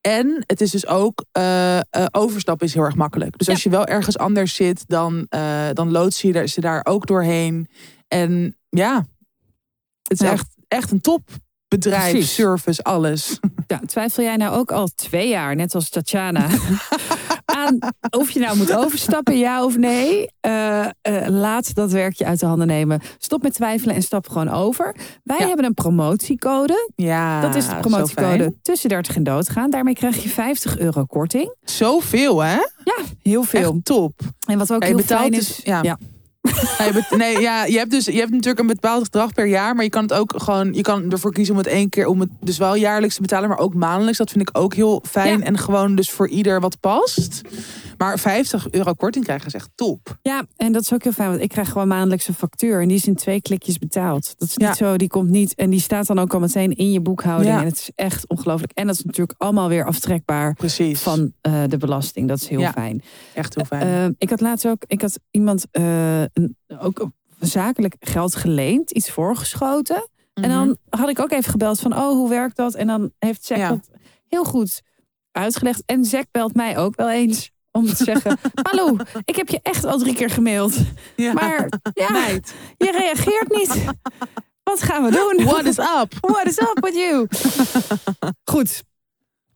[0.00, 3.38] En het is dus ook, eh, eh, overstappen is heel erg makkelijk.
[3.38, 3.52] Dus Ja.
[3.52, 5.26] als je wel ergens anders zit, dan,
[5.72, 7.68] dan loodsen je ze daar ook doorheen.
[8.08, 9.06] En ja,
[10.08, 10.32] het is Ja.
[10.32, 11.20] echt, echt een top
[11.68, 12.34] bedrijf, Precies.
[12.34, 13.38] service, alles.
[13.66, 16.46] Ja, twijfel jij nou ook al twee jaar, net als Tatjana,
[17.44, 17.78] aan
[18.10, 20.30] of je nou moet overstappen, ja of nee?
[20.40, 20.90] Eh, eh,
[21.26, 23.00] laat dat werkje uit de handen nemen.
[23.18, 24.96] Stop met twijfelen en stap gewoon over.
[25.22, 25.46] Wij Ja.
[25.46, 26.90] hebben een promotiecode.
[26.96, 29.70] Ja, Dat is de promotiecode tussen 30 en doodgaan.
[29.70, 31.54] Daarmee krijg je 50 euro korting.
[31.64, 32.56] Zoveel, hè?
[32.84, 33.72] Ja, heel veel.
[33.74, 34.20] Echt top.
[34.46, 35.60] En wat ook heel betaalt fijn is...
[35.64, 35.82] ja.
[35.82, 35.98] Ja,
[36.92, 39.84] bet- nee, ja, je hebt dus je hebt natuurlijk een bepaald bedrag per jaar, maar
[39.84, 42.28] je kan het ook gewoon, je kan ervoor kiezen om het één keer, om het
[42.40, 44.18] dus wel jaarlijks te betalen, maar ook maandelijks.
[44.18, 45.44] Dat vind ik ook heel fijn Ja.
[45.44, 47.40] en gewoon dus voor ieder wat past.
[47.98, 50.18] Maar 50 euro korting krijgen is echt top.
[50.22, 52.80] Ja, en dat is ook heel fijn, want ik krijg gewoon maandelijks een factuur.
[52.82, 54.34] En die is in twee klikjes betaald.
[54.38, 54.74] Dat is niet Ja.
[54.74, 55.54] zo, die komt niet.
[55.54, 57.54] En die staat dan ook al meteen in je boekhouding.
[57.54, 57.60] Ja.
[57.60, 58.72] En het is echt ongelooflijk.
[58.72, 61.00] En dat is natuurlijk allemaal weer aftrekbaar Precies.
[61.00, 62.28] van eh, de belasting.
[62.28, 62.72] Dat is heel Ja.
[62.72, 63.02] fijn.
[63.34, 63.82] echt heel fijn.
[64.10, 69.10] Eh, ik had laatst ook, ik had iemand eh, een, ook zakelijk geld geleend, iets
[69.10, 70.08] voorgeschoten.
[70.34, 72.74] En dan had ik ook even gebeld van, oh, hoe werkt dat?
[72.74, 73.68] En dan heeft Zack Ja.
[73.68, 73.90] dat
[74.28, 74.82] heel goed
[75.32, 75.82] uitgelegd.
[75.86, 78.38] En Zack belt mij ook wel eens om te zeggen,
[78.70, 80.74] hallo, ik heb je echt al drie keer gemaild.
[81.16, 81.32] ja.
[81.32, 83.84] Maar ja, Meid, je reageert niet.
[84.62, 85.44] Wat gaan we doen?
[85.46, 86.12] what is up?
[86.32, 87.26] What is up with you?
[88.44, 88.82] Goed.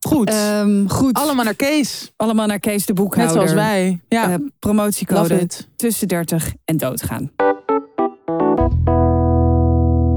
[0.08, 0.28] Goed.
[0.28, 1.14] Ehm, goed.
[1.16, 2.12] Allemaal naar Kees.
[2.16, 3.34] Allemaal naar Kees de Net boekhouder.
[3.34, 4.00] zoals wij.
[4.08, 5.46] Ja, Eh, promotiecode
[5.76, 7.30] tussen 30 en doodgaan.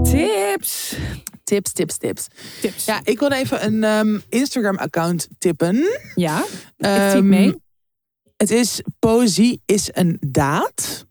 [0.03, 0.95] Tips.
[1.43, 2.27] Tips, tips, tips.
[2.61, 2.85] Tips.
[2.85, 5.75] Ja, ik wil even een ehm, Instagram-account tippen.
[6.15, 6.45] Ja, ik
[6.77, 7.55] typ Ehm, mee.
[8.37, 11.05] Het is Poëzie is een daad.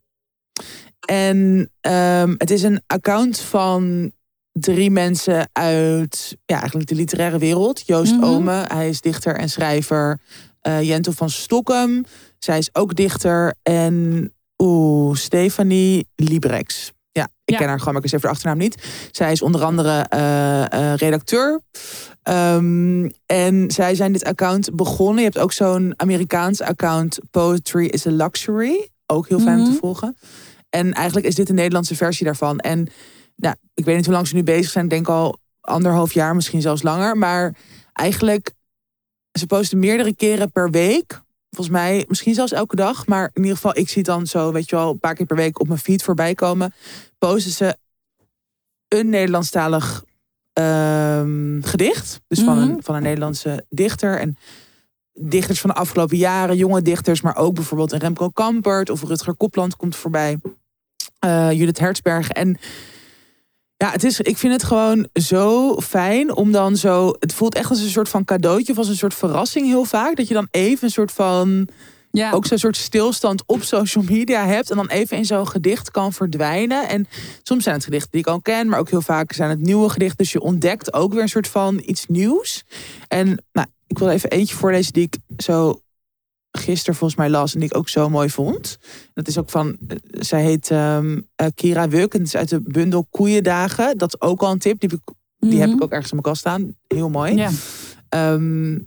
[1.07, 4.12] En ehm, het is een account van
[4.53, 7.87] drie mensen uit ja, eigenlijk de literaire wereld.
[7.87, 8.25] Joost Mhm.
[8.25, 10.20] Ome, hij is dichter en schrijver.
[10.61, 12.05] Eh Jentel van Stokkem,
[12.39, 13.55] zij is ook dichter.
[13.62, 16.93] En oeh, Stefanie Librex.
[17.55, 19.09] Ja, ken haar gewoon, maar ik eens even de achternaam niet.
[19.11, 21.61] Zij is onder andere eh, eh, redacteur.
[22.23, 25.17] Ehm, en zij zijn dit account begonnen.
[25.19, 28.89] Je hebt ook zo'n Amerikaans account, Poetry is a Luxury.
[29.07, 29.73] Ook heel fijn om Mhm.
[29.73, 30.17] te volgen.
[30.71, 32.59] En eigenlijk is dit een Nederlandse versie daarvan.
[32.59, 32.87] En
[33.37, 34.85] nou, ik weet niet hoe lang ze nu bezig zijn.
[34.85, 37.17] Ik denk al anderhalf jaar, misschien zelfs langer.
[37.17, 37.55] Maar
[37.93, 38.51] eigenlijk,
[39.39, 41.23] ze posten meerdere keren per week.
[41.51, 43.07] Volgens mij, misschien zelfs elke dag.
[43.07, 45.27] Maar in ieder geval, ik zie het dan zo, weet je wel, een paar keer
[45.27, 46.75] per week op mijn feed voorbij komen.
[47.27, 47.77] Posten ze
[48.89, 50.05] een Nederlandstalig
[50.53, 52.20] ehm, gedicht.
[52.29, 52.70] Dus van, Mhm.
[52.70, 54.18] een, van een Nederlandse dichter.
[54.18, 54.37] En
[55.12, 59.35] dichters van de afgelopen jaren, jonge dichters, maar ook bijvoorbeeld een Remco Kampert of Rutger
[59.35, 60.39] Kopland komt voorbij.
[61.18, 62.29] Eh, Judith Hertzberg.
[62.31, 62.59] En
[63.77, 67.14] ja, het is, ik vind het gewoon zo fijn om dan zo.
[67.18, 70.16] Het voelt echt als een soort van cadeautje of als een soort verrassing heel vaak.
[70.16, 71.68] Dat je dan even een soort van.
[72.15, 74.71] Ja, Ook zo'n soort stilstand op social media hebt.
[74.71, 76.89] En dan even in zo'n gedicht kan verdwijnen.
[76.89, 77.07] En
[77.43, 78.69] soms zijn het gedichten die ik al ken.
[78.69, 80.17] Maar ook heel vaak zijn het nieuwe gedichten.
[80.17, 82.62] Dus je ontdekt ook weer een soort van iets nieuws.
[83.09, 85.81] En nou, ik wil even eentje voorlezen die ik zo
[86.51, 88.79] gisteren volgens mij las en die ik ook zo mooi vond.
[89.15, 91.01] Dat is ook van, eh, zij heet eh,
[91.55, 93.99] Kira Wuk en het is uit de bundel Koeiendagen.
[93.99, 95.15] Dat is ook al een tip, die heb ik,
[95.51, 95.77] die heb Mhm.
[95.77, 96.77] ik ook ergens in mijn kast staan.
[96.87, 97.35] Heel mooi.
[97.35, 97.51] Ja.
[98.09, 98.79] Ehm,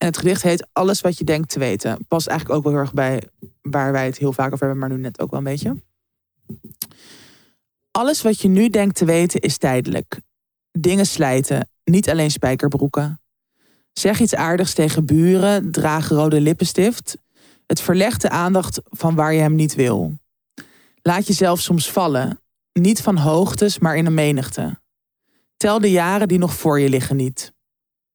[0.00, 2.06] en het gedicht heet Alles wat je denkt te weten.
[2.08, 3.22] Past eigenlijk ook wel heel erg bij
[3.62, 5.76] waar wij het heel vaak over hebben, maar nu net ook wel een beetje.
[7.90, 10.20] Alles wat je nu denkt te weten is tijdelijk.
[10.70, 13.20] Dingen slijten, niet alleen spijkerbroeken.
[13.92, 17.16] Zeg iets aardigs tegen buren, draag rode lippenstift.
[17.66, 20.18] Het verlegt de aandacht van waar je hem niet wil.
[21.02, 22.40] Laat jezelf soms vallen,
[22.72, 24.80] niet van hoogtes, maar in een menigte.
[25.56, 27.52] Tel de jaren die nog voor je liggen niet.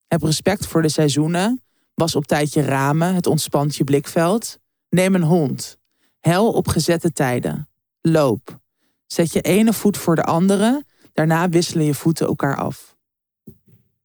[0.07, 1.64] Heb respect voor de seizoenen.
[1.95, 4.59] Was op tijd je ramen, het ontspant je blikveld.
[4.89, 5.77] Neem een hond.
[6.19, 7.69] Hel op gezette tijden.
[8.01, 8.59] Loop.
[9.05, 10.83] Zet je ene voet voor de andere.
[11.13, 12.95] Daarna wisselen je voeten elkaar af.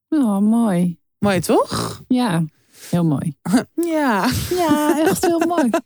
[0.08, 0.98] Oh, mooi.
[1.18, 2.02] Mooi toch?
[2.08, 2.44] Ja,
[2.90, 3.36] heel mooi.
[3.74, 4.30] Ja.
[4.50, 5.70] Ja, echt heel mooi.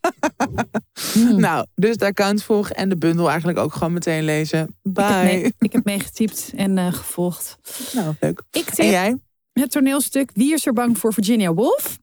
[1.36, 4.60] Nou, dus de account volgen en de bundel eigenlijk ook gewoon meteen lezen.
[4.62, 5.24] Ik heb, Bye.
[5.24, 7.58] mee- ik heb meegetypt en eh, gevolgd.
[7.94, 8.42] Nou, leuk.
[8.50, 9.18] Ik En jij?
[9.62, 11.98] Het toneelstuk Wie is er bang voor Virginia Woolf?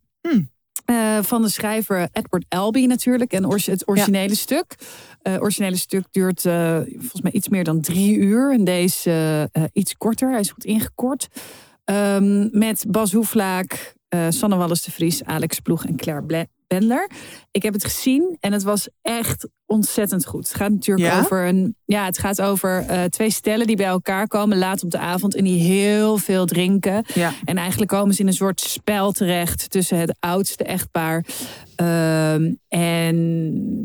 [0.85, 3.33] Eh, van de schrijver Edward Albee natuurlijk.
[3.33, 4.75] En het originele stuk.
[5.21, 8.53] Het originele stuk duurt eh, volgens mij iets meer dan drie uur.
[8.53, 10.29] En deze eh, eh, iets korter.
[10.31, 11.27] Hij is goed ingekort.
[11.83, 16.47] Ehm, met Bas Hoeflaak, eh, Sanne Wallis de Vries, Alex Ploeg en Claire Ble-
[17.51, 20.47] Ik heb het gezien en het was echt ontzettend goed.
[20.47, 21.19] Het gaat natuurlijk Ja?
[21.19, 21.75] over een.
[21.85, 25.35] Ja, het gaat over eh, twee stellen die bij elkaar komen laat op de avond
[25.35, 27.05] en die heel veel drinken.
[27.13, 27.33] Ja.
[27.45, 31.25] En eigenlijk komen ze in een soort spel terecht tussen het oudste echtpaar.
[31.75, 33.15] Ehm, en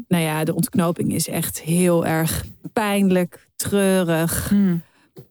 [0.08, 4.48] nou ja, de ontknoping is echt heel erg pijnlijk, treurig.
[4.48, 4.82] Hmm.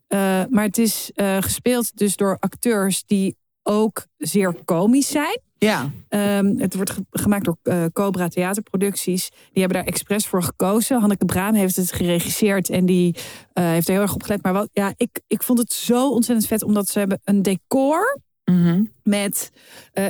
[0.08, 5.42] Eh, maar het is eh, gespeeld dus door acteurs die ook zeer komisch zijn.
[5.58, 5.92] Ja.
[6.10, 9.30] Ehm, het wordt ge- gemaakt door eh, Cobra Theaterproducties.
[9.30, 11.00] Die hebben daar expres voor gekozen.
[11.00, 13.16] Hanneke Braam heeft het geregisseerd en die
[13.54, 14.44] eh, heeft er heel erg op gelet.
[14.44, 18.20] Maar wat, ja, ik, ik vond het zo ontzettend vet, omdat ze hebben een decor
[18.52, 18.84] Mhm.
[19.04, 19.52] met.
[19.94, 20.06] eh,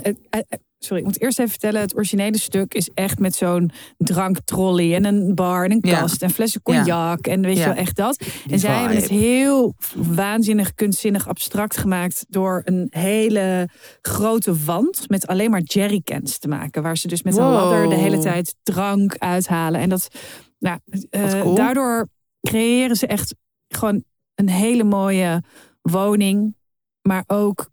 [0.86, 1.82] sorry, ik moet eerst even vertellen.
[1.82, 6.00] Het originele stuk is echt met zo'n dranktrolley en een bar en een Ja.
[6.00, 7.28] kast en flessen cognac.
[7.28, 8.24] En weet je wel, echt dat.
[8.50, 12.26] en zij hebben het heel waanzinnig, kunstzinnig, abstract gemaakt.
[12.30, 13.70] door een hele
[14.02, 16.82] grote wand met alleen maar jerrycans te maken.
[16.84, 17.54] Waar ze dus met een Wow.
[17.54, 19.80] ladder de hele tijd drank uithalen.
[19.82, 20.08] En dat.
[20.60, 20.80] Nou,
[21.10, 21.56] eh, cool.
[21.56, 22.08] daardoor
[22.42, 23.36] creëren ze echt
[23.68, 24.04] gewoon
[24.36, 25.44] een hele mooie
[25.82, 26.56] woning.
[27.02, 27.70] Maar ook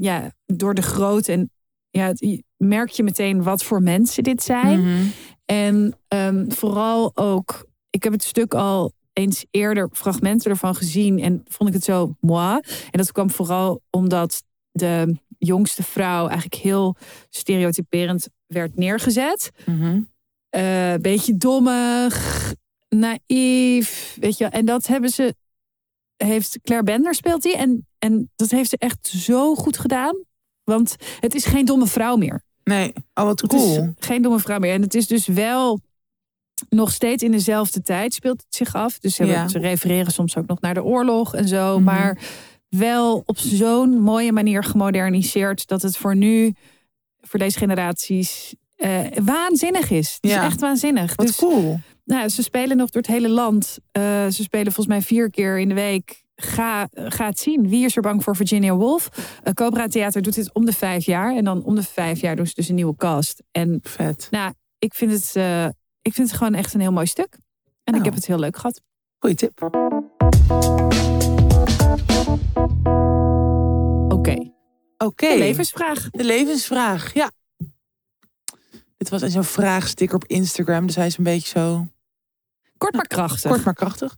[0.00, 1.32] ja, door de grootte.
[1.32, 1.50] En
[1.90, 4.80] ja, het- merk je meteen wat voor mensen dit zijn.
[4.80, 5.06] Mhm.
[5.44, 11.42] En ehm, vooral ook, ik heb het stuk al eens eerder fragmenten ervan gezien en
[11.48, 12.60] vond ik het zo moi.
[12.90, 16.96] En dat kwam vooral omdat de jongste vrouw eigenlijk heel
[17.28, 19.50] stereotyperend werd neergezet.
[20.48, 22.54] Eh beetje dommig,
[22.88, 24.44] naïef, weet je.
[24.44, 24.52] wel.
[24.52, 25.34] En dat hebben ze,
[26.16, 27.56] heeft Claire Bender speelt die.
[27.56, 30.24] En, en dat heeft ze echt zo goed gedaan.
[30.64, 32.42] Want het is geen domme vrouw meer.
[32.68, 32.92] Nee.
[33.14, 33.94] Oh, wat Het cool.
[33.98, 34.72] geen domme vrouw meer.
[34.72, 35.80] En het is dus wel
[36.68, 38.98] nog steeds in dezelfde tijd speelt het zich af.
[38.98, 39.48] Dus ze, hebben- Ja.
[39.48, 41.74] ze refereren soms ook nog naar de oorlog en zo.
[41.74, 41.84] Mhm.
[41.84, 42.18] Maar
[42.68, 46.54] wel op zo'n mooie manier gemoderniseerd dat het voor nu,
[47.20, 50.18] voor deze generaties, eh, waanzinnig is.
[50.20, 50.38] Het Ja.
[50.40, 51.14] is echt waanzinnig.
[51.14, 51.80] Wat dus cool.
[52.04, 53.78] nou, ze spelen nog door het hele land.
[53.92, 56.24] Eh, ze spelen volgens mij vier keer in de week.
[56.42, 57.68] Ga, ga het zien.
[57.68, 59.08] Wie is er bang voor Virginia Woolf?
[59.44, 61.36] Uh, Cobra Theater doet dit om de vijf jaar.
[61.36, 63.42] En dan om de vijf jaar doen ze dus een nieuwe cast.
[63.50, 64.28] En Vet.
[64.30, 65.64] nou, ik vind het, eh,
[66.02, 67.34] ik vind het gewoon echt een heel mooi stuk.
[67.84, 68.04] En ik Nou.
[68.04, 68.80] heb het heel leuk gehad.
[69.18, 69.62] Goeie tip.
[74.08, 74.52] Oké,
[74.98, 75.28] Oké.
[75.28, 76.10] de levensvraag.
[76.10, 77.30] De levensvraag, ja.
[78.96, 81.86] Dit was zo'n vraagsticker op Instagram, dus hij is een beetje zo
[82.76, 83.50] Kort maar krachtig.
[83.50, 84.16] kort maar krachtig.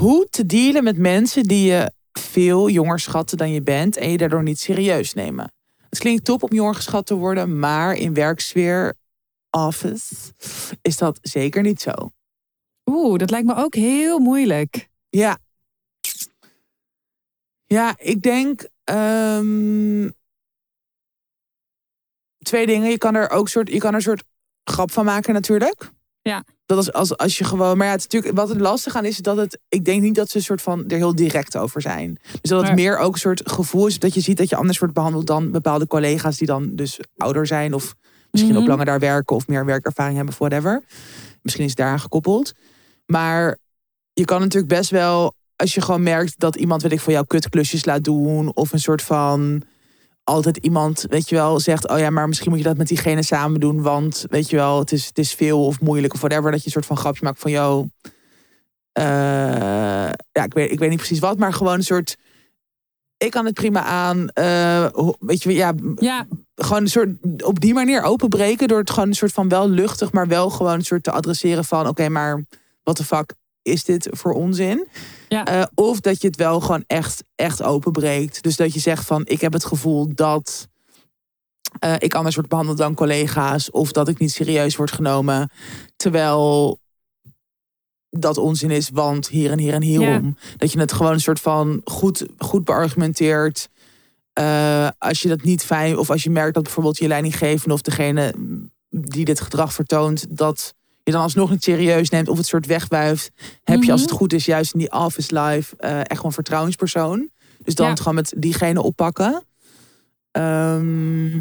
[0.00, 4.16] Hoe te dealen met mensen die je veel jonger schatten dan je bent en je
[4.16, 5.52] daardoor niet serieus nemen.
[5.88, 8.94] Het klinkt top om jonger geschat te worden, maar in werksfeer,
[9.50, 10.14] office,
[10.82, 12.10] is dat zeker niet zo.
[12.84, 14.88] Oeh, dat lijkt me ook heel moeilijk.
[15.08, 15.38] Ja.
[17.64, 20.10] Ja, ik denk ehm,
[22.38, 22.90] twee dingen.
[22.90, 24.24] Je kan er ook soort, je kan er een soort
[24.64, 25.92] grap van maken natuurlijk.
[26.28, 26.44] Ja.
[26.66, 27.76] Dat is als, als je gewoon.
[27.76, 29.58] Maar ja, het is natuurlijk, wat het lastig aan is, is dat het.
[29.68, 32.18] Ik denk niet dat ze een soort van er heel direct over zijn.
[32.40, 34.56] Dus dat het Maar- meer ook een soort gevoel is dat je ziet dat je
[34.56, 37.94] anders wordt behandeld dan bepaalde collega's die dan dus ouder zijn of
[38.30, 38.62] misschien Mhm.
[38.62, 40.82] ook langer daar werken of meer werkervaring hebben of whatever.
[41.42, 42.52] Misschien is het daaraan gekoppeld.
[43.06, 43.58] Maar
[44.12, 47.26] je kan natuurlijk best wel, als je gewoon merkt dat iemand, weet ik, voor jou
[47.26, 48.54] kutklusjes laat doen.
[48.54, 49.62] Of een soort van
[50.24, 53.22] altijd iemand, weet je wel, zegt: Oh ja, maar misschien moet je dat met diegene
[53.22, 53.82] samen doen.
[53.82, 56.50] Want weet je wel, het is, het is veel of moeilijk of whatever.
[56.50, 57.86] Dat je een soort van grapje maakt van: Yo,
[58.92, 59.04] eh,
[60.32, 62.16] ja, ik weet, ik weet niet precies wat, maar gewoon een soort.
[63.16, 64.28] Ik kan het prima aan.
[64.28, 64.88] eh,
[65.18, 67.10] weet je, ja, Ja, gewoon een soort
[67.44, 70.74] op die manier openbreken door het gewoon een soort van wel luchtig, maar wel gewoon
[70.74, 72.44] een soort te adresseren van oké, maar
[72.82, 73.34] wat de fuck
[73.64, 74.86] is dit voor onzin?
[75.28, 75.44] Ja.
[75.44, 78.42] Eh, of dat je het wel gewoon echt, echt openbreekt.
[78.42, 80.68] Dus dat je zegt van ik heb het gevoel dat
[81.78, 85.50] eh, ik anders word behandeld dan collega's of dat ik niet serieus word genomen,
[85.96, 86.78] terwijl
[88.10, 90.36] dat onzin is, want hier en hier en hierom.
[90.56, 93.68] Dat je het gewoon een soort van goed, goed beargumenteert.
[94.32, 97.80] Eh, als je dat niet fijn, of als je merkt dat bijvoorbeeld je leidinggevende of
[97.80, 98.34] degene
[98.90, 100.74] die dit gedrag vertoont, dat
[101.04, 103.30] je dan alsnog niet serieus neemt of het soort wegwuift,
[103.64, 107.30] heb je als het goed is juist in die office life eh, echt gewoon vertrouwenspersoon.
[107.64, 107.90] Dus dan Ja.
[107.92, 109.42] het gewoon met diegene oppakken.
[110.30, 111.36] Ehm,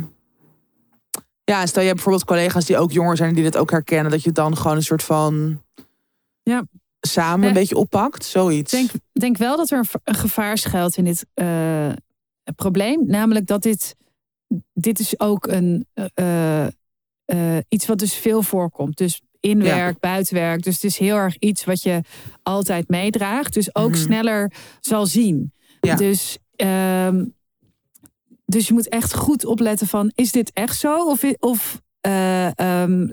[1.43, 4.11] ja, stel je hebt bijvoorbeeld collega's die ook jonger zijn en die dit ook herkennen,
[4.11, 5.61] dat je dan gewoon een soort van
[6.43, 6.63] Ja.
[6.99, 8.73] samen een beetje oppakt, zoiets.
[8.73, 11.89] Ik denk, denk wel dat er een gevaar schuilt in dit eh,
[12.55, 13.03] probleem.
[13.05, 13.95] Namelijk dat dit,
[14.73, 16.67] dit is ook een, eh,
[17.69, 18.97] iets wat dus veel voorkomt.
[18.97, 19.63] Dus in Ja.
[19.75, 20.63] werk, buiten werk.
[20.63, 22.01] Dus het is heel erg iets wat je
[22.43, 23.53] altijd meedraagt.
[23.53, 23.99] Dus ook Mhm.
[23.99, 25.53] sneller zal zien.
[25.81, 25.95] Ja.
[25.95, 27.25] Dus, ehm,
[28.45, 30.11] dus je moet echt goed opletten van...
[30.15, 31.05] is dit echt zo?
[31.05, 33.07] Of, of eh, ehm,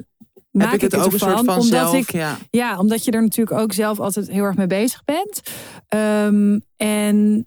[0.50, 2.38] maak ik het ook een soort van Omdat zelf, ik ja.
[2.50, 5.40] ja, omdat je er natuurlijk ook zelf altijd heel erg mee bezig bent.
[5.88, 7.46] Ehm, en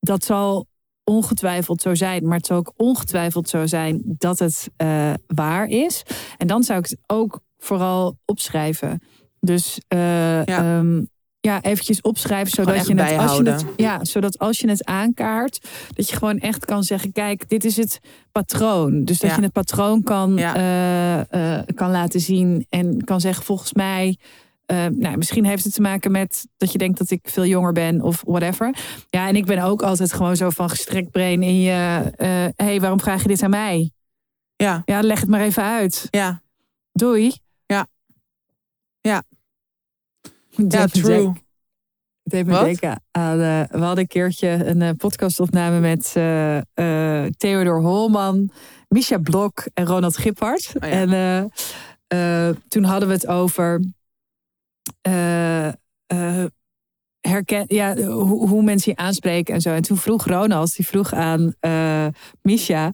[0.00, 0.66] dat zal
[1.04, 6.02] ongetwijfeld zo zijn, maar het zal ook ongetwijfeld zo zijn dat het eh, waar is.
[6.36, 9.02] En dan zou ik het ook vooral opschrijven.
[9.40, 10.42] Dus eh, Ja.
[10.44, 10.82] ja.
[11.40, 15.68] ja, eventjes opschrijven zodat je, het, als je het ja, zodat als je het aankaart,
[15.94, 18.00] dat je gewoon echt kan zeggen: kijk, dit is het
[18.32, 19.04] patroon.
[19.04, 19.36] Dus dat Ja.
[19.36, 21.26] je het patroon kan, Ja.
[21.30, 24.18] eh, kan laten zien en kan zeggen: volgens mij.
[24.66, 27.72] Eh, nou, misschien heeft het te maken met dat je denkt dat ik veel jonger
[27.72, 28.76] ben of whatever.
[29.10, 32.12] Ja, en ik ben ook altijd gewoon zo van gestrekt brain in je.
[32.16, 33.90] eh hey, waarom vraag je dit aan mij?
[34.56, 36.06] Ja, Ja, leg het maar even uit.
[36.10, 36.42] ja,
[36.92, 37.32] Doei.
[37.66, 37.86] Ja.
[39.00, 39.22] Ja.
[40.68, 41.26] Ja, true.
[42.22, 42.64] Het deed me Wat?
[42.64, 43.40] denken aan...
[43.40, 46.12] eh, we hadden een keertje een eh, podcastopname met
[46.74, 48.50] eh, Theodor Holman,
[48.88, 50.72] Misha Blok en Ronald Giphart.
[50.80, 51.06] Oh ja.
[52.08, 53.80] En toen hadden we het over...
[55.00, 55.68] eh,
[56.06, 56.44] eh,
[57.20, 59.70] herken, ja, hoe, hoe mensen je aanspreken en zo.
[59.70, 62.06] En toen vroeg Ronald, die vroeg aan eh
[62.42, 62.92] Misha...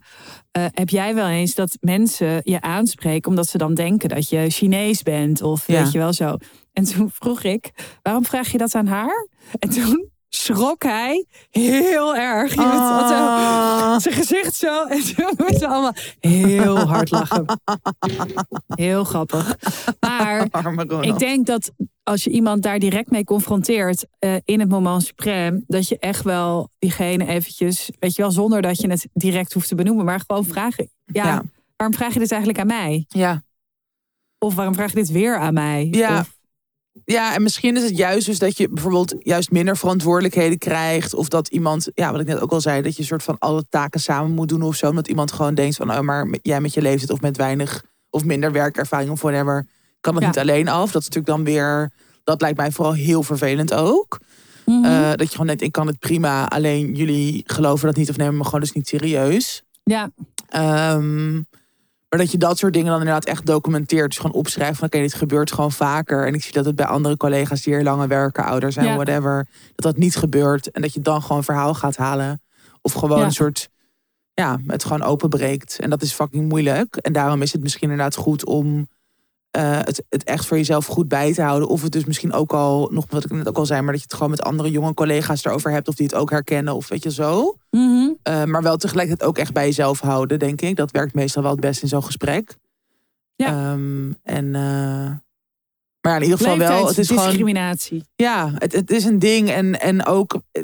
[0.51, 3.31] heb jij wel eens dat mensen je aanspreken...
[3.31, 5.83] omdat ze dan denken dat je Chinees bent of Ja.
[5.83, 6.37] weet je wel zo.
[6.73, 7.71] En toen vroeg ik,
[8.03, 9.29] waarom vraag je dat aan haar?
[9.59, 12.55] En toen schrok hij heel erg.
[12.55, 13.99] Je weet wat, zo- Ah.
[13.99, 14.85] zijn gezicht zo.
[14.87, 17.45] En toen moesten allemaal heel hard lachen.
[18.67, 19.57] Heel grappig.
[20.01, 20.47] Maar
[21.01, 21.71] ik denk dat
[22.03, 26.23] als je iemand daar direct mee confronteert eh, in het moment suprême, dat je echt
[26.23, 30.21] wel diegene eventjes, weet je wel, zonder dat je het direct hoeft te benoemen, maar
[30.27, 30.91] gewoon vragen.
[31.05, 31.43] Ja, Ja.
[31.77, 33.05] waarom vraag je dit eigenlijk aan mij?
[33.09, 33.43] Ja.
[34.39, 35.89] Of waarom vraag je dit weer aan mij?
[35.91, 36.19] Ja.
[36.21, 36.37] Of-
[37.05, 41.15] ja, en misschien is het juist dus dat je bijvoorbeeld juist minder verantwoordelijkheden krijgt.
[41.15, 43.65] Of dat iemand, ja, wat ik net ook al zei, dat je soort van alle
[43.69, 44.89] taken samen moet doen of zo.
[44.89, 48.25] Omdat iemand gewoon denkt van, oh, maar jij met je leeftijd of met weinig of
[48.25, 49.67] minder werkervaring of whatever,
[50.01, 50.29] kan het Ja.
[50.29, 50.91] niet alleen af.
[50.93, 51.93] Dat is natuurlijk dan weer,
[52.25, 54.19] dat lijkt mij vooral heel vervelend ook.
[54.65, 54.85] Mhm.
[54.85, 58.17] Eh, dat je gewoon denkt, ik kan het prima, alleen jullie geloven dat niet of
[58.17, 59.63] nemen me gewoon dus niet serieus.
[59.85, 60.11] ja,
[60.49, 61.43] Ehm,
[62.09, 64.09] maar dat je dat soort dingen dan inderdaad echt documenteert.
[64.09, 66.27] Dus gewoon opschrijft van oké, dit gebeurt gewoon vaker.
[66.27, 68.95] En ik zie dat het bij andere collega's die hier langer werken, ouder zijn, Ja.
[68.95, 69.47] whatever.
[69.75, 70.71] Dat dat niet gebeurt.
[70.71, 72.43] En dat je dan gewoon verhaal gaat halen.
[72.83, 73.25] Of gewoon Ja.
[73.25, 73.69] een soort,
[74.35, 75.79] ja, het gewoon openbreekt.
[75.79, 76.97] En dat is fucking moeilijk.
[76.97, 78.89] En daarom is het misschien inderdaad goed om
[79.51, 81.69] eh, het, het echt voor jezelf goed bij te houden.
[81.69, 84.01] Of het dus misschien ook al, nog wat ik net ook al zei, maar dat
[84.01, 85.89] je het gewoon met andere jonge collega's erover hebt.
[85.89, 86.75] Of die het ook herkennen.
[86.75, 87.57] Of weet je zo.
[87.71, 88.11] Mhm.
[88.29, 90.77] Uh, maar wel tegelijkertijd ook echt bij jezelf houden, denk ik.
[90.77, 92.57] Dat werkt meestal wel het best in zo'n gesprek.
[93.37, 93.47] Ja.
[93.47, 95.11] Ehm, en, uh,
[96.01, 96.87] maar ja, in ieder geval wel.
[96.87, 97.27] Het is gewoon.
[97.27, 98.05] discriminatie.
[98.17, 99.51] Ja, het, het is een ding.
[99.51, 100.63] En, en ook, eh,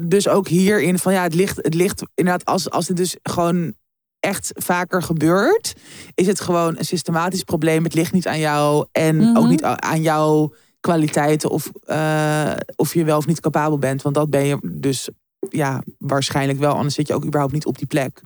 [0.00, 3.74] dus ook hierin van ja, het ligt, het ligt inderdaad, als, als het dus gewoon
[4.20, 5.74] echt vaker gebeurt,
[6.14, 7.84] is het gewoon een systematisch probleem.
[7.84, 9.36] Het ligt niet aan jou en Mhm.
[9.36, 14.02] ook niet aan jouw kwaliteiten of, uh, of je wel of niet capabel bent.
[14.02, 15.08] Want dat ben je dus
[15.48, 16.74] ja, waarschijnlijk wel.
[16.74, 18.20] Anders zit je ook überhaupt niet op die plek.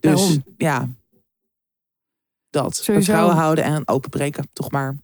[0.00, 0.44] Dus Daarom.
[0.56, 0.88] ja,
[2.50, 2.76] dat.
[2.76, 2.92] Sowieso.
[3.04, 4.96] Vertrouwen houden en openbreken, toch maar.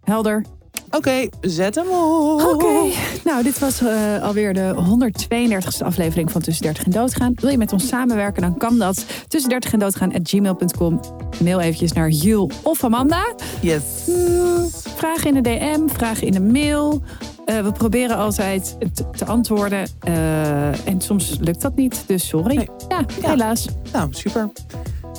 [0.00, 0.44] Helder.
[0.90, 2.40] Oké, zet hem op.
[2.42, 2.90] Oké,
[3.24, 7.32] nou dit was eh, alweer de 132e aflevering van Tussen 30 en Doodgaan.
[7.34, 9.04] Wil je met ons samenwerken, dan kan dat.
[9.28, 11.00] Tussen 30 en Doodgaan at gmail.com.
[11.42, 13.34] Mail eventjes naar Jul of Amanda.
[13.60, 13.82] Yes.
[14.06, 17.02] Mm, Vragen in de DM, vragen in de mail.
[17.44, 19.86] Eh, we proberen altijd te, te antwoorden.
[20.00, 22.56] eh, en soms lukt dat niet, dus sorry.
[22.56, 22.68] Nee.
[22.88, 23.28] Ja, Ja.
[23.30, 23.66] helaas.
[23.92, 24.50] Nou, super.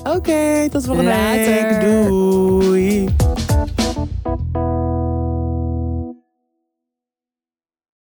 [0.04, 1.46] Oké, tot volgende Later.
[1.46, 2.08] week.
[2.08, 3.06] Doei.